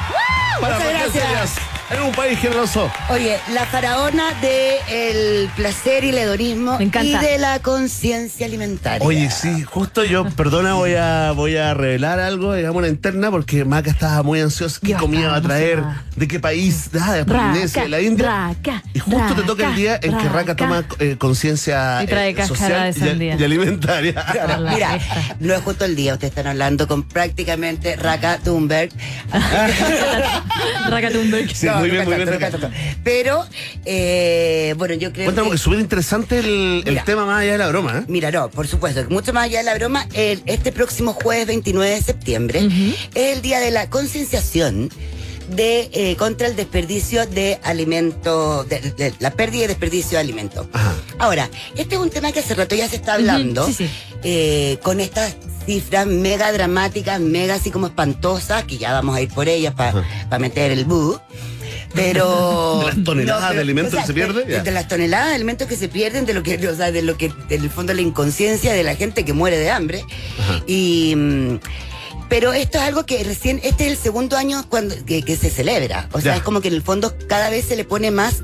[0.60, 1.24] Para Muchas Raquel gracias.
[1.24, 1.54] Pelias,
[1.92, 2.90] En un país generoso.
[3.10, 7.06] Oye, la faraona del el placer y el hedonismo Me encanta.
[7.06, 9.06] y de la conciencia alimentaria.
[9.06, 13.64] Oye, sí, justo yo, perdona, voy a, voy a revelar algo, digamos, una interna, porque
[13.64, 14.80] Maca estaba muy ansiosa.
[14.82, 15.78] ¿Qué comida va a traer?
[15.78, 16.04] emocionada.
[16.16, 16.90] ¿De qué país?
[17.00, 18.26] Ah, de Polinesia, de la India.
[18.26, 20.56] raca, y justo te toca el día en que Raca raca.
[20.56, 24.24] toma eh, conciencia eh, social de y- alimentaria.
[24.72, 24.98] Mira,
[25.40, 28.90] no es justo el día, ustedes están hablando con prácticamente Raka Thunberg.
[30.88, 31.54] Raca Thunberg.
[31.54, 32.70] Sí, No, muy bien, muy bien.
[33.04, 33.46] Pero,
[33.84, 35.54] eh, bueno, yo creo Cuéntame que...
[35.56, 37.04] es súper interesante el, el Mira.
[37.04, 38.04] tema más allá de la broma, ¿eh?
[38.08, 41.90] Mira, no, por supuesto, mucho más allá de la broma, el- este próximo jueves 29
[41.94, 42.68] de septiembre
[43.14, 44.90] es el día de la concienciación
[45.50, 50.66] de eh, contra el desperdicio de alimentos, de, de la pérdida y desperdicio de alimentos.
[50.72, 50.94] Ajá.
[51.18, 53.90] Ahora, este es un tema que hace rato ya se está hablando, sí, sí.
[54.22, 55.34] eh, con estas
[55.66, 60.38] cifras mega dramáticas, mega así como espantosas, que ya vamos a ir por ellas para
[60.38, 61.20] meter el bu.
[61.94, 62.80] Pero.
[62.84, 65.76] De las toneladas pero, de alimentos que se pierden, De, las toneladas de alimentos que
[65.76, 68.82] se pierden, de lo que, o sea, de lo que, del fondo la inconsciencia de
[68.82, 70.04] la gente que muere de hambre.
[70.66, 71.14] Y.
[71.16, 71.58] mm,
[72.28, 75.50] pero esto es algo que recién, este es el segundo año cuando, que, que se
[75.50, 76.08] celebra.
[76.12, 76.36] O sea, Ya.
[76.38, 78.36] es como que en el fondo cada vez se le pone más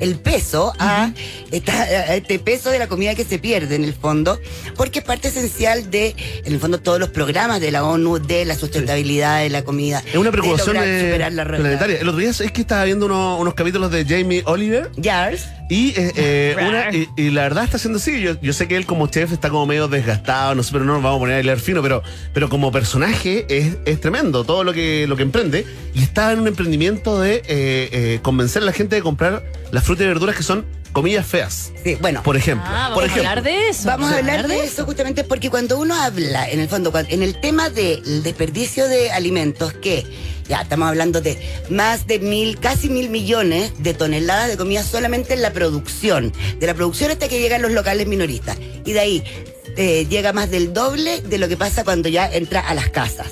[0.00, 1.12] el peso a,
[1.50, 4.38] esta- a este peso de la comida que se pierde en el fondo,
[4.76, 8.44] porque es parte esencial de, en el fondo, todos los programas de la ONU, de
[8.44, 10.02] la sustentabilidad de la comida.
[10.06, 11.98] Es una preocupación de la planetaria.
[12.00, 15.46] El otro día es que estaba viendo uno- unos capítulos de Jamie Oliver Yars.
[15.68, 18.20] Y, eh, eh, una, y, y la verdad está siendo así.
[18.20, 20.94] Yo, yo sé que él como chef está como medio desgastado, no sé, pero no
[20.94, 22.02] nos vamos a poner a leer fino, pero,
[22.32, 26.40] pero como personaje es, es tremendo todo lo que, lo que emprende y está en
[26.40, 29.42] un emprendimiento de eh, eh, convencer a la gente de comprar
[29.72, 31.72] las frutas y verduras que son comillas feas.
[31.84, 32.22] Sí, bueno.
[32.22, 32.66] Por ejemplo.
[32.68, 33.86] Ah, vamos a hablar de eso.
[33.86, 37.38] Vamos a hablar de eso justamente porque cuando uno habla, en el fondo, en el
[37.40, 40.06] tema del desperdicio de alimentos, que
[40.48, 41.36] ya estamos hablando de
[41.70, 46.66] más de mil, casi mil millones de toneladas de comida solamente en la producción, de
[46.66, 48.56] la producción hasta que llegan los locales minoristas.
[48.84, 49.22] Y de ahí
[49.76, 53.28] eh, llega más del doble de lo que pasa cuando ya entra a las casas.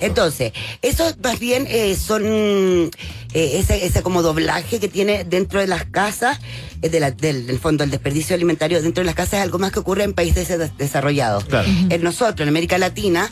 [0.00, 2.90] Entonces, eso más bien eh, son eh,
[3.34, 6.38] ese, ese como doblaje que tiene dentro de las casas,
[6.82, 9.58] eh, de la- del, del fondo, el desperdicio alimentario dentro de las casas es algo
[9.58, 11.44] más que ocurre en países des- desarrollados.
[11.44, 11.68] Claro.
[11.90, 13.30] En nosotros, en América Latina,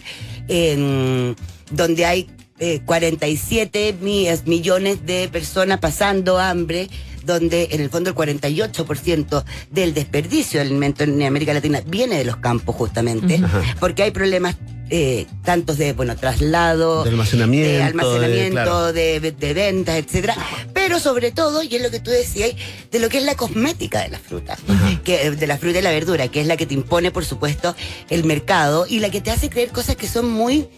[1.71, 2.29] donde hay
[2.59, 6.89] eh, 47 mi- millones de personas pasando hambre,
[7.25, 12.25] donde en el fondo el 48% del desperdicio de alimento en América Latina viene de
[12.25, 13.41] los campos justamente,
[13.81, 14.57] porque hay problemas
[14.89, 18.93] eh, tantos de bueno traslado, De almacenamiento, de, de- almacenamiento, claro.
[18.93, 20.37] de, de ventas, etcétera,
[20.73, 22.53] pero sobre todo, y es lo que tú decías,
[22.93, 24.57] de lo que es la cosmética de la fruta,
[25.03, 27.75] que, de la fruta y la verdura, que es la que te impone, por supuesto,
[28.09, 30.69] el mercado y la que te hace creer cosas que son muy,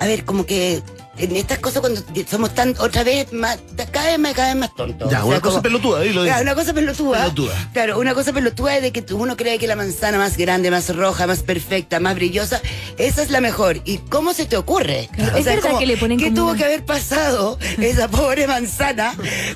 [0.00, 0.82] a ver, como que
[1.18, 3.58] en estas cosas cuando somos tan otra vez más,
[3.92, 5.10] cada vez más, cada vez más tontos.
[5.10, 6.42] Ya, O sea, una cosa pelotuda, ahí lo Claro, dice.
[6.42, 7.18] una cosa pelotuda.
[7.22, 7.70] Pelotuda.
[7.72, 10.70] Claro, una cosa pelotuda es de que tú- uno cree que la manzana más grande,
[10.70, 12.60] más roja, más perfecta, más brillosa,
[12.98, 13.80] esa es la mejor.
[13.84, 15.08] ¿Y cómo se te ocurre?
[15.36, 19.14] Es verdad que le ponen ¿Qué como tuvo una- que haber pasado esa pobre manzana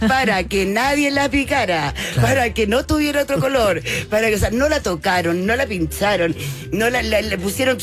[0.09, 4.51] para que nadie la picara, para que no tuviera otro color, para que, o sea,
[4.51, 6.35] no la tocaron, no la pincharon,
[6.73, 7.03] no la,
[7.43, 7.79] pusieron...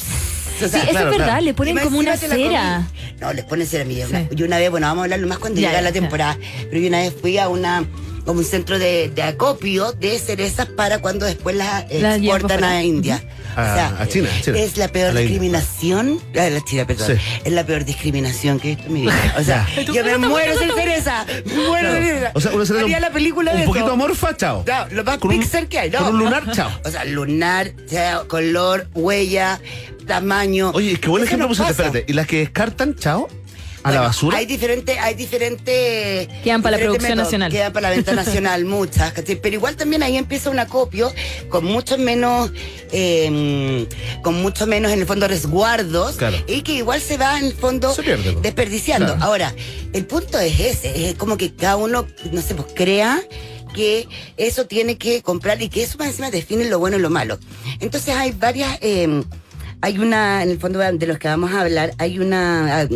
[0.66, 1.41] o sea, Sí, eso claro, es verdad, claro.
[1.45, 2.88] le ponen como una cera.
[3.20, 3.86] No, les ponen cera.
[3.86, 4.28] Mira, Sí.
[4.36, 5.93] yo una vez, bueno, vamos a hablarlo más cuando Ya, llega la ya.
[5.93, 6.38] temporada,
[6.70, 7.86] pero yo una vez fui a una
[8.26, 12.84] como un centro de, de acopio de cerezas para cuando después las exportan a.
[12.84, 13.24] India.
[13.58, 14.58] A- a China, a China.
[14.60, 16.20] Es la A peor la discriminación.
[16.39, 17.18] A la China, perdón.
[17.18, 17.22] Sí.
[17.43, 19.36] Es la peor discriminación que he visto en mi vida.
[19.38, 19.82] O sea, Ya.
[19.82, 21.26] yo me muero sin cereza.
[21.45, 22.32] Me muero sin cereza.
[22.36, 23.93] O sea, una cereza Haría un- la película un de poquito eso.
[23.93, 24.64] amorfa, chao.
[24.68, 25.99] No, lo más Con un- pixar que hay, ¿no?
[25.99, 26.70] con un lunar, chao.
[26.86, 29.60] O sea, lunar, sea, color, huella,
[30.05, 30.72] tamaño.
[30.74, 32.05] Oye, qué buen ejemplo no pusiste, espérate.
[32.08, 33.28] ¿Y las que descartan, chao?
[33.88, 34.38] ¿A la basura?
[34.38, 36.27] Hay diferentes, hay diferentes.
[36.43, 37.51] Quedan para la producción métodos, nacional.
[37.51, 39.13] Quedan para la venta nacional, muchas.
[39.13, 39.35] ¿cachai?
[39.41, 41.11] Pero igual también ahí empieza un acopio
[41.49, 42.51] con mucho menos,
[42.91, 43.88] eh,
[44.21, 46.17] con mucho menos en el fondo resguardos.
[46.17, 46.38] Claro.
[46.47, 48.43] Y que igual se va en el fondo pierde, pues.
[48.43, 49.13] desperdiciando.
[49.15, 49.23] Claro.
[49.23, 49.55] Ahora,
[49.93, 53.21] el punto es ese, es como que cada uno, no sé, pues crea
[53.73, 54.07] que
[54.38, 57.38] eso tiene que comprar y que eso más encima define lo bueno y lo malo.
[57.79, 59.23] Entonces hay varias, eh,
[59.82, 62.88] hay una, en el fondo de los que vamos a hablar, hay una ah,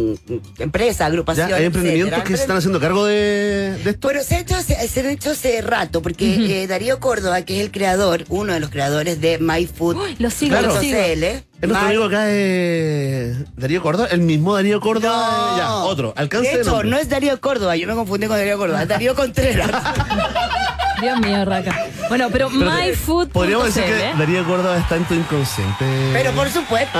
[0.59, 1.53] empresa, Ya, agrupación.
[1.53, 2.23] hay emprendimientos etcétera.
[2.23, 4.07] que se están haciendo cargo de, de esto.
[4.07, 7.57] Bueno, se, ha hecho, se, se han hecho hace rato, porque eh, Darío Córdoba, que
[7.59, 9.95] es el creador, uno de los creadores de MyFood.
[9.97, 10.73] Uy, lo sigo, Claro.
[10.75, 10.97] lo sigo.
[10.97, 15.51] CL, Es nuestro amigo acá es Darío Córdoba, el mismo Darío Córdoba.
[15.51, 15.57] No.
[15.57, 16.13] Ya, otro.
[16.17, 19.13] Alcance de hecho, no es Darío Córdoba, yo me confundí con Darío Córdoba, es Darío
[19.13, 19.69] Contreras.
[21.01, 21.85] Dios mío, Raca.
[22.09, 23.31] Bueno, pero, Pero, myfood.cl.
[23.31, 24.13] Podríamos decir que ¿eh?
[24.17, 25.85] Darío Córdoba está en tu inconsciente.
[26.13, 26.97] Pero por supuesto.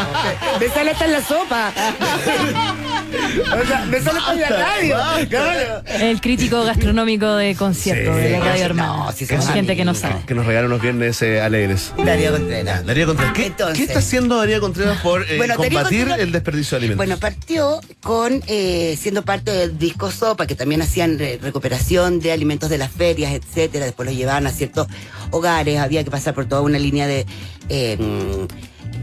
[0.60, 1.72] me sale hasta en la sopa.
[3.12, 4.96] o sea, me sale la radio.
[5.28, 5.82] Claro.
[6.00, 9.12] El crítico gastronómico de conciertos Sí, de la Radio no, Hermano.
[9.14, 10.16] sí Hay somos gente que no sabe.
[10.26, 11.92] Que nos regala unos viernes eh, alegres.
[12.04, 12.84] Darío Contreras.
[12.86, 16.32] Darío Contreras, ¿qué, Entonces- qué está haciendo Darío Contreras por eh, Bueno, combatir Contreras- el
[16.32, 16.96] desperdicio de alimentos?
[17.06, 22.32] Bueno, partió con eh, siendo parte del disco Sopa, que también hacían re- recuperación de
[22.32, 23.84] alimentos de las ferias, etcétera.
[23.84, 24.86] Después los llevaban a ciertos
[25.30, 27.26] hogares, había que pasar por toda una línea de,
[27.68, 27.98] eh,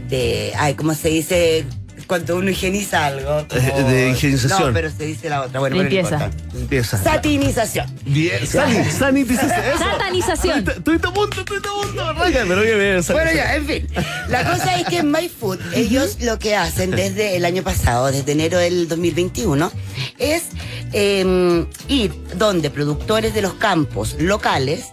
[0.08, 1.64] de, ay, ¿cómo se dice?
[2.06, 3.46] Cuando uno higieniza algo.
[3.48, 4.68] como- Eh, de higienización.
[4.68, 5.60] No, pero se dice la otra.
[5.60, 5.88] Bueno, pero
[6.18, 6.98] no Limpieza.
[7.02, 7.86] Satinización.
[8.04, 9.64] Bien, sani- sanitización.
[9.74, 9.78] eso.
[9.78, 10.58] Satanización.
[10.68, 12.04] Estuviste a punto, estuviste a punto,
[12.48, 13.02] pero bien, bien.
[13.12, 13.88] Bueno, ya, en fin.
[14.28, 18.32] La cosa es que en MyFood, ellos lo que hacen desde el año pasado, desde
[18.32, 19.72] enero del 2021,
[20.18, 20.44] es
[20.92, 24.86] eh, ir donde productores de los campos locales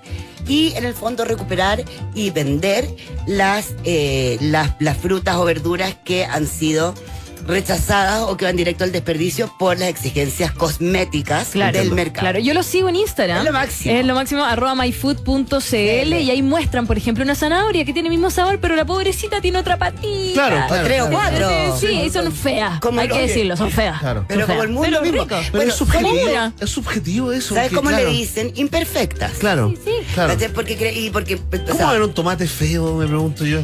[0.49, 2.89] y en el fondo recuperar y vender
[3.25, 6.93] las, eh, las, las frutas o verduras que han sido
[7.49, 12.21] rechazadas o que van directo al desperdicio por las exigencias cosméticas Claro, del mercado.
[12.25, 13.39] Claro, yo lo sigo en Instagram.
[13.39, 13.95] Es lo máximo.
[13.95, 18.11] Es lo máximo, arroba myfood.cl y ahí muestran, por ejemplo, una zanahoria que tiene el
[18.13, 20.33] mismo sabor, pero la pobrecita tiene otra patita.
[20.33, 21.77] Claro, claro, tres o cuatro.
[21.79, 22.79] Sí, y son feas.
[22.79, 23.99] Como Hay el- que oye, decirlo, son feas.
[23.99, 24.25] Claro.
[24.27, 25.23] Pero Son como el mundo mismo.
[25.23, 25.27] rico.
[25.29, 26.29] Pero Bueno, es subjetivo.
[26.31, 26.53] una.
[26.59, 27.55] Es subjetivo eso.
[27.55, 28.51] ¿Sabes cómo claro, le dicen?
[28.55, 29.33] Imperfectas.
[29.39, 29.73] Claro.
[29.75, 29.91] Sí, sí.
[30.13, 30.35] claro.
[30.53, 33.59] Porque y porque o ¿Cómo sea, va a haber un tomate feo, me pregunto yo?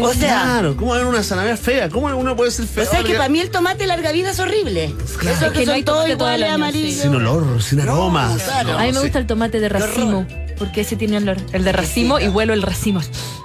[0.00, 1.88] O sea, Claro, ¿cómo va a haber una zanahoria fea?
[1.88, 2.86] ¿Cómo uno puede ser o feo?
[2.86, 4.94] sea que para mí el tomate larga vida es horrible.
[5.18, 5.36] Claro.
[5.36, 7.02] Eso Es que, que no son hay todos iguales, amarillos.
[7.02, 8.36] Sin olor, sin aroma.
[8.44, 8.78] claro.
[8.78, 9.00] A mí me Sí.
[9.02, 10.26] gusta el tomate de racimo.
[10.62, 11.36] Porque ese tiene olor.
[11.52, 13.00] El de racimo y huelo el racimo.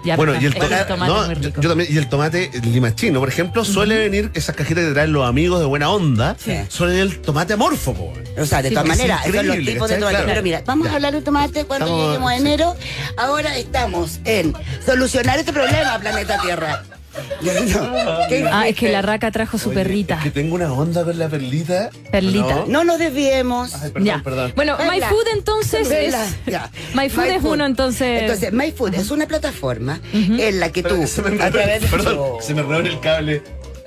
[0.06, 1.62] Ya, Bueno, y el, es to- que el tomate no, es muy yo, rico.
[1.62, 5.28] yo también, y el tomate limachino, por ejemplo, suele venir esas cajitas que traen los
[5.28, 6.54] amigos de buena onda, Sí.
[6.70, 8.14] suele venir el tomate amorfo, po.
[8.40, 10.12] O sea, de Sí, todas porque es maneras, esos son los tipos de tomate.
[10.16, 10.26] Claro.
[10.28, 10.92] Pero mira, vamos Ya.
[10.92, 12.42] a hablar de tomate cuando Estamos- lleguemos a sí.
[12.42, 12.76] enero.
[13.18, 14.54] Ahora estamos en
[14.86, 16.84] solucionar este problema, planeta Tierra.
[18.30, 20.16] ¿Qué Ah, es que la raca trajo su Oye, perrita.
[20.18, 21.90] Es que tengo una onda con la perlita.
[22.12, 22.56] Perlita.
[22.56, 22.66] ¿No?
[22.68, 23.74] No nos desviemos.
[23.76, 24.22] Ay, perdón, ya.
[24.24, 24.54] perdón.
[24.56, 24.92] Bueno, Vela.
[24.94, 26.16] MyFood entonces es.
[26.46, 26.70] Ya.
[26.94, 27.52] MyFood es MyFood.
[27.54, 28.22] uno entonces.
[28.22, 31.82] Entonces, MyFood es una plataforma en la que tú, Pero se me a enredó, través
[31.82, 33.42] de perdón, tu- se me en el cable.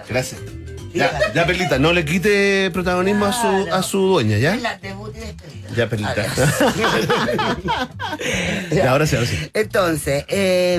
[0.09, 0.41] Gracias.
[0.93, 4.57] Ya, ya, Perlita, no le quite protagonismo a su, a su dueña, ¿ya?
[4.57, 5.69] La debut y despedida.
[5.77, 6.25] Ya, Perlita.
[8.73, 9.37] Ya, ahora sí, ahora sí.
[9.55, 10.79] Entonces, eh,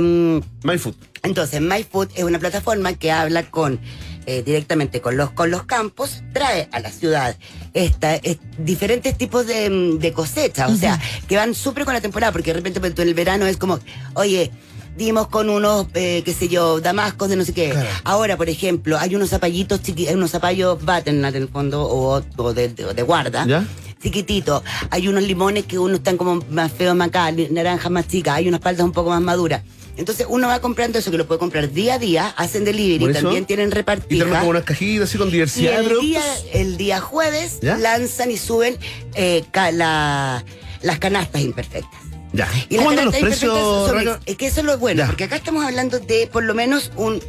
[0.63, 0.95] My Food.
[1.23, 3.79] entonces, MyFood es una plataforma que habla con
[4.27, 7.35] eh, directamente con los, con los campos, trae a la ciudad
[7.73, 12.31] esta, es- diferentes tipos de, de cosechas, o sea, que van súper con la temporada,
[12.31, 13.79] porque de repente en el verano es como,
[14.13, 14.51] oye,
[14.97, 17.69] dimos con unos, eh, qué sé yo, damascos de no sé qué.
[17.69, 17.89] Claro.
[18.03, 22.53] Ahora, por ejemplo, hay unos zapallitos chiquitos, unos zapallos Butternut en el fondo, o, o
[22.53, 23.45] de, de- de guarda.
[23.45, 23.65] ¿Ya?
[24.01, 24.63] Chiquitito.
[24.89, 28.35] Hay unos limones que uno están como más feos, más acá, naranjas más chicas.
[28.35, 29.61] Hay unas paltas un poco más maduras.
[29.97, 33.45] Entonces uno va comprando eso que lo puede comprar día a día, hacen delivery, también
[33.45, 36.21] tienen Y tenemos como unas cajitas así con Y diversidad de el día,
[36.53, 37.77] el día jueves ¿Ya?
[37.77, 38.77] lanzan y suben
[39.13, 40.43] eh, ca- la-
[40.81, 42.00] las canastas imperfectas.
[42.33, 42.47] Ya.
[42.69, 44.19] Y ¿Cómo las andan los precios, Raca?
[44.25, 45.07] Es que eso es lo bueno, Ya.
[45.07, 47.21] porque acá estamos hablando de por lo menos un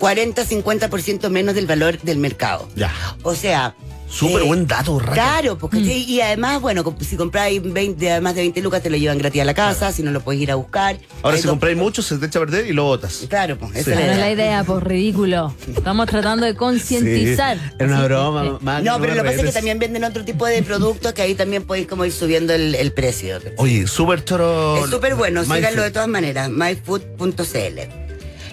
[0.00, 2.68] 40-50% menos del valor del mercado.
[2.76, 2.92] Ya.
[3.22, 3.74] O sea...
[4.10, 5.12] Súper eh, buen dato, Raca.
[5.14, 9.18] Claro, porque y además, bueno, si compráis 20, además de 20 lucas te lo llevan
[9.18, 10.98] gratis a la casa, si no lo puedes ir a buscar.
[11.22, 13.24] Ahora, Hay si compráis mucho, se te echa a perder y lo botas.
[13.28, 13.90] Claro, pues, esa Sí.
[13.92, 14.18] es la es idea.
[14.26, 15.54] la idea, por ridículo.
[15.76, 17.56] Estamos tratando de concientizar.
[17.58, 18.58] Sí, Era una broma.
[18.60, 21.22] más No, pero lo que pasa es que también venden otro tipo de productos que
[21.22, 23.38] ahí también podéis como ir subiendo el, el precio.
[23.58, 24.84] Oye, súper choro.
[24.84, 27.99] Es súper bueno, síganlo de todas maneras, myfood.cl.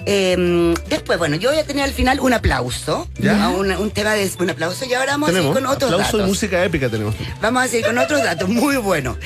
[0.09, 3.43] Eh, después, bueno, yo voy a tener al final un aplauso, ¿Ya?
[3.43, 5.91] a un, un tema de un aplauso y ahora vamos a Tenemos seguir con otros
[5.91, 6.27] aplauso datos.
[6.27, 7.13] y música épica tenemos.
[7.41, 9.17] Vamos a seguir con otros datos muy buenos.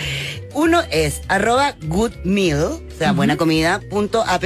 [0.55, 4.43] Uno es arroba good meal, o sea, buena comida, punto app,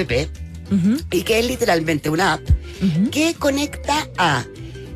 [1.11, 2.41] y que es literalmente una app
[3.11, 4.43] que conecta a,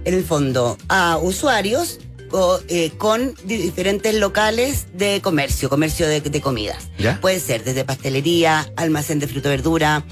[0.03, 1.99] en el fondo, a usuarios
[2.31, 6.89] o, eh, con di- diferentes locales de comercio, comercio de, de comidas.
[6.99, 7.19] ¿Ya?
[7.21, 10.03] Puede ser desde pastelería, almacén de fruta y verdura,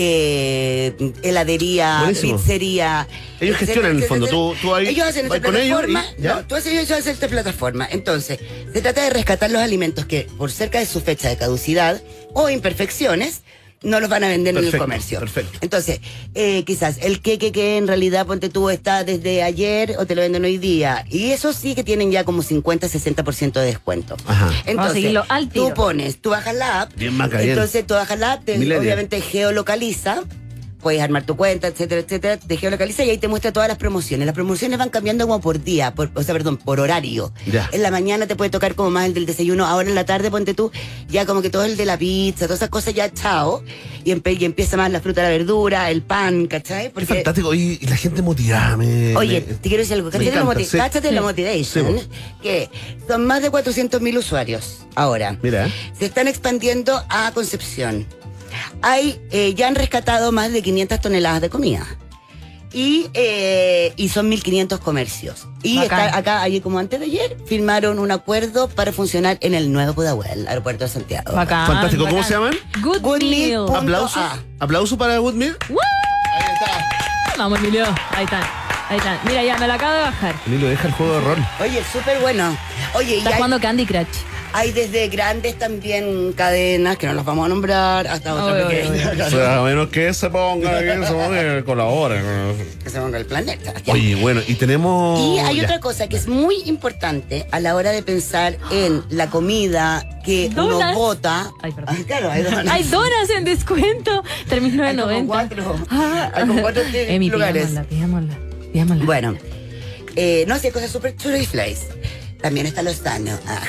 [0.00, 2.36] eh, heladería, Buenísimo.
[2.36, 3.06] pizzería.
[3.40, 6.04] Ellos etcétera, gestionan en el fondo, tú- tú ahí ellos hacen esta con ellos plataforma.
[6.18, 6.34] y- ¿ya?
[6.36, 7.88] no, tú haces, ellos hacen esta plataforma.
[7.90, 8.38] Entonces,
[8.72, 12.00] se trata de rescatar los alimentos que, por cerca de su fecha de caducidad
[12.32, 13.42] o imperfecciones,
[13.82, 15.20] no los van a vender en el comercio.
[15.20, 15.58] perfecto.
[15.60, 16.00] Entonces,
[16.34, 20.22] eh, quizás el queque que en realidad, ponte tú, está desde ayer o te lo
[20.22, 21.04] venden hoy día.
[21.08, 24.16] Y eso sí que tienen ya como 50-60% de descuento.
[24.26, 24.50] Ajá.
[24.66, 25.68] Entonces, al tiro.
[25.68, 26.92] tú pones, tú bajas la app.
[26.96, 27.50] Bien, Maca, bien.
[27.50, 30.22] Entonces, tú bajas la app, te- obviamente geolocaliza.
[30.80, 34.26] Puedes armar tu cuenta, etcétera, etcétera, te geolocaliza y ahí te muestra todas las promociones.
[34.26, 37.32] Las promociones van cambiando como por día, por, o sea, perdón, por horario.
[37.50, 37.68] Ya.
[37.72, 40.30] En la mañana te puede tocar como más el del desayuno, ahora en la tarde
[40.30, 40.70] ponte tú,
[41.08, 43.62] ya como que todo el de la pizza, todas esas cosas ya chao.
[44.04, 46.84] Y, empe- y empieza más la fruta, la verdura, el pan, ¿cachai?
[46.84, 47.52] Qué Porque, fantástico.
[47.52, 48.76] Y, y la gente motivada.
[48.76, 50.76] Me, Oye, me- te quiero decir algo, cáchate la, encanta, moti- sí.
[50.78, 51.26] cáchate la Sí.
[51.26, 52.08] motivation, Sí,
[52.42, 52.70] que
[53.08, 55.36] son más de 400 mil usuarios ahora.
[55.42, 55.68] Mira.
[55.98, 58.06] Se están expandiendo a Concepción.
[58.82, 61.86] Hay, eh, ya han rescatado más de 500 toneladas de comida.
[62.72, 65.46] Y, eh, y son 1.500 comercios.
[65.62, 66.06] Y Bacán.
[66.06, 69.94] está acá, ayer como antes de ayer, firmaron un acuerdo para funcionar en el nuevo
[69.94, 71.32] Pudahuel, aeropuerto de Santiago.
[71.34, 71.66] Bacán.
[71.66, 72.04] Fantástico.
[72.04, 72.28] ¿Cómo bacán.
[72.28, 72.54] se llaman?
[72.82, 73.30] Good, Good Meal.
[73.30, 73.64] Meal.
[73.64, 74.20] Punto Aplauso.
[74.20, 74.38] A.
[74.60, 75.56] Aplauso para Woodmere.
[75.70, 77.34] Ahí está.
[77.38, 77.86] Vamos, Emilio.
[78.10, 78.42] Ahí están.
[78.90, 79.18] Ahí están.
[79.24, 80.34] Mira, ya me la acabo de bajar.
[80.46, 81.46] Emilio, deja el juego de rol.
[81.60, 82.56] Oye, súper bueno.
[82.94, 84.06] Oye, y Está hay, jugando Candy Crush.
[84.52, 88.76] Hay desde grandes también cadenas, que no las vamos a nombrar, hasta Oye, otras oye,
[89.00, 89.32] pequeñas.
[89.32, 92.20] O sea, a menos que se ponga, que se ponga, colabore.
[92.82, 93.74] Que se ponga el planeta.
[93.84, 93.92] Ya.
[93.92, 95.20] Oye, bueno, y tenemos.
[95.20, 95.64] Y hay ya.
[95.64, 100.48] otra cosa que es muy importante a la hora de pensar en la comida que
[100.52, 100.94] uno Donuts.
[100.94, 101.50] bota.
[101.62, 101.96] Ay, perdón.
[101.98, 102.70] Ah, claro, hay donuts.
[102.70, 104.22] Hay donas en descuento.
[104.48, 105.26] Terminó Hay en como 90.
[105.26, 105.76] cuatro.
[106.34, 107.66] Hay como cuatro de- Emi, lugares.
[107.68, 108.38] pidámosla, pidámosla,
[108.72, 109.04] pidámosla.
[109.04, 109.34] Bueno,
[110.16, 111.86] eh, no sé, cosas súper churriflays.
[112.40, 113.32] También está lo sano.
[113.46, 113.60] Ah.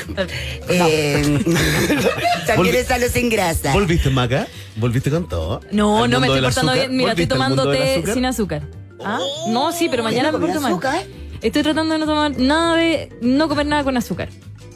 [0.69, 1.39] Eh,
[2.47, 3.73] también está lo sin grasa.
[3.73, 4.47] ¿Volviste, Maca?
[4.75, 5.61] ¿Volviste con todo?
[5.71, 6.87] No, ¿Al no me estoy portando azúcar?
[6.89, 6.97] bien.
[6.97, 8.13] Mira, estoy ¿Volviste al tomando té azúcar?
[8.13, 8.61] sin azúcar.
[9.03, 9.19] ¿Ah?
[9.49, 10.71] No, sí, pero mañana me ¿Comer porto mal.
[10.73, 11.03] azúcar?
[11.41, 13.09] Estoy tratando de no tomar nada de.
[13.21, 14.29] No comer nada con azúcar.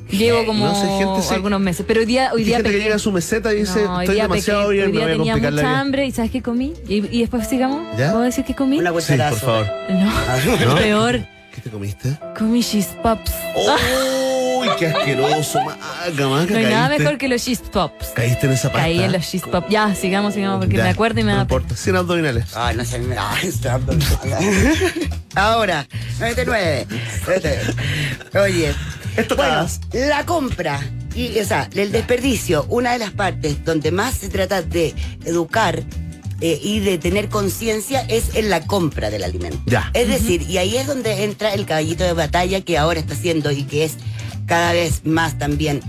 [0.09, 1.33] Llevo como No sé, gente, sí.
[1.33, 1.85] algunos meses.
[1.87, 4.15] Pero hoy día, hoy día gente que llega a su meseta y dice, No, estoy
[4.17, 4.73] demasiado pequé.
[4.73, 6.05] bien, Hoy me día voy a tenía mucha hambre.
[6.05, 6.73] ¿Y sabes qué comí?
[6.87, 7.97] ¿Y, y después sigamos?
[7.97, 8.11] ¿Ya?
[8.11, 8.77] ¿Puedo decir qué comí?
[8.79, 9.67] Una Sí, por favor.
[9.89, 10.75] No, ¿No?
[10.75, 11.19] peor.
[11.53, 12.17] ¿Qué te comiste?
[12.37, 13.31] Comí cheese pops.
[13.55, 15.77] ¡Uy, qué asqueroso, Maca,
[16.27, 16.51] Maca!
[16.51, 18.07] No hay nada mejor que los cheese pops.
[18.15, 18.81] Caíste en esa pasta.
[18.81, 19.69] Caí en los cheese pops.
[19.69, 22.45] Ya, sigamos, sigamos, porque Ya, me acuerdo y me No da importa, sin abdominales.
[22.55, 22.97] Ay, no sé.
[22.99, 24.03] me- Ay, está dando-
[25.35, 25.85] Ahora,
[26.19, 26.87] 99.
[28.41, 28.73] Oye.
[29.15, 29.79] Esto Bueno, pasa.
[29.93, 30.79] la compra
[31.13, 35.83] y, o sea, el desperdicio, una de las partes donde más se trata de educar
[36.41, 39.59] eh, y de tener conciencia es en la compra del alimento.
[39.65, 39.91] Ya.
[39.93, 43.51] Es decir, y ahí es donde entra el caballito de batalla que ahora está haciendo
[43.51, 43.97] y que es
[44.45, 45.81] cada vez más también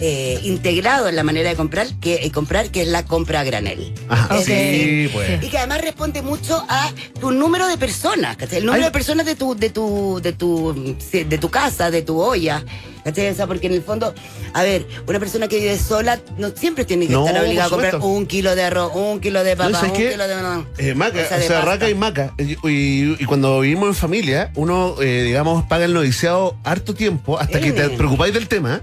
[0.00, 3.44] eh, integrado en la manera de comprar, que, eh, comprar, que es la compra a
[3.44, 3.92] granel.
[4.08, 5.42] Ajá, Es sí, decir, pues.
[5.42, 8.58] y que además responde mucho a tu número de personas, ¿cachai?
[8.58, 8.88] El número Ay.
[8.88, 12.64] de personas de tu, de tu, de tu, de tu casa, de tu olla.
[13.04, 13.28] ¿cachai?
[13.30, 14.14] O sea, porque en el fondo,
[14.52, 17.70] a ver, una persona que vive sola no siempre tiene que No, estar obligada a
[17.70, 20.10] comprar un kilo de arroz, un kilo de papa, ¿sabes un qué?
[20.10, 20.34] kilo de.
[20.36, 22.34] no, Eh, maca, o sea, raca y maca.
[22.38, 27.60] Y, y- y cuando vivimos en familia, uno, digamos, paga el noviciado harto tiempo hasta
[27.60, 28.80] que te preocupáis del tema.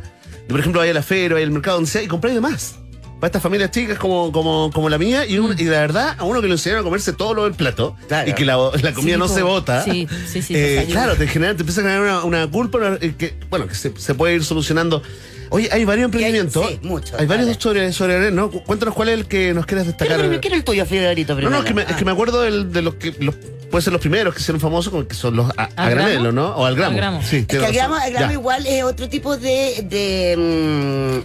[0.48, 2.76] Por ejemplo, vaya a la feria, vaya al mercado, donde sea, y compráis de más.
[3.20, 6.24] Para estas familias chicas como, como, como la mía, y, un- y la verdad, a
[6.26, 8.30] uno que le enseñaron a comerse todo lo del plato Claro.
[8.30, 9.84] y que la, la comida Sí, no se bota.
[9.84, 12.98] Sí, sí, sí, eh, claro, te genera, te empieza a generar una, una culpa una-
[13.02, 15.02] eh, que, bueno, que se, se puede ir solucionando.
[15.50, 16.68] Oye, hay varios Y hay- emprendimientos.
[16.70, 17.62] sí, muchos, Hay varios vale.
[17.62, 18.52] sobre, sobre ¿no?
[18.52, 20.18] Cu- Cuéntanos cuál es el que nos quieres destacar.
[20.18, 21.34] Pero, pero, ¿Qué era el tuyo, Fiorito?
[21.34, 21.58] No, primero?
[21.58, 23.36] no, es que me, es que me acuerdo del- de los que los,
[23.72, 26.32] puede ser los primeros que hicieron famosos, que son los a, a ¿Al granelo?
[26.32, 26.56] ¿no?
[26.56, 26.92] O al gramo.
[26.92, 27.22] Al gramo.
[27.24, 30.36] Sí, Es que el gramo, el gramo igual es otro tipo de, de,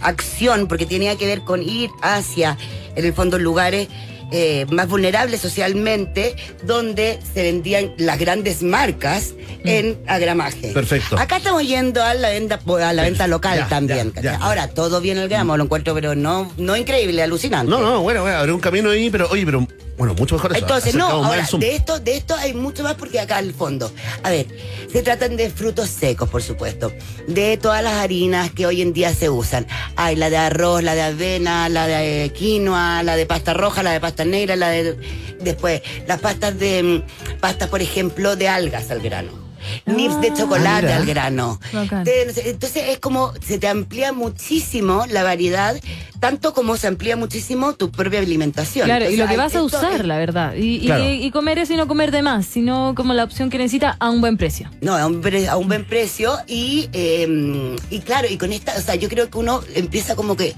[0.01, 2.57] mm, acción, porque tenía que ver con ir hacia,
[2.95, 3.87] en el fondo, lugares
[4.33, 9.33] eh, más vulnerables socialmente, donde se vendían las grandes marcas
[9.65, 10.69] en agramaje.
[10.73, 11.17] Perfecto.
[11.19, 14.07] Acá estamos yendo a la venta, a la venta local Ya, también.
[14.07, 14.31] ya, ¿cachai?
[14.31, 14.37] ya.
[14.37, 17.69] Ahora, todo bien el gramo, lo encuentro, pero no, no increíble, alucinante.
[17.69, 19.67] No, no, bueno, bueno, habrá un camino ahí, pero oye, pero
[20.01, 20.61] bueno, mucho mejor eso.
[20.61, 23.91] Entonces, no, ahora, de esto, de esto hay mucho más porque acá al fondo.
[24.23, 24.47] A ver,
[24.91, 26.91] se tratan de frutos secos, por supuesto.
[27.27, 29.67] De todas las harinas que hoy en día se usan.
[29.97, 33.91] Hay la de arroz, la de avena, la de quinoa, la de pasta roja, la
[33.91, 34.97] de pasta negra, la de.
[35.39, 36.81] Después, las pastas de.
[36.81, 39.40] mm, Pastas, por ejemplo, de algas al grano.
[39.85, 40.97] Nips de chocolate mira.
[40.97, 41.59] al grano.
[41.73, 42.05] Bacán.
[42.07, 45.75] Entonces es como se te amplía muchísimo la variedad,
[46.19, 48.85] tanto como se amplía muchísimo tu propia alimentación.
[48.85, 50.53] Claro, y lo que vas a usar, es- la verdad.
[50.55, 51.09] Y, y- Claro.
[51.09, 54.09] y comer eso y no comer de más, sino como la opción que necesita a
[54.09, 54.69] un buen precio.
[54.81, 58.73] No, a un, pre- a un buen precio y, eh, y claro, y con esta,
[58.77, 60.53] o sea, yo creo que uno empieza como que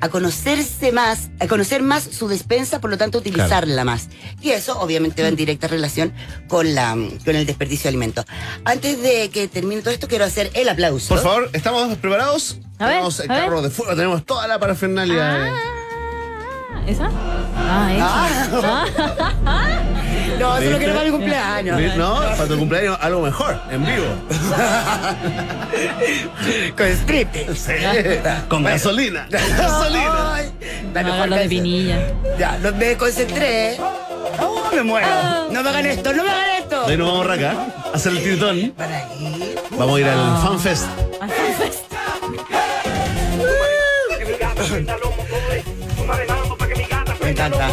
[0.00, 4.08] a conocerse más, a conocer más su despensa, por lo tanto utilizarla más.
[4.40, 6.12] Y eso obviamente va en directa relación
[6.48, 8.24] con, la, con el desperdicio de alimentos.
[8.64, 11.08] Antes de que termine todo esto, quiero hacer el aplauso.
[11.14, 12.58] Por favor, ¿estamos preparados?
[12.78, 13.44] A ver, tenemos el a ver.
[13.44, 15.52] carro de fuego, tenemos toda la parafernalia.
[15.52, 17.10] Ah, ¿Esa?
[17.56, 18.84] Ah, esa.
[19.46, 20.06] Ah.
[20.38, 21.12] No, eso lo quiero para mi ¿Viste?
[21.18, 21.96] cumpleaños.
[21.96, 24.06] No, para tu cumpleaños algo mejor, en vivo.
[26.76, 27.36] Con script.
[27.54, 27.72] Sí,
[28.48, 29.26] con gasolina.
[29.30, 30.34] Gasolina.
[30.34, 30.50] Ay,
[30.94, 31.48] la No, mejor lo de.
[31.48, 31.98] Pinilla.
[32.38, 33.76] Ya, no, me concentré.
[34.40, 35.08] Oh, me muero.
[35.50, 36.86] No me hagan esto, no me hagan esto.
[36.86, 37.54] De nuevo vamos acá,
[37.92, 38.72] a hacer el tiritón.
[38.76, 39.54] Para ahí.
[39.76, 40.86] Vamos a ir al FanFest.
[47.22, 47.68] Me encanta.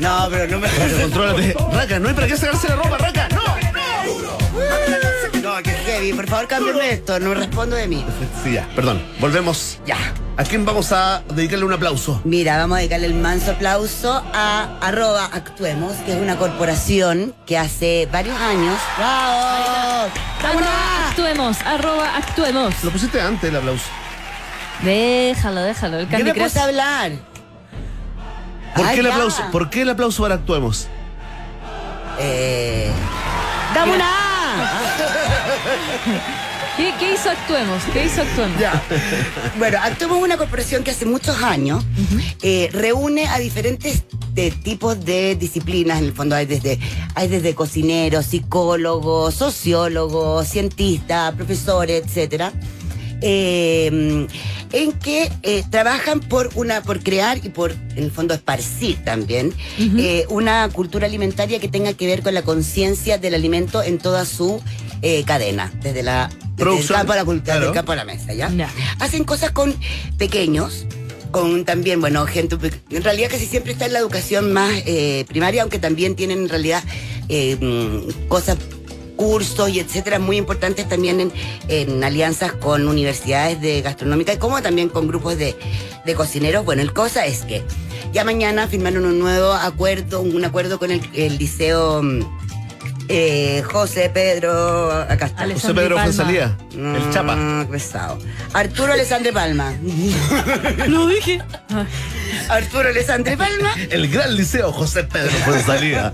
[0.00, 0.68] No, pero no me.
[1.02, 1.56] Contrólate.
[1.72, 3.28] Raca, no hay para qué sacarse la ropa, Raca.
[3.30, 3.42] No,
[5.42, 6.12] No, que heavy.
[6.12, 7.18] Por favor, cámbiame esto.
[7.20, 8.04] No respondo de mí.
[8.42, 9.02] Sí, ya, perdón.
[9.20, 9.78] Volvemos.
[9.86, 9.96] Ya.
[10.36, 12.20] ¿A quién vamos a dedicarle un aplauso?
[12.24, 17.56] Mira, vamos a dedicarle el manso aplauso a arroba Actuemos, que es una corporación que
[17.56, 18.76] hace varios años.
[18.98, 20.10] ¡Bravo!
[20.42, 22.74] Arroba actuemos, arroba actuemos.
[22.82, 23.84] Lo pusiste antes el aplauso.
[24.82, 25.98] Déjalo, déjalo.
[26.00, 27.12] El Yo me puse a hablar.
[28.74, 29.42] ¿Por Ay, qué el aplauso?
[29.52, 30.88] ¿Por qué el aplauso para Actuemos?
[32.18, 32.90] Eh,
[33.74, 34.80] ¡Dame una A!
[36.76, 37.82] ¿Qué, qué hizo actuemos?
[37.92, 38.58] ¿Qué hizo actuemos?
[38.58, 38.82] Ya.
[39.58, 41.84] Bueno, Actuemos es una corporación que hace muchos años
[42.42, 44.02] eh, reúne a diferentes
[44.32, 46.00] de tipos de disciplinas.
[46.00, 46.80] En el fondo hay desde,
[47.14, 52.52] hay desde cocineros, psicólogos, sociólogos, cientistas, profesores, etcétera.
[53.20, 54.26] eh,
[54.74, 59.54] en que eh, trabajan por una por crear y por en el fondo esparcir también
[59.78, 64.24] eh, una cultura alimentaria que tenga que ver con la conciencia del alimento en toda
[64.26, 64.60] su
[65.00, 67.66] eh, cadena desde la desde el Producción, campo a la cultura claro.
[67.66, 68.50] del campo a la mesa ya
[68.98, 69.74] hacen cosas con
[70.18, 70.86] pequeños
[71.34, 72.56] con también, bueno, gente,
[72.90, 76.48] en realidad casi siempre está en la educación más eh, primaria, aunque también tienen en
[76.48, 76.84] realidad
[77.28, 78.56] eh, mm, cosas,
[79.24, 81.32] cursos y etcétera, muy importantes también
[81.68, 85.56] en, alianzas con universidades de gastronómica, como también con grupos de,
[86.04, 86.62] de cocineros.
[86.64, 87.64] Bueno, el cosa es que
[88.12, 92.43] ya mañana firmaron un nuevo acuerdo, un acuerdo con el, el liceo mm,
[93.08, 95.46] eh, José Pedro, acá está.
[95.48, 96.04] José Pedro Palma.
[96.12, 97.36] Fonsalía, el Chapa.
[97.36, 98.18] Mm, pesado.
[98.52, 99.74] Arturo Alessandre Palma.
[100.88, 101.40] Lo dije.
[102.48, 103.74] Arturo Alessandre Palma.
[103.90, 106.12] El gran liceo José Pedro Fonsalía.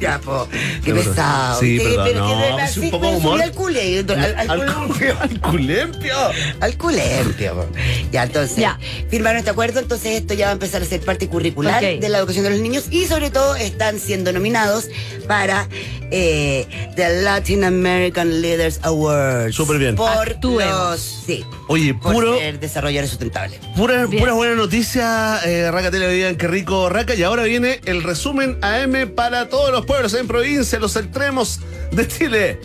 [0.00, 0.48] Ya, po.
[0.84, 1.60] Qué No, pero- pesado.
[1.60, 3.42] sí, Qué- perdón, pero no, que es un así, poco humor.
[3.42, 3.98] Al culé.
[4.08, 6.16] Al, al, Al cu- al culempio.
[6.60, 7.66] al culempio.
[8.12, 8.78] Ya, entonces, Ya.
[9.10, 12.18] firmaron este acuerdo, entonces esto ya va a empezar a ser parte curricular de la
[12.18, 14.86] educación de los niños y sobre todo están siendo nominados
[15.28, 15.65] para
[16.10, 19.54] eh, The Latin American Leaders Awards.
[19.54, 19.96] Súper bien.
[19.96, 20.90] Por Actuemos.
[20.90, 23.60] los, sí, Oye, por puro, ser desarrolladores sustentables.
[23.76, 24.20] pura, Bien.
[24.20, 27.14] pura buena noticia, eh, Raca Tele, hoy día en Qué Rico Raca.
[27.14, 31.60] Y ahora viene el resumen AM para todos los pueblos en provincia, los extremos
[31.92, 32.60] de Chile.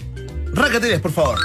[0.53, 1.39] Raca Tele, por favor.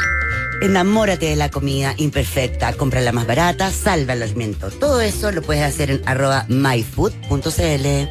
[0.63, 4.71] Enamórate de la comida imperfecta, compra la más barata, salva el alimento.
[4.71, 8.09] Todo eso lo puedes hacer en arroba myfood.cl.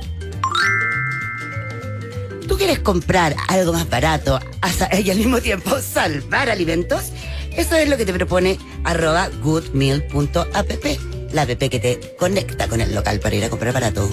[2.48, 4.40] ¿Tú quieres comprar algo más barato
[5.04, 7.12] y al mismo tiempo salvar alimentos?
[7.56, 10.86] Eso es lo que te propone arroba goodmeal.app,
[11.32, 14.08] la app que te conecta con el local para ir a comprar barato.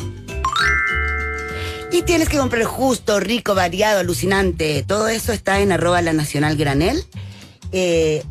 [1.91, 4.83] Y tienes que comprar justo, rico, variado, alucinante.
[4.87, 7.05] Todo eso está en arroba la nacional granel,
[7.71, 8.23] eh,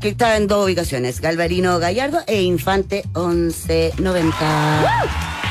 [0.00, 5.41] que está en dos ubicaciones, Galvarino Gallardo e Infante 1190.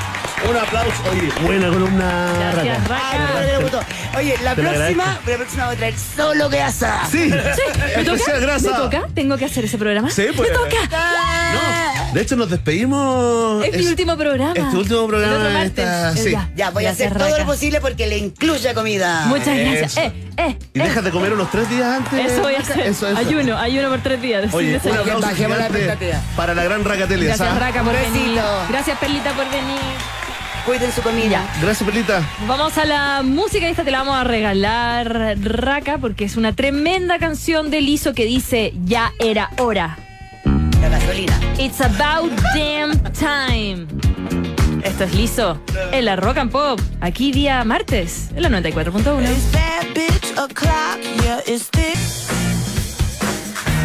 [0.50, 0.92] Un aplauso.
[1.12, 3.80] Oye, buena columna, Gracias, me gustó.
[4.18, 5.30] Oye, la Te lo próxima, agradezco.
[5.30, 7.00] la próxima voy a traer solo grasa.
[7.10, 7.38] Sí, ¿Me
[8.02, 8.40] especial toca?
[8.40, 8.70] grasa.
[8.72, 9.08] ¿Me toca?
[9.14, 10.10] ¿Tengo que hacer ese programa?
[10.10, 10.50] Sí, pues.
[10.50, 10.78] ¡Me toca!
[11.54, 13.64] No, de hecho nos despedimos.
[13.66, 14.54] Es mi último programa.
[14.56, 15.34] Es tu último programa.
[15.36, 15.86] El otro martes.
[15.86, 16.32] esta- sí.
[16.32, 16.50] ya.
[16.56, 17.42] Ya, voy a Gracias, hacer todo Raca.
[17.42, 19.26] lo posible porque le incluya comida.
[19.28, 19.92] Muchas gracias.
[19.98, 20.02] Eso.
[20.02, 20.84] Eh, eh, Y eh.
[20.84, 22.32] dejas de comer unos tres días antes.
[22.32, 22.80] Eso voy a hacer.
[22.82, 23.18] Eso, eso.
[23.18, 24.52] Ayuno, ayuno por tres días.
[24.54, 25.00] Oye, Sí, un sí.
[25.00, 26.22] aplauso Bajemos la gigante expectativa.
[26.36, 27.28] para la gran Racatelia.
[27.28, 27.62] Gracias, ¿sabes?
[27.64, 28.14] Raca, por Besito.
[28.20, 28.42] venir.
[28.70, 29.80] Gracias, Perlita, por venir.
[30.66, 31.44] Cuiden su comida.
[31.62, 32.24] Gracias, Pelita.
[32.48, 37.18] Vamos a la música, esta te la vamos a regalar, Raca, porque es una tremenda
[37.18, 39.98] canción de Lizo que dice Ya era hora.
[40.80, 41.40] La gasolina.
[41.58, 43.88] It's about damn time.
[44.84, 45.60] Esto es Lizo
[45.92, 49.28] en la Rock and Pop, aquí día martes, en la 94.1.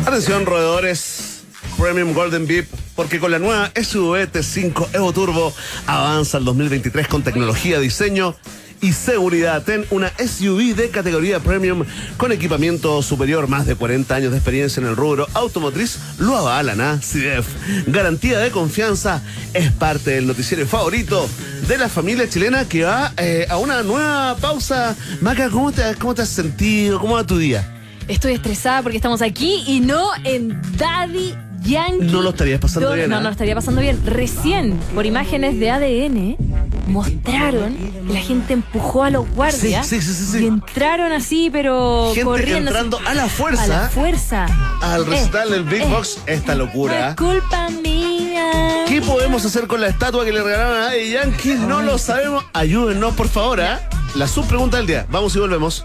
[0.06, 1.44] Atención, roedores
[1.78, 2.66] Premium Golden Beep,
[2.96, 5.54] porque con la nueva SUV T5 Evo Turbo
[5.86, 8.34] avanza el 2023 con tecnología, diseño
[8.80, 9.62] y seguridad.
[9.62, 11.84] Ten una SUV de categoría Premium
[12.16, 16.80] con equipamiento superior, más de 40 años de experiencia en el rubro automotriz, lo avalan
[16.80, 17.00] a.
[17.86, 19.22] Garantía de confianza
[19.54, 21.28] es parte del noticiero favorito
[21.68, 24.96] de la familia chilena que va eh, a una nueva pausa.
[25.20, 27.00] Maca, ¿cómo te, ¿cómo te has sentido?
[27.00, 27.72] ¿Cómo va tu día?
[28.08, 31.34] Estoy estresada porque estamos aquí y no en Daddy
[31.66, 32.06] Yankee.
[32.06, 33.20] No lo estarías pasando Don- bien, No, ¿ah?
[33.20, 34.00] no lo estaría pasando bien.
[34.06, 36.36] Recién, por imágenes de ADN,
[36.86, 39.86] mostraron que la gente empujó a los guardias.
[39.86, 40.44] Sí, sí, sí.
[40.44, 42.70] Y entraron así, pero Gente corriendo.
[42.70, 44.46] entrando a la a fuerza la fuerza.
[44.82, 46.18] al recital Eh, del Big eh, Box.
[46.26, 47.10] Esta No locura.
[47.10, 48.84] es culpa mía.
[48.88, 51.54] ¿Qué podemos hacer con la estatua que le regalaron a Daddy Yankee?
[51.54, 52.44] No lo sabemos.
[52.52, 53.60] Ayúdennos, por favor.
[53.60, 53.80] ¿ah?
[54.14, 55.06] La subpregunta del día.
[55.10, 55.84] Vamos y volvemos.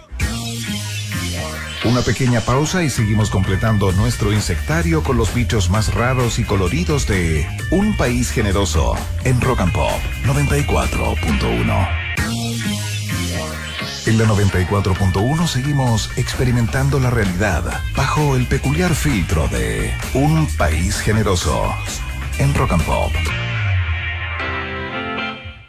[1.83, 7.07] Una pequeña pausa y seguimos completando nuestro insectario con los bichos más raros y coloridos
[7.07, 11.87] de Un País Generoso en Rock and Pop 94.1.
[14.05, 17.63] En la 94.1 seguimos experimentando la realidad
[17.95, 21.73] bajo el peculiar filtro de Un País Generoso
[22.37, 23.11] en Rock and Pop.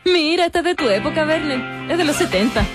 [0.05, 1.91] Mira, esta es de tu época, Verne.
[1.91, 2.65] Es de los 70.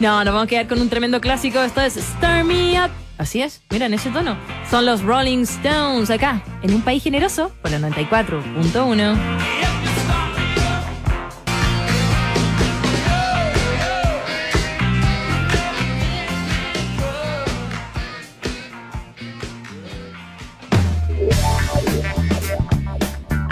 [0.00, 1.60] no, nos vamos a quedar con un tremendo clásico.
[1.60, 2.90] Esto es Star Me Up.
[3.18, 4.36] Así es, mira en ese tono.
[4.68, 9.61] Son los Rolling Stones acá, en un país generoso, por la 94.1.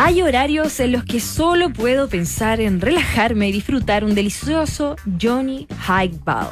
[0.02, 5.66] Hay horarios en los que solo puedo pensar en relajarme y disfrutar un delicioso Johnny
[5.86, 6.48] Highball.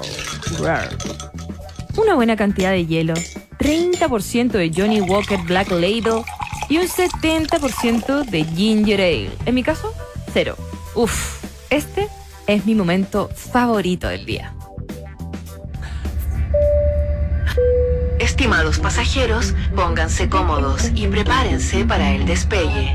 [1.96, 3.14] Una buena cantidad de hielo,
[3.58, 6.24] 30% de Johnny Walker Black Label
[6.68, 9.30] y un 70% de Ginger Ale.
[9.46, 9.94] En mi caso,
[10.34, 10.54] cero.
[10.94, 12.06] Uf, este
[12.46, 14.54] es mi momento favorito del día.
[18.18, 22.94] Estimados pasajeros, pónganse cómodos y prepárense para el despegue.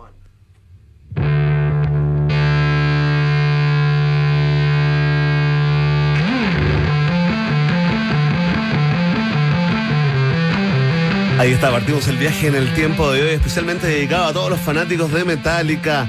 [11.41, 14.59] Ahí está, partimos el viaje en el tiempo de hoy, especialmente dedicado a todos los
[14.59, 16.07] fanáticos de Metallica,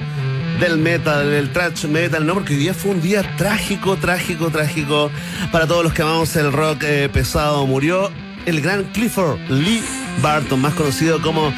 [0.61, 2.35] del metal, del thrash metal, ¿no?
[2.35, 5.11] Porque hoy día fue un día trágico, trágico, trágico
[5.51, 7.67] para todos los que amamos el rock eh, pesado.
[7.67, 8.11] Murió
[8.45, 9.83] el gran Clifford Lee
[10.21, 11.51] Barton, más conocido como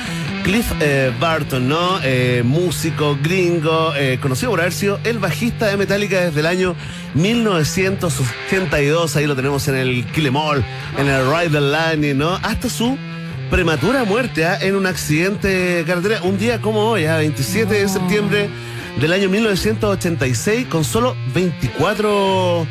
[0.45, 1.99] Cliff eh, Barton, ¿no?
[2.05, 3.93] Eh, músico, gringo,
[4.23, 6.77] conocido por haber sido el bajista de Metallica desde el año
[7.15, 9.17] 1982.
[9.17, 10.65] Ahí lo tenemos en el Kill Em All,
[10.97, 12.37] en el Ride the Lightning, ¿no?
[12.37, 12.97] Hasta su
[13.51, 14.59] prematura muerte ¿ah?
[14.61, 16.23] en un accidente de carretera.
[16.23, 17.19] Un día como hoy, ¿ah?
[17.19, 18.49] 27 de septiembre
[19.01, 22.67] del año 1986, con solo 24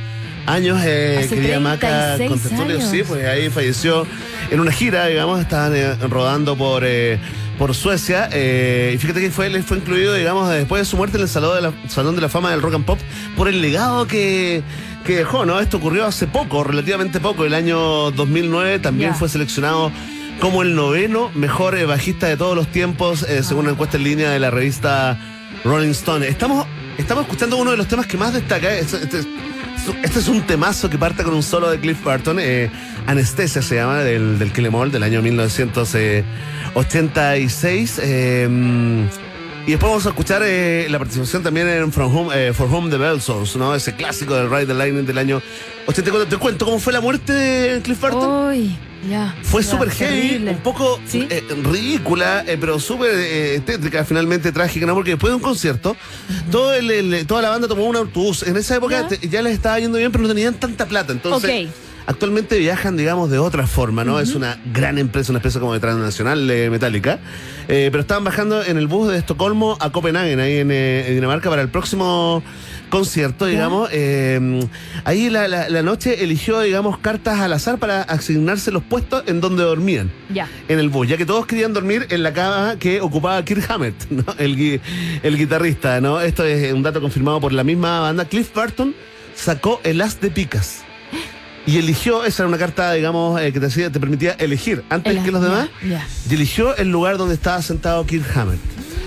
[0.46, 2.82] años, eh, querida Maca 36 Contestorio.
[2.82, 4.06] Sí, pues ahí falleció
[4.52, 6.84] en una gira, digamos, estaban eh, rodando por.
[6.86, 7.20] eh,
[7.58, 11.18] por Suecia, eh, y fíjate que fue, él fue incluido, digamos, después de su muerte
[11.18, 13.00] en el Salón de la, Salón de la Fama del Rock and Pop
[13.38, 14.64] por el legado que,
[15.06, 15.60] que dejó, ¿no?
[15.60, 19.92] Esto ocurrió hace poco, relativamente poco, el año 2009 también fue seleccionado
[20.40, 24.04] como el noveno mejor eh, bajista de todos los tiempos, eh, según una encuesta en
[24.04, 25.18] línea de la revista
[25.64, 26.28] Rolling Stone.
[26.28, 26.66] Estamos,
[26.98, 28.74] estamos escuchando uno de los temas que más destaca.
[28.76, 29.24] eh, Este, este-
[30.02, 32.70] este es un temazo que parte con un solo de Cliff Barton, eh,
[33.06, 38.00] Anestesia se llama, del, del Kill Em All, del año 1986.
[38.02, 38.48] eh,
[39.66, 43.22] y después vamos a escuchar la participación también en From Home, For Home the Bell
[43.22, 43.74] Souls, ¿no?
[43.74, 45.42] Ese clásico del Ride the Lightning del año
[45.88, 46.28] 84.
[46.30, 48.48] Te cuento cómo fue la muerte de Cliff Barton.
[48.50, 48.76] Uy,
[49.44, 51.28] Fue súper heavy, un poco ¿Sí?
[51.30, 54.94] eh, ridícula, eh, pero súper eh, tétrica, finalmente trágica, ¿no?
[54.94, 55.96] Porque después de un concierto,
[56.52, 58.44] todo el- el- toda la banda tomó un autobús.
[58.44, 59.08] En esa época Ya.
[59.08, 61.12] te- ya les estaba yendo bien, pero no tenían tanta plata.
[61.14, 61.70] Entonces,
[62.06, 64.20] actualmente viajan, digamos, de otra forma, ¿no?
[64.20, 67.20] Es una gran empresa, una empresa como de transnacional eh, metálica.
[67.68, 71.16] Eh, pero estaban bajando en el bus de Estocolmo a Copenhague, ahí en, eh, en
[71.16, 72.44] Dinamarca, para el próximo
[72.94, 73.90] concierto, digamos.
[73.92, 74.66] Eh,
[75.04, 79.42] ahí la, la- la noche eligió, digamos, cartas al azar para asignarse los puestos en
[79.42, 80.48] donde dormían Ya.
[80.68, 83.96] en el bus, ya que todos querían dormir en la cama que ocupaba Kirk Hammett,
[84.12, 84.24] ¿no?
[84.38, 84.80] el, gui-
[85.24, 86.22] el guitarrista, ¿no?
[86.22, 88.26] Esto es un dato confirmado por la misma banda.
[88.26, 88.94] Cliff Barton
[89.36, 90.84] sacó el as de picas
[91.66, 95.16] y eligió, esa era una carta, digamos, eh, que te, hacía- te permitía elegir antes
[95.16, 96.06] El- que los demás, ya.
[96.30, 98.60] y eligió el lugar donde estaba sentado Kirk Hammett.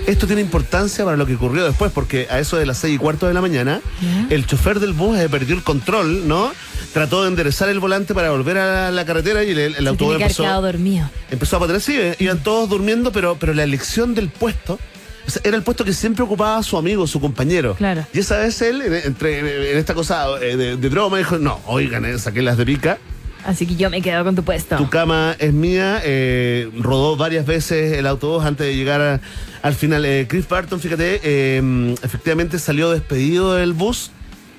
[0.07, 2.99] Esto tiene importancia para lo que ocurrió después, porque a eso de las seis y
[2.99, 3.81] cuarto de la mañana,
[4.31, 6.53] el chofer del bus eh, perdió el control, ¿no?
[6.93, 10.15] Trató de enderezar el volante para volver a la carretera y el, el Se autobús
[10.15, 11.11] empezó, dormido.
[11.31, 11.81] empezó a patinar.
[11.81, 14.79] Sí, eh, iban todos durmiendo, pero, pero la elección del puesto
[15.27, 17.75] o sea, era el puesto que siempre ocupaba su amigo, su compañero.
[17.75, 18.07] Claro.
[18.15, 21.61] Y esa vez él, en, entre, en esta cosa eh, de, de broma, dijo, no,
[21.67, 22.99] oigan, saqué las de pica.
[23.47, 24.77] Así que yo me quedo con tu puesto.
[24.77, 26.01] Tu cama es mía.
[26.05, 29.21] eh, rodó varias veces el autobús antes de llegar
[29.63, 30.05] al final.
[30.05, 34.11] Eh, Chris Barton, fíjate, eh, efectivamente salió despedido del bus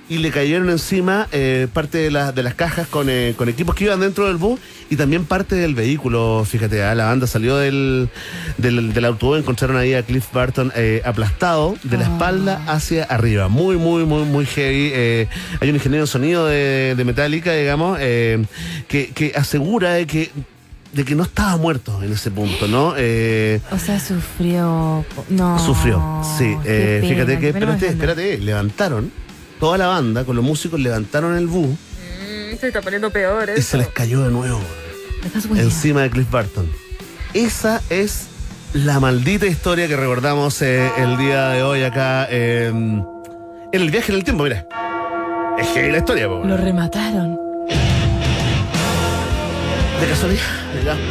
[0.10, 3.76] y le cayeron encima eh, parte de, la- de las cajas con, eh, con equipos
[3.76, 4.60] que iban dentro del bus
[4.90, 6.46] y también parte del vehículo.
[6.50, 8.10] Fíjate, ah, la banda salió del,
[8.58, 13.50] del, del autobús, encontraron ahí a Cliff Barton eh, aplastado de la espalda hacia arriba.
[13.50, 14.92] Muy, muy, muy, muy heavy.
[14.94, 15.28] Eh,
[15.60, 20.32] hay un ingeniero de sonido de, de Metallica, digamos, que, que asegura de que
[20.94, 22.94] de que no estaba muerto en ese punto, ¿no?
[22.98, 25.06] Eh, O sea, sufrió.
[25.30, 25.60] No.
[25.60, 26.56] Sufrió, sí.
[26.66, 29.12] Eh, fíjate que, espérate, espérate, levantaron,
[29.60, 31.78] toda la banda con los músicos levantaron el bus
[32.48, 32.58] grande.
[32.60, 34.60] Se está poniendo peor y se les cayó de nuevo
[35.56, 36.70] encima de Cliff Barton.
[37.34, 38.28] Esa es
[38.74, 43.04] la maldita historia que recordamos eh, el día de hoy acá eh, en
[43.72, 44.66] el viaje en el tiempo, mira.
[45.60, 46.44] Es que la historia, po.
[46.44, 47.38] Lo remataron.
[50.00, 50.44] de casualidad.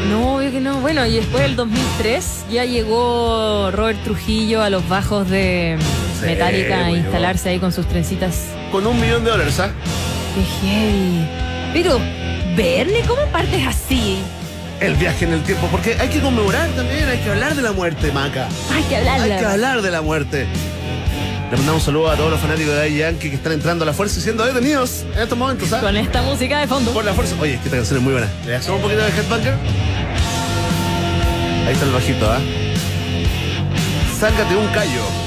[0.08, 0.80] No, obvio que no.
[0.80, 5.76] Bueno, y después del 2003 ya llegó Robert Trujillo a los bajos de
[6.26, 8.46] Sí, Metallica a pues, instalarse ahí con sus trencitas.
[8.72, 9.70] Con un millón de dólares, ¿ah?
[10.34, 11.26] Qué heavy.
[11.72, 12.00] Pero,
[12.56, 14.18] Verne, ¿cómo partes así?
[14.80, 17.72] El viaje en el tiempo, porque hay que conmemorar también, hay que hablar de la
[17.72, 18.48] muerte, Maca.
[18.72, 19.24] Hay que hablarla.
[19.24, 20.46] Hay que hablar de la muerte.
[21.50, 23.86] Le mandamos un saludo a todos los fanáticos de Daddy Yankee que están entrando a
[23.86, 25.84] la fuerza y siendo detenidos en estos momentos, ¿sabes?
[25.84, 26.90] Con esta música de fondo.
[26.92, 27.36] Por la fuerza.
[27.40, 28.28] Oye, es que esta canción es muy buena.
[28.44, 29.54] ¿Le hacemos un poquito de headbanger?
[31.66, 32.38] Ahí está el bajito, ¿ah?
[34.18, 35.25] Sácate un callo.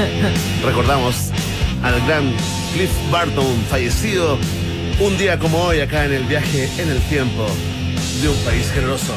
[0.64, 1.30] Recordamos
[1.82, 2.32] al gran
[2.72, 4.38] Cliff Barton, fallecido
[5.00, 7.46] un día como hoy acá en el viaje en el tiempo
[8.22, 9.14] de un país generoso.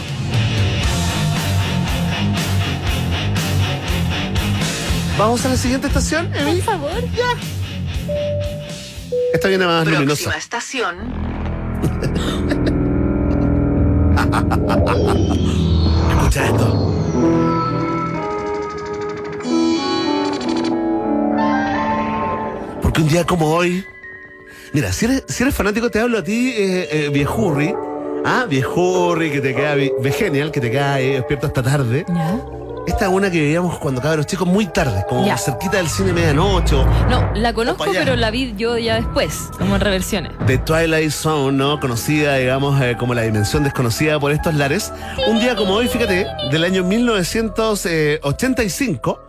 [5.17, 6.55] ¿Vamos a la siguiente estación, Emi?
[6.61, 7.03] Por favor.
[7.15, 7.35] Ya.
[9.33, 10.37] Esta viene más Próxima luminosa.
[10.37, 11.13] estación,
[16.09, 17.52] Escucha esto.
[22.93, 23.83] Porque un día como hoy.
[24.71, 27.73] Mira, si eres, si eres fanático, te hablo a ti, eh, eh, viejurri.
[28.23, 32.05] Ah, viejurri, que te queda vi- genial, que te queda eh, despierto hasta tarde.
[32.07, 32.37] ¿Ya?
[32.85, 35.39] Esta es una que veíamos cuando cabros chicos muy tarde, como Ya.
[35.39, 36.75] cerquita del cine medianoche.
[37.09, 40.31] No, la conozco, pero la vi yo ya después, como en reversiones.
[40.45, 41.79] The Twilight Zone, ¿no?
[41.79, 44.93] Conocida, digamos, eh, como la dimensión desconocida por estos lares.
[45.27, 49.19] Un día como hoy, fíjate, del año 1985,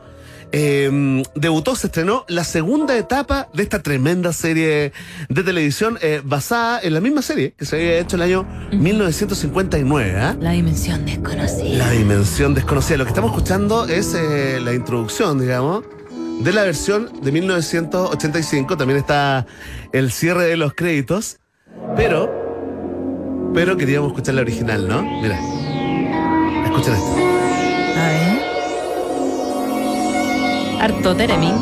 [0.56, 4.92] eh, debutó, se estrenó la segunda etapa de esta tremenda serie
[5.28, 10.16] de televisión eh, basada en la misma serie que se había hecho el año 1959,
[10.16, 10.36] ¿ah?
[10.38, 11.76] La dimensión desconocida.
[11.76, 12.98] La dimensión desconocida.
[12.98, 15.82] Lo que estamos escuchando es eh, la introducción, digamos,
[16.40, 18.76] de la versión de 1985.
[18.76, 19.46] También está
[19.92, 21.38] el cierre de los créditos.
[21.96, 25.02] Pero, pero queríamos escuchar la original, ¿no?
[25.02, 25.36] Mira.
[26.64, 27.16] Escuchen esto.
[27.96, 28.33] A ver.
[30.80, 31.54] Harto Teremin.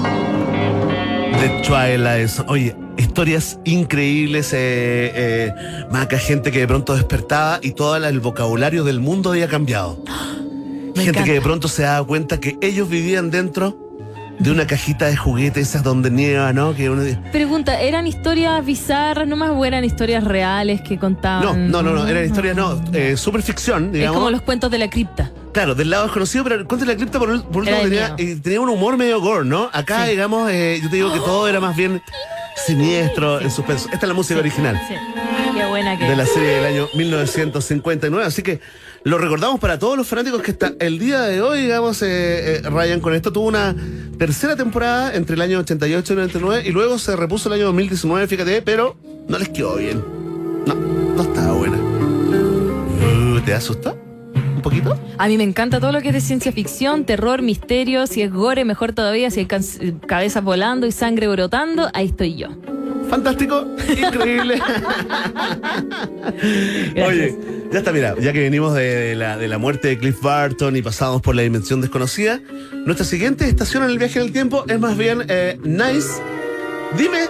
[1.41, 2.31] The Twilight.
[2.49, 4.53] Oye, historias increíbles.
[4.53, 5.55] Eh, eh,
[5.91, 10.03] maca, gente que de pronto despertaba y todo el vocabulario del mundo había cambiado.
[10.95, 13.77] Me gente que de pronto se daba cuenta que ellos vivían dentro
[14.39, 16.75] de una cajita de juguetes, esas donde nieva, ¿no?
[16.75, 21.71] Que uno Pregunta, ¿eran historias bizarras nomás o eran historias reales que contaban?
[21.71, 24.17] no, no, no, no, eran historias, no, eh, super ficción, Es digamos.
[24.17, 25.31] como los cuentos de la cripta.
[25.53, 28.15] Claro, del lado desconocido, pero el cuento de la cripta por, ul- por último tenía,
[28.19, 29.69] eh, tenía un humor medio gore, ¿no?
[29.73, 30.13] Acá, Sí.
[30.13, 32.03] digamos, eh, yo te digo que todo era más bien
[32.67, 33.87] siniestro, en suspenso.
[33.93, 34.81] Esta es la música original.
[34.89, 34.95] Sí.
[35.57, 38.27] Qué buena que de la serie del año 1959.
[38.27, 38.61] Así que
[39.05, 42.63] lo recordamos para todos los fanáticos que hasta el día de hoy, digamos, eh, eh,
[42.63, 43.75] Ryan con esto tuvo una
[44.19, 48.27] tercera temporada entre el año 88 y 99 y luego se repuso el año 2019,
[48.29, 48.97] fíjate, pero
[49.29, 50.05] no les quedó bien.
[50.67, 51.79] No, no estaba buena.
[51.79, 54.12] Uh, ¿Te asustó?
[54.63, 54.97] ¿Un poquito?
[55.19, 58.07] A mí me encanta todo lo que es de ciencia ficción, terror, misterio.
[58.07, 59.29] Si es gore, mejor todavía.
[59.33, 59.49] Si hay
[60.07, 62.47] cabezas volando y sangre brotando, ahí estoy yo.
[63.11, 64.63] Fantástico, increíble.
[67.05, 67.37] Oye,
[67.73, 70.83] ya está, mira, ya que venimos de la, de la muerte de Cliff Barton y
[70.83, 72.41] pasamos por la dimensión desconocida,
[72.87, 76.23] nuestra siguiente estación en el viaje del tiempo es más bien eh, nice.
[76.97, 77.27] Dime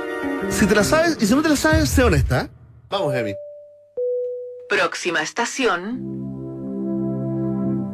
[0.51, 2.51] si te la sabes y si no te la sabes, sé honesta.
[2.91, 3.33] Vamos, Emi.
[4.69, 6.32] próxima estación,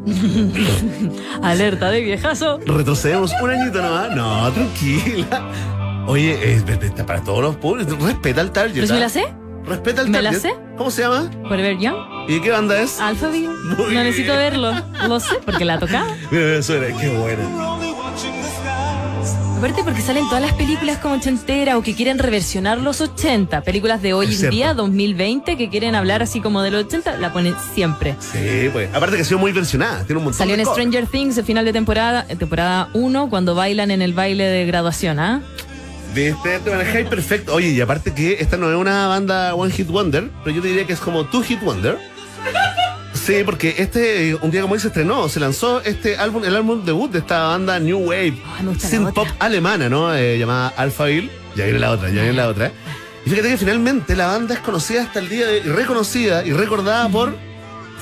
[1.42, 2.58] Alerta de viejazo.
[2.66, 4.14] Retrocedemos un añito nomás.
[4.14, 5.50] No, tranquila.
[6.06, 6.64] Oye, es,
[7.04, 8.00] para todos los públicos.
[8.02, 8.74] Respeta el target.
[8.74, 9.02] ¿Pero si me ¿ah?
[9.02, 9.24] la sé?
[9.64, 10.32] Respeta el ¿Me target.
[10.32, 10.54] la sé?
[10.76, 11.30] ¿Cómo se llama?
[11.48, 11.96] Forever Young.
[12.28, 13.00] ¿Y de qué banda es?
[13.00, 13.48] Alphaville.
[13.48, 14.72] No necesito verlo.
[15.06, 16.06] Lo sé, porque la tocaba.
[16.30, 17.42] Mira, mira, suena, qué buena.
[19.58, 23.62] Aparte porque salen todas las películas como ochenteras o que quieren reversionar los 80.
[23.62, 27.32] Películas de hoy en día, 2020, que quieren hablar así como de los 80, la
[27.32, 28.14] ponen siempre.
[28.20, 28.88] Sí, pues.
[28.94, 30.04] Aparte que ha sido muy versionada.
[30.04, 30.68] Tiene un montón Salió de en.
[30.68, 34.64] Stranger Things, el final de temporada, eh, temporada 1, cuando bailan en el baile de
[34.64, 35.42] graduación, ¿ah?
[36.14, 37.52] Viste, te manejáis perfecto.
[37.52, 40.68] Oye, y aparte que esta no es una banda One Hit Wonder, pero yo te
[40.68, 41.98] diría que es como Two Hit Wonder.
[43.28, 46.82] Sí, porque este, un día como hoy se estrenó, se lanzó este álbum, el álbum
[46.82, 50.14] debut de esta banda New Wave, gusta la synth pop alemana, ¿no?
[50.14, 51.30] Eh, llamada Alphaville.
[51.54, 52.72] Ya viene la otra, ya viene la otra.
[53.26, 56.54] Y fíjate que finalmente la banda es conocida hasta el día de, y reconocida y
[56.54, 57.36] recordada por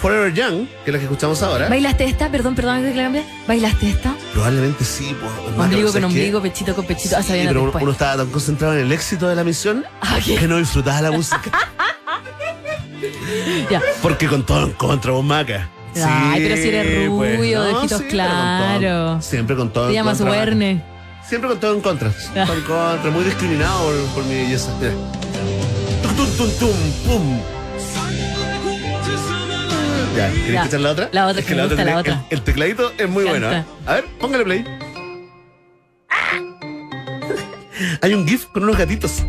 [0.01, 1.69] Forever Young, que es la que escuchamos ahora.
[1.69, 2.31] ¿Bailaste esta?
[2.31, 3.25] Perdón, perdón, que.
[3.49, 4.15] ¿Bailaste esta?
[4.33, 5.33] Probablemente sí, pues.
[5.59, 7.17] Ombligo ¿sabes con ombligo, pechito con pechito.
[7.17, 9.85] Ah, Sí, sabían pero uno, uno estaba tan concentrado en el éxito de la misión
[10.03, 11.51] Ah, que no disfrutaba la música.
[13.71, 13.81] Ya.
[14.03, 15.69] Porque con todo en contra, vos maca.
[16.05, 19.25] Ay, pero si eres rubio, de ojitos pero con todo- claros.
[19.25, 20.39] siempre con todo Te en llamas contra.
[20.39, 20.83] Werner.
[21.27, 22.13] Siempre con todo en contra.
[22.37, 22.45] Ah.
[22.47, 24.71] Todo en contra, muy discriminado por, por mi belleza.
[24.81, 24.93] Mira.
[26.03, 26.73] Tum, tum, tum, tum,
[27.07, 27.41] pum.
[30.17, 30.59] Ya, ¿querés Ya.
[30.61, 31.09] escuchar la otra?
[31.13, 32.25] La otra, Es que gusta tiene- la otra.
[32.31, 33.51] El, el tecladito es muy bueno.
[33.53, 33.65] ¿eh?
[33.87, 34.65] A ver, póngale play.
[38.03, 39.23] Hay un GIF con unos gatitos.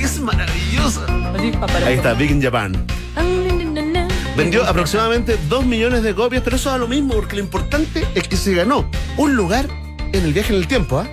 [0.00, 2.72] Que es para- Ahí está, Big in Japan.
[4.34, 8.26] Vendió aproximadamente 2 millones de copias, pero eso da lo mismo, porque lo importante es
[8.26, 9.66] que se ganó un lugar
[10.12, 11.06] en el viaje en el tiempo, ¿ah?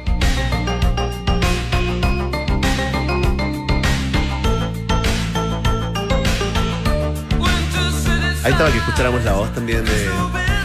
[8.43, 10.09] Ahí estaba que escucháramos la voz también de.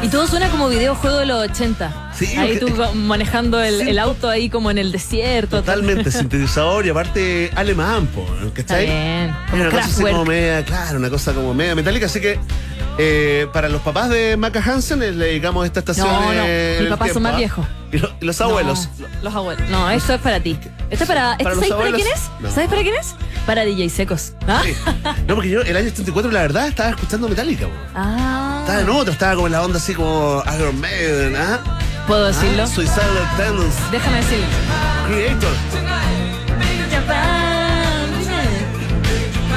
[0.03, 2.12] Y todo suena como videojuego de los 80.
[2.15, 5.57] Sí, ahí tú manejando el, Sí, el auto ahí como en el desierto.
[5.61, 8.87] Totalmente sintetizador y aparte alemán, po, Está ¿cachai?
[8.87, 9.37] bien.
[9.51, 12.39] Como una cosa así como media, claro, una cosa como media metálica, así que
[12.99, 16.07] eh, para los papás de Maca Hansen le dedicamos esta estación.
[16.07, 16.45] No, no,
[16.81, 17.39] mis papás son más ¿ah?
[17.39, 17.67] viejos.
[17.91, 18.89] Y, lo- y los abuelos.
[18.99, 19.69] No, los abuelos.
[19.71, 20.59] No, esto es para ti.
[20.91, 21.33] Esto es para.
[21.33, 22.21] ¿esto ¿Para los ¿Sabes para quién es?
[22.41, 22.51] No.
[22.51, 23.15] ¿Sabes para quién es?
[23.47, 24.33] Para DJ Secos.
[24.47, 24.63] ¿Ah?
[24.65, 24.75] Sí.
[25.27, 27.67] No, porque yo el año 74, la verdad, estaba escuchando Metallica.
[27.95, 28.59] Ah.
[28.61, 31.61] Estaba en otro, estaba como en la onda así como Iron Maiden, ¿ah?
[32.07, 32.65] ¿Puedo decirlo?
[32.65, 33.07] Ah, Suicidal
[33.37, 34.47] Tendency, Déjame decirlo.
[35.09, 35.53] Creator.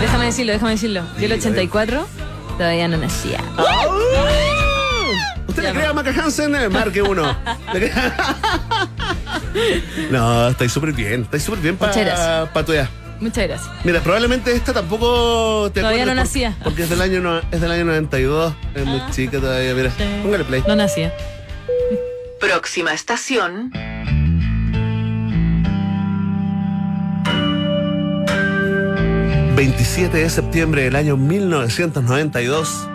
[0.02, 1.02] Déjame decirlo, déjame decirlo.
[1.20, 2.08] Yo el 84
[2.58, 3.40] todavía no nacía.
[5.48, 6.56] ¿Usted Ya le cree a Maca Hansen?
[6.56, 7.36] Eh, Marque uno.
[10.12, 12.00] No, estáis súper bien, estáis súper bien para tu
[12.74, 12.90] edad.
[13.22, 13.70] Muchas gracias.
[13.86, 16.54] Mira, probablemente esta tampoco te Todavía no por- nacía.
[16.62, 18.54] Porque es del año, no- es del año 92.
[18.76, 19.08] Es muy Ah.
[19.12, 19.92] chica todavía, mira.
[20.24, 20.62] Póngale play.
[20.68, 21.14] No nacía.
[22.40, 23.72] Próxima estación.
[23.74, 23.96] Mm.
[29.56, 32.88] 27 de septiembre del año 1992.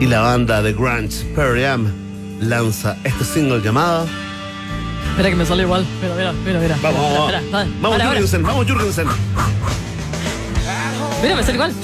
[0.00, 1.92] Y la banda de grunge Pearl Jam
[2.40, 4.06] lanza este single llamado
[5.10, 5.84] Espera que me sale igual.
[6.00, 6.76] Mira, mira, mira, mira.
[6.80, 8.02] Vamos, Espera, vamos, espera, vale, vamos.
[8.06, 9.06] Jurgensen, vamos Jurgensen.
[11.22, 11.74] Mira, me sale igual.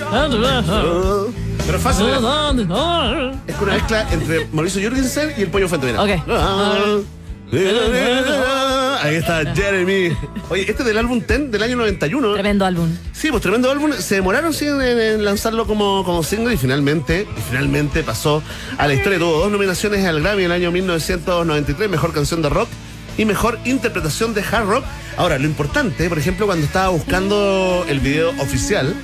[1.67, 2.07] Pero es fácil.
[2.09, 5.87] Es una mezcla entre Mauricio Jurgensen y el pollo fuente.
[5.87, 6.03] mira.
[6.03, 6.11] Ok.
[6.29, 6.99] Ah.
[9.03, 10.17] Ahí está Jeremy.
[10.49, 12.33] Oye, este es del álbum Ten del año 91.
[12.35, 12.89] Tremendo álbum.
[13.13, 13.93] Sí, pues tremendo álbum.
[13.93, 18.43] Se demoraron sí, en, en lanzarlo como, como single y finalmente, y finalmente pasó
[18.79, 19.19] a la historia.
[19.19, 22.69] Tuvo dos nominaciones al Grammy en el año 1993, mejor canción de rock
[23.19, 24.85] y mejor interpretación de hard rock.
[25.17, 28.95] Ahora, lo importante, por ejemplo, cuando estaba buscando el video oficial,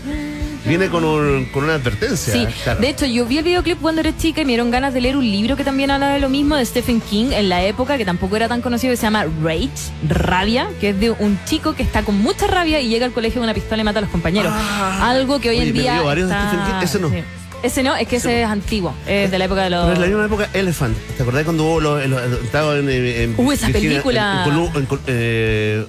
[0.64, 2.32] viene con, un- con una advertencia.
[2.32, 2.80] Sí, claro.
[2.80, 5.16] de hecho yo vi el videoclip cuando era chica y me dieron ganas de leer
[5.16, 8.04] un libro que también habla de lo mismo de Stephen King en la época que
[8.04, 9.70] tampoco era tan conocido que se llama Rage,
[10.08, 13.40] Rabia, que es de un chico que está con mucha rabia y llega al colegio
[13.40, 14.52] con una pistola y mata a los compañeros.
[15.00, 15.60] Algo que hoy Ah.
[15.60, 16.74] Oye, en día varios de Stephen King.
[16.84, 17.08] Ese no.
[17.10, 17.16] sí.
[17.62, 19.98] Ese no, es que ese es antiguo, es de la época de los Pero es
[20.00, 20.96] la misma época Elephant.
[21.16, 24.44] ¿Te acordás cuando hubo los, los- estaba en, en Uh, esa Virginia, película.
[24.46, 25.84] En, en en eh,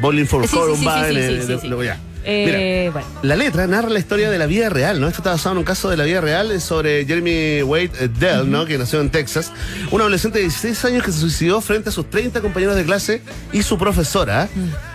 [0.00, 1.96] Bowling for Sí, sí, sí, sí, Columbine.
[2.24, 2.44] Eh.
[2.44, 3.06] Eh, Mira, bueno.
[3.22, 5.08] La letra narra la historia de la vida real, ¿no?
[5.08, 8.50] Esto está basado en un caso de la vida real sobre Jeremy Wade eh, Dell,
[8.50, 8.64] ¿no?
[8.66, 9.52] Que nació en Texas.
[9.90, 13.22] Un adolescente de 16 años que se suicidó frente a sus 30 compañeros de clase
[13.52, 14.48] y su profesora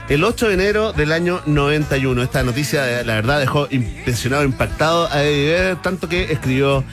[0.10, 2.24] el 8 de enero del año 91.
[2.24, 6.84] Esta noticia, eh, la verdad, dejó impresionado, impactado a Eddie tanto que escribió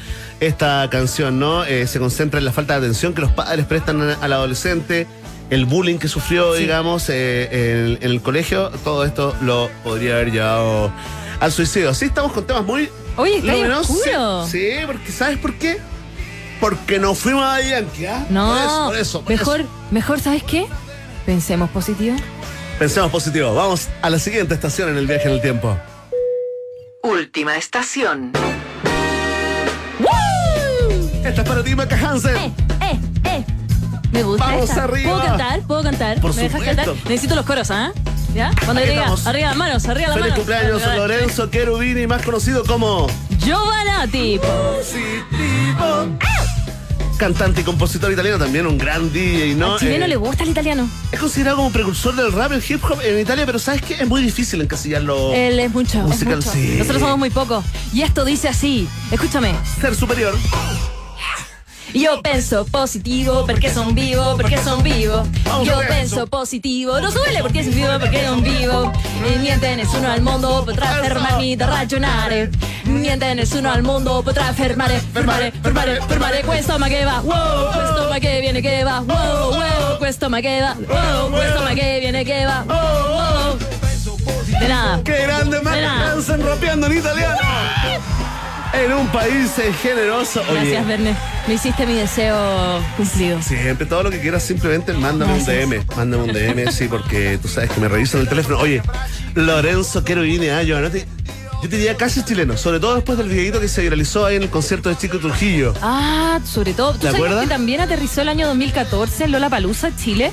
[0.41, 1.65] esta canción, ¿no?
[1.65, 5.07] Eh, se concentra en la falta de atención que los padres prestan al adolescente,
[5.55, 8.71] el bullying que sufrió, digamos, eh, en, en el colegio.
[8.83, 10.93] Todo esto lo podría haber llevado
[11.41, 11.95] al suicidio.
[11.95, 13.97] Sí, estamos con temas muy Oye, está ahí luminosos.
[13.97, 14.47] oscuro.
[14.47, 15.79] Sí, sí, porque ¿sabes por qué?
[16.61, 18.27] Porque nos fuimos a Yankee, ¿ah?
[18.31, 19.21] No, Por eso, por eso.
[19.23, 19.69] por mejor, eso.
[19.91, 20.67] mejor, ¿sabes qué?
[21.27, 22.17] Pensemos positivo.
[22.79, 23.55] Pensemos positivo.
[23.55, 25.77] Vamos a la siguiente estación en el viaje en el tiempo.
[27.03, 28.33] Última estación.
[31.25, 32.37] Esta es para ti, Maca Hansen.
[32.37, 32.53] Eh.
[34.15, 34.85] Me gusta Vamos esta.
[34.85, 35.11] arriba.
[35.13, 35.61] ¿Puedo cantar?
[35.63, 36.21] ¿Puedo cantar?
[36.21, 36.89] Por ¿Me dejas cantar?
[37.09, 37.93] Necesito los coros, ¿ah?
[38.35, 38.51] ¿Ya?
[38.65, 39.27] Cuando estamos.
[39.27, 40.39] arriba, manos, arriba las Feliz manos.
[40.47, 40.83] cumpleaños.
[40.97, 43.07] Lorenzo Cherubini, más conocido como
[43.39, 44.39] Giovanati.
[44.39, 46.19] Positivo.
[47.17, 49.75] Cantante y compositor italiano, también un gran DJ, ¿no?
[49.75, 50.89] Al chileno Eh, le gusta el italiano.
[51.13, 53.95] Es considerado como precursor del rap y el hip hop en Italia, pero ¿sabes qué?
[53.95, 55.33] Es muy difícil encasillarlo.
[55.33, 56.51] Él es mucho, es musical, mucho.
[56.51, 56.75] sí.
[56.79, 57.65] Nosotros somos muy pocos.
[57.93, 58.89] Y esto dice así.
[59.13, 59.55] Escúchame.
[59.81, 60.35] Ser superior.
[61.95, 65.25] Yo penso positivo perché son vivo, perché son vivo.
[65.63, 68.91] Io penso positivo, non suele perché sono vivo, perché non vivo.
[69.23, 72.51] E niente, nessuno al mondo potrà fermarmi da ragionare.
[72.83, 77.21] Niente, nessuno al mondo potrà fermare, fermare, fermare, fermare questo ma che va.
[77.23, 79.05] Wow, questo ma che viene che va.
[79.07, 80.77] Wow, wow, questo ma che va.
[80.77, 82.65] Wow, questo ma che viene che va.
[82.67, 83.57] Wow, wow.
[84.59, 85.01] De nada.
[85.05, 86.11] ¡Qué grande Mira.
[86.11, 87.39] Hansen rapeando en italiano!
[88.75, 89.53] En un país
[89.83, 90.41] generoso.
[90.43, 91.15] Oye, Gracias, Verne.
[91.47, 93.41] Me hiciste mi deseo cumplido.
[93.43, 95.45] Siempre, todo lo que quieras, simplemente mándame un.
[95.45, 95.85] DM.
[95.97, 98.59] Mándame un DM, sí, porque tú sabes que me revisan el teléfono.
[98.59, 98.83] Oye,
[99.35, 101.01] Lorenzo Cherubini, ah, Giovanotti,
[101.63, 104.43] yo te diría casi chileno, sobre todo después del videito que se viralizó ahí en
[104.45, 105.75] el concierto de Chico Trujillo.
[105.81, 106.93] Ah, sobre todo.
[106.93, 107.43] ¿Tú ¿Te sabes acuerdas?
[107.45, 110.33] que también aterrizó el año 2014 en Lola Palusa, Chile?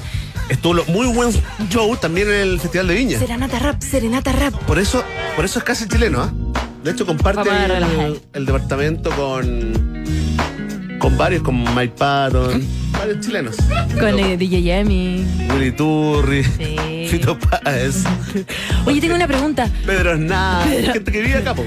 [0.49, 1.31] Estuvo lo- muy buen
[1.69, 3.19] show también en el Festival de Viña.
[3.19, 4.53] Serenata Rap, Serenata Rap.
[4.63, 5.03] Por eso,
[5.35, 6.34] por eso es casi chileno, ¿ah?
[6.83, 10.03] De hecho, comparte el, el departamento con,
[10.99, 13.55] con varios, con Mike Patton, varios chilenos.
[13.99, 15.25] Con eh, DJ Yemi.
[15.53, 16.75] Willy Turri, Sí.
[17.11, 18.03] Fito Páez,
[18.85, 19.69] Oye, tengo una pregunta.
[19.85, 21.63] Pedro Aznar, gente que vive acá, po.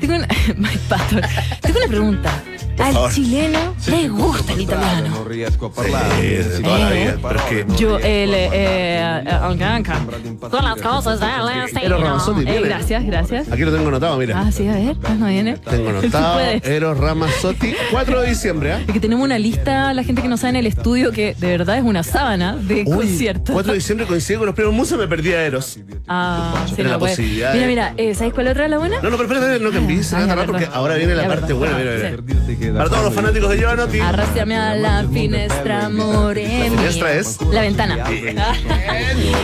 [0.00, 0.28] Tengo una.
[0.56, 1.20] Mike Patton.
[1.60, 2.42] Tengo una pregunta.
[2.78, 3.12] Al favor.
[3.12, 5.08] chileno le gusta el italiano.
[5.10, 5.90] Non riesco a Sí,
[6.26, 7.66] de toda la vida, pero es que...
[7.76, 9.22] Yo, el, eh, eh.
[10.50, 11.84] Son las cosas del.
[11.84, 12.60] Eros Ramazzotti Eh, viene.
[12.68, 13.50] gracias, gracias.
[13.52, 14.40] Aquí lo tengo anotado, mira.
[14.40, 15.56] Ah, sí, a ver, no viene.
[15.58, 16.64] Tengo anotado puedes.
[16.66, 18.80] Eros Ramazzotti, 4 de diciembre, ¿ah?
[18.86, 21.46] Es que tenemos una lista, la gente que no sabe en el estudio, que de
[21.46, 23.52] verdad es una sábana de Uy, conciertos.
[23.52, 25.78] 4 de diciembre coincide con los premios Musa, me perdí a Eros.
[26.08, 27.12] Ah, sí, Era no la puede.
[27.12, 28.96] posibilidad Mira, de- mira, eh, ¿sabéis cuál otra es la buena?
[29.02, 30.70] No, no, pero espérate, no cambies, Ah, porque perdón.
[30.74, 31.58] ahora viene la Ya, parte perdón.
[31.58, 32.10] buena, mira, mira.
[32.72, 34.00] Para todos los fanáticos de Giovanotti.
[34.00, 38.04] Arrástrame a la finestra, amore La finestra es- La ventana.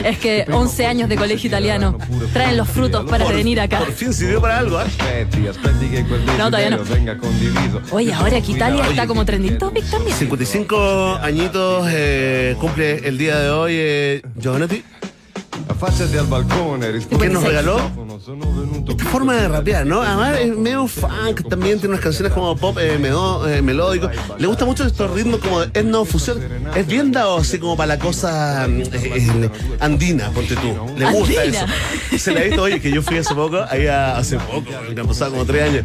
[0.04, 1.98] es que 11 años de colegio italiano
[2.32, 3.78] traen los frutos para Por- venir acá.
[3.78, 4.86] Por fin sirvió para algo, ¿ah?
[4.86, 6.06] Che quel
[6.36, 6.78] todavía no.
[7.92, 10.16] Oye, ahora que Italia está como trending topic también.
[10.16, 14.82] 55 añitos eh, cumple el día de hoy eh, Giovanotti.
[17.18, 17.80] ¿Qué nos al regaló?
[18.88, 20.00] Esta forma de rapear, ¿no?
[20.02, 24.10] Además es medio funk, también tiene unas canciones como pop eh, medo- eh, melódico.
[24.38, 26.40] Le gusta mucho estos ritmos como de etnofusión.
[26.74, 30.74] Es bien dado así como para la cosa eh, eh, andina, ponte tú.
[30.96, 31.64] Le gusta Andina.
[32.12, 32.18] eso.
[32.18, 34.64] Se le ha visto, oye, que yo fui hace poco, ahí a- hace poco,
[34.94, 35.84] que han pasado como tres años.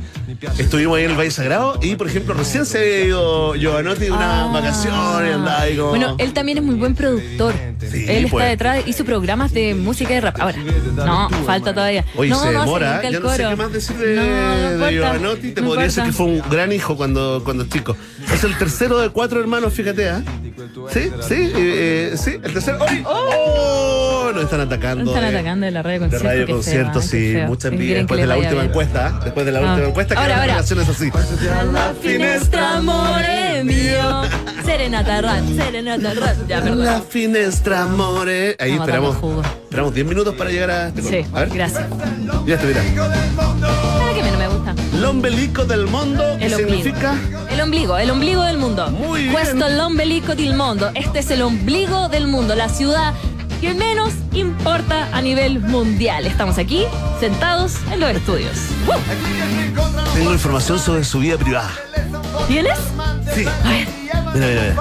[0.58, 4.12] Estuvimos ahí en el Valle Sagrado y, por ejemplo, recién se había ido Giovanotti de
[4.12, 4.50] unas Ah.
[4.52, 5.90] vacaciones, andaba ahí como...
[5.90, 7.54] Bueno, él también es muy buen productor.
[7.80, 8.50] Sí, él está pues.
[8.50, 10.40] detrás, hizo programas de música y rap.
[10.40, 10.58] Ahora,
[10.96, 12.06] no, falta todavía.
[12.16, 13.12] Oye, no, se no, demora, se ¿eh?
[13.14, 15.52] yo no sé qué más decir de, No, no de importa, Giovanotti.
[15.52, 17.96] Te no podría decir que fue un gran hijo cuando, cuando chico.
[18.34, 20.22] Es el tercero de cuatro hermanos, fíjate, ¿ah?
[20.92, 22.78] Sí, sí, eh, eh, sí, el tercero.
[22.88, 23.04] ¡Ay!
[23.06, 24.32] ¡Oh!
[24.34, 25.12] Nos están atacando.
[25.14, 26.28] Están eh, atacando de la radio De concierto.
[26.28, 27.02] radio qué feo, concierto, ¿eh?
[27.04, 27.98] sí, mucha ¿Qué envidia.
[27.98, 29.72] Después de la última encuesta, después de la Ah.
[29.72, 30.54] última encuesta, que Ahora, ahora.
[30.54, 31.12] relaciones así.
[31.74, 32.82] La finestra,
[33.60, 34.22] amore mio.
[34.66, 36.36] Serenata rap, serenata rap.
[36.48, 37.04] Ya, La perdón.
[37.10, 38.56] finestra, amore.
[38.60, 39.14] Ahí Estamos esperamos.
[39.14, 39.42] dando jugo.
[39.64, 41.26] Esperamos 10 minutos para llegar a este Sí.
[41.34, 41.50] A ver.
[41.50, 41.84] gracias.
[42.46, 42.82] Ya está, mira.
[42.84, 44.76] ¿Sabes qué a mí no me gusta?
[45.00, 46.70] L'ombelico del mundo, que El ombligo.
[46.76, 47.16] significa
[47.52, 48.90] El ombligo, el ombligo del mundo.
[48.92, 49.36] Muy bien.
[49.36, 50.92] Questo l'ombelico del mundo.
[50.96, 53.14] Este es el ombligo del mundo, la ciudad
[53.62, 56.26] que menos importa a nivel mundial.
[56.28, 56.86] Estamos aquí,
[57.20, 58.52] sentados en los estudios.
[58.88, 60.14] ¡Uh!
[60.14, 61.72] tengo información sobre su vida privada.
[62.48, 62.78] ¿Tienes?
[63.34, 63.46] Sí.
[63.64, 64.76] A ver, Mira, mira,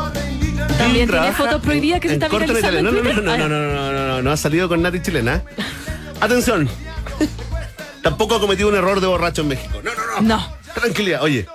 [0.53, 0.77] mira.
[0.79, 2.85] También tiene fotos prohibidas que se están viralizando en.
[2.85, 5.43] No, no, no, no, no, no, no, no, no ha salido con Nati chilena.
[6.21, 6.69] Atención.
[8.03, 9.81] Tampoco ha cometido un error de borracho en México.
[9.83, 10.37] No, no, no.
[10.37, 10.57] No.
[10.75, 11.23] Tranquilidad.
[11.23, 11.47] Oye,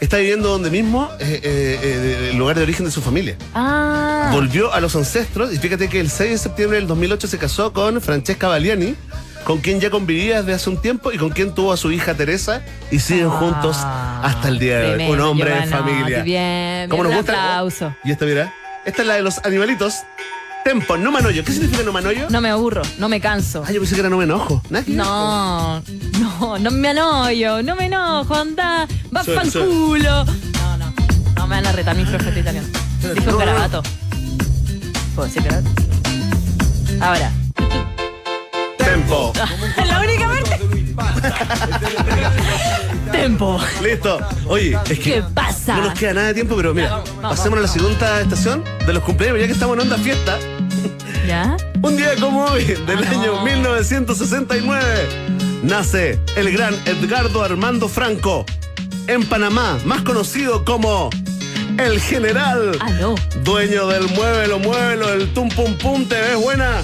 [0.00, 3.36] está viviendo donde mismo, eh, eh, eh, el lugar de origen de su familia.
[3.54, 4.30] Ah.
[4.32, 7.72] Volvió a los ancestros y fíjate que el 6 de septiembre del 2008 se casó
[7.72, 8.96] con Francesca Baliani,
[9.44, 12.14] con quien ya convivía desde hace un tiempo y con quien tuvo a su hija
[12.14, 15.02] Teresa y siguen juntos hasta el día de hoy.
[15.02, 16.22] Ah, Un hombre de familia.
[16.22, 17.32] Bien, ¿Cómo bien, nos un gusta?
[17.32, 17.94] aplauso.
[18.04, 18.54] Y esta, mira.
[18.84, 19.98] Esta es la de los animalitos.
[20.64, 21.44] Tempo, no manoyo.
[21.44, 22.28] ¿Qué significa no manoyo?
[22.30, 23.64] No me aburro, no me canso.
[23.66, 24.62] Ah, yo pensé que era no me enojo.
[24.70, 24.84] Nada.
[24.86, 25.82] No,
[26.20, 30.24] no, no me enojo, no me enojo, anda, va Soy- pa'l culo.
[30.24, 30.92] No, no,
[31.36, 32.68] no me van a retar mi profeta italiano.
[33.14, 33.82] Dijo un garabato.
[35.16, 35.70] ¿Puedo decir garabato?
[37.00, 37.32] Ahora.
[39.12, 39.32] Tempo.
[39.76, 40.60] Es la única parte.
[43.12, 43.60] Tempo.
[43.82, 44.20] Listo.
[44.48, 45.76] Oye, es que ¿Qué pasa?
[45.76, 47.36] no nos queda nada de tiempo, pero mira, Vamos, vamos.
[47.36, 50.38] pasemos a la segunda estación de los cumpleaños, ya que estamos en onda fiesta.
[51.26, 51.56] ¿Ya?
[51.82, 53.44] Un día como hoy, del Ah, año no.
[53.44, 54.84] 1969,
[55.62, 58.44] nace el gran Edgardo Armando Franco
[59.06, 61.10] en Panamá, más conocido como
[61.78, 62.72] el General.
[62.80, 63.14] Ah, no.
[63.44, 66.82] Dueño del muévelo, muévelo, el tum pum pum, te ves buena.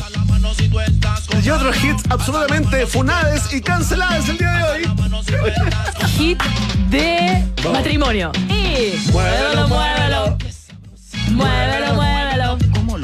[1.43, 4.83] Y otros hits absolutamente funades y canceladas el día de hoy.
[6.17, 6.43] Hit
[6.91, 8.33] de matrimonio.
[8.49, 8.99] Y.
[9.13, 10.39] Muévelo, muévelo.
[11.31, 12.59] Muévelo, muévelo.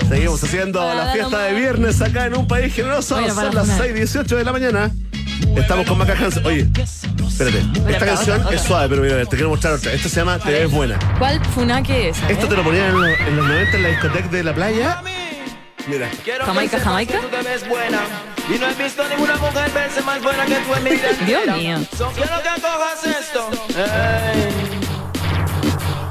[0.09, 3.15] Seguimos haciendo la fiesta de viernes acá en un país generoso.
[3.17, 3.81] Bueno, Son las funar.
[3.89, 4.91] 6:18 de la mañana.
[5.57, 6.45] Estamos con Maca Hansen.
[6.47, 6.69] Oye,
[7.29, 7.63] espérate.
[7.89, 9.93] Esta canción otra, es suave, pero mira, te quiero mostrar otra.
[9.93, 10.99] Esta se llama Te ves buena.
[11.19, 12.17] ¿Cuál funaque es?
[12.29, 15.03] Esto te lo ponían en, los- en los 90 en la discoteca de la playa.
[15.86, 16.11] Mira.
[16.44, 17.20] Jamaica, Jamaica.
[17.20, 18.01] Tú te ves buena.
[18.48, 21.12] Y no he visto ninguna mujer verse más buena que tú en mi vida.
[21.27, 21.78] Dios mío.
[22.15, 23.51] Quiero que cojas esto.
[23.77, 24.44] Ey.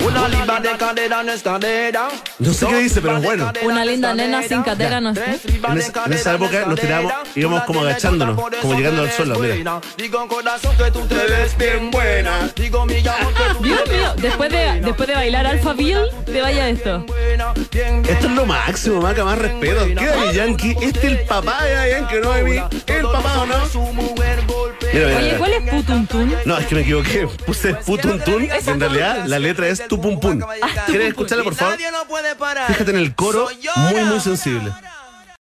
[0.06, 2.08] Una linda de cadera no es cadera.
[2.40, 3.52] No sé qué dice, pero es bueno.
[3.64, 5.26] Una linda nena sin cadera no está.
[5.72, 9.82] En, esa- en esa época nos tirábamos, íbamos como agachándonos, como llegando al suelo, mira.
[9.98, 12.50] Digo corazón que tú te ves bien buena.
[12.56, 16.70] Digo mi amor que tú Dios mío, después de, después de bailar Alphaville, te vaya
[16.70, 17.06] esto.
[17.74, 19.86] Esto es lo máximo, Maca, más respeto.
[19.86, 20.76] ¿Qué de Yankee?
[20.82, 22.58] Este es el papá de Yankee, no de mí.
[22.88, 23.54] ¿El papá o no?
[24.94, 25.38] Mira, mira, Oye, mira.
[25.40, 26.34] ¿cuál es Putuntun?
[26.46, 27.28] No, es que me equivoqué.
[27.46, 28.44] Puse putuntun.
[28.44, 30.40] y En realidad, la letra es tu pum pum.
[30.86, 31.78] ¿Quieres escucharla, por favor?
[32.68, 33.48] Fíjate en el coro,
[33.78, 34.72] muy, muy sensible.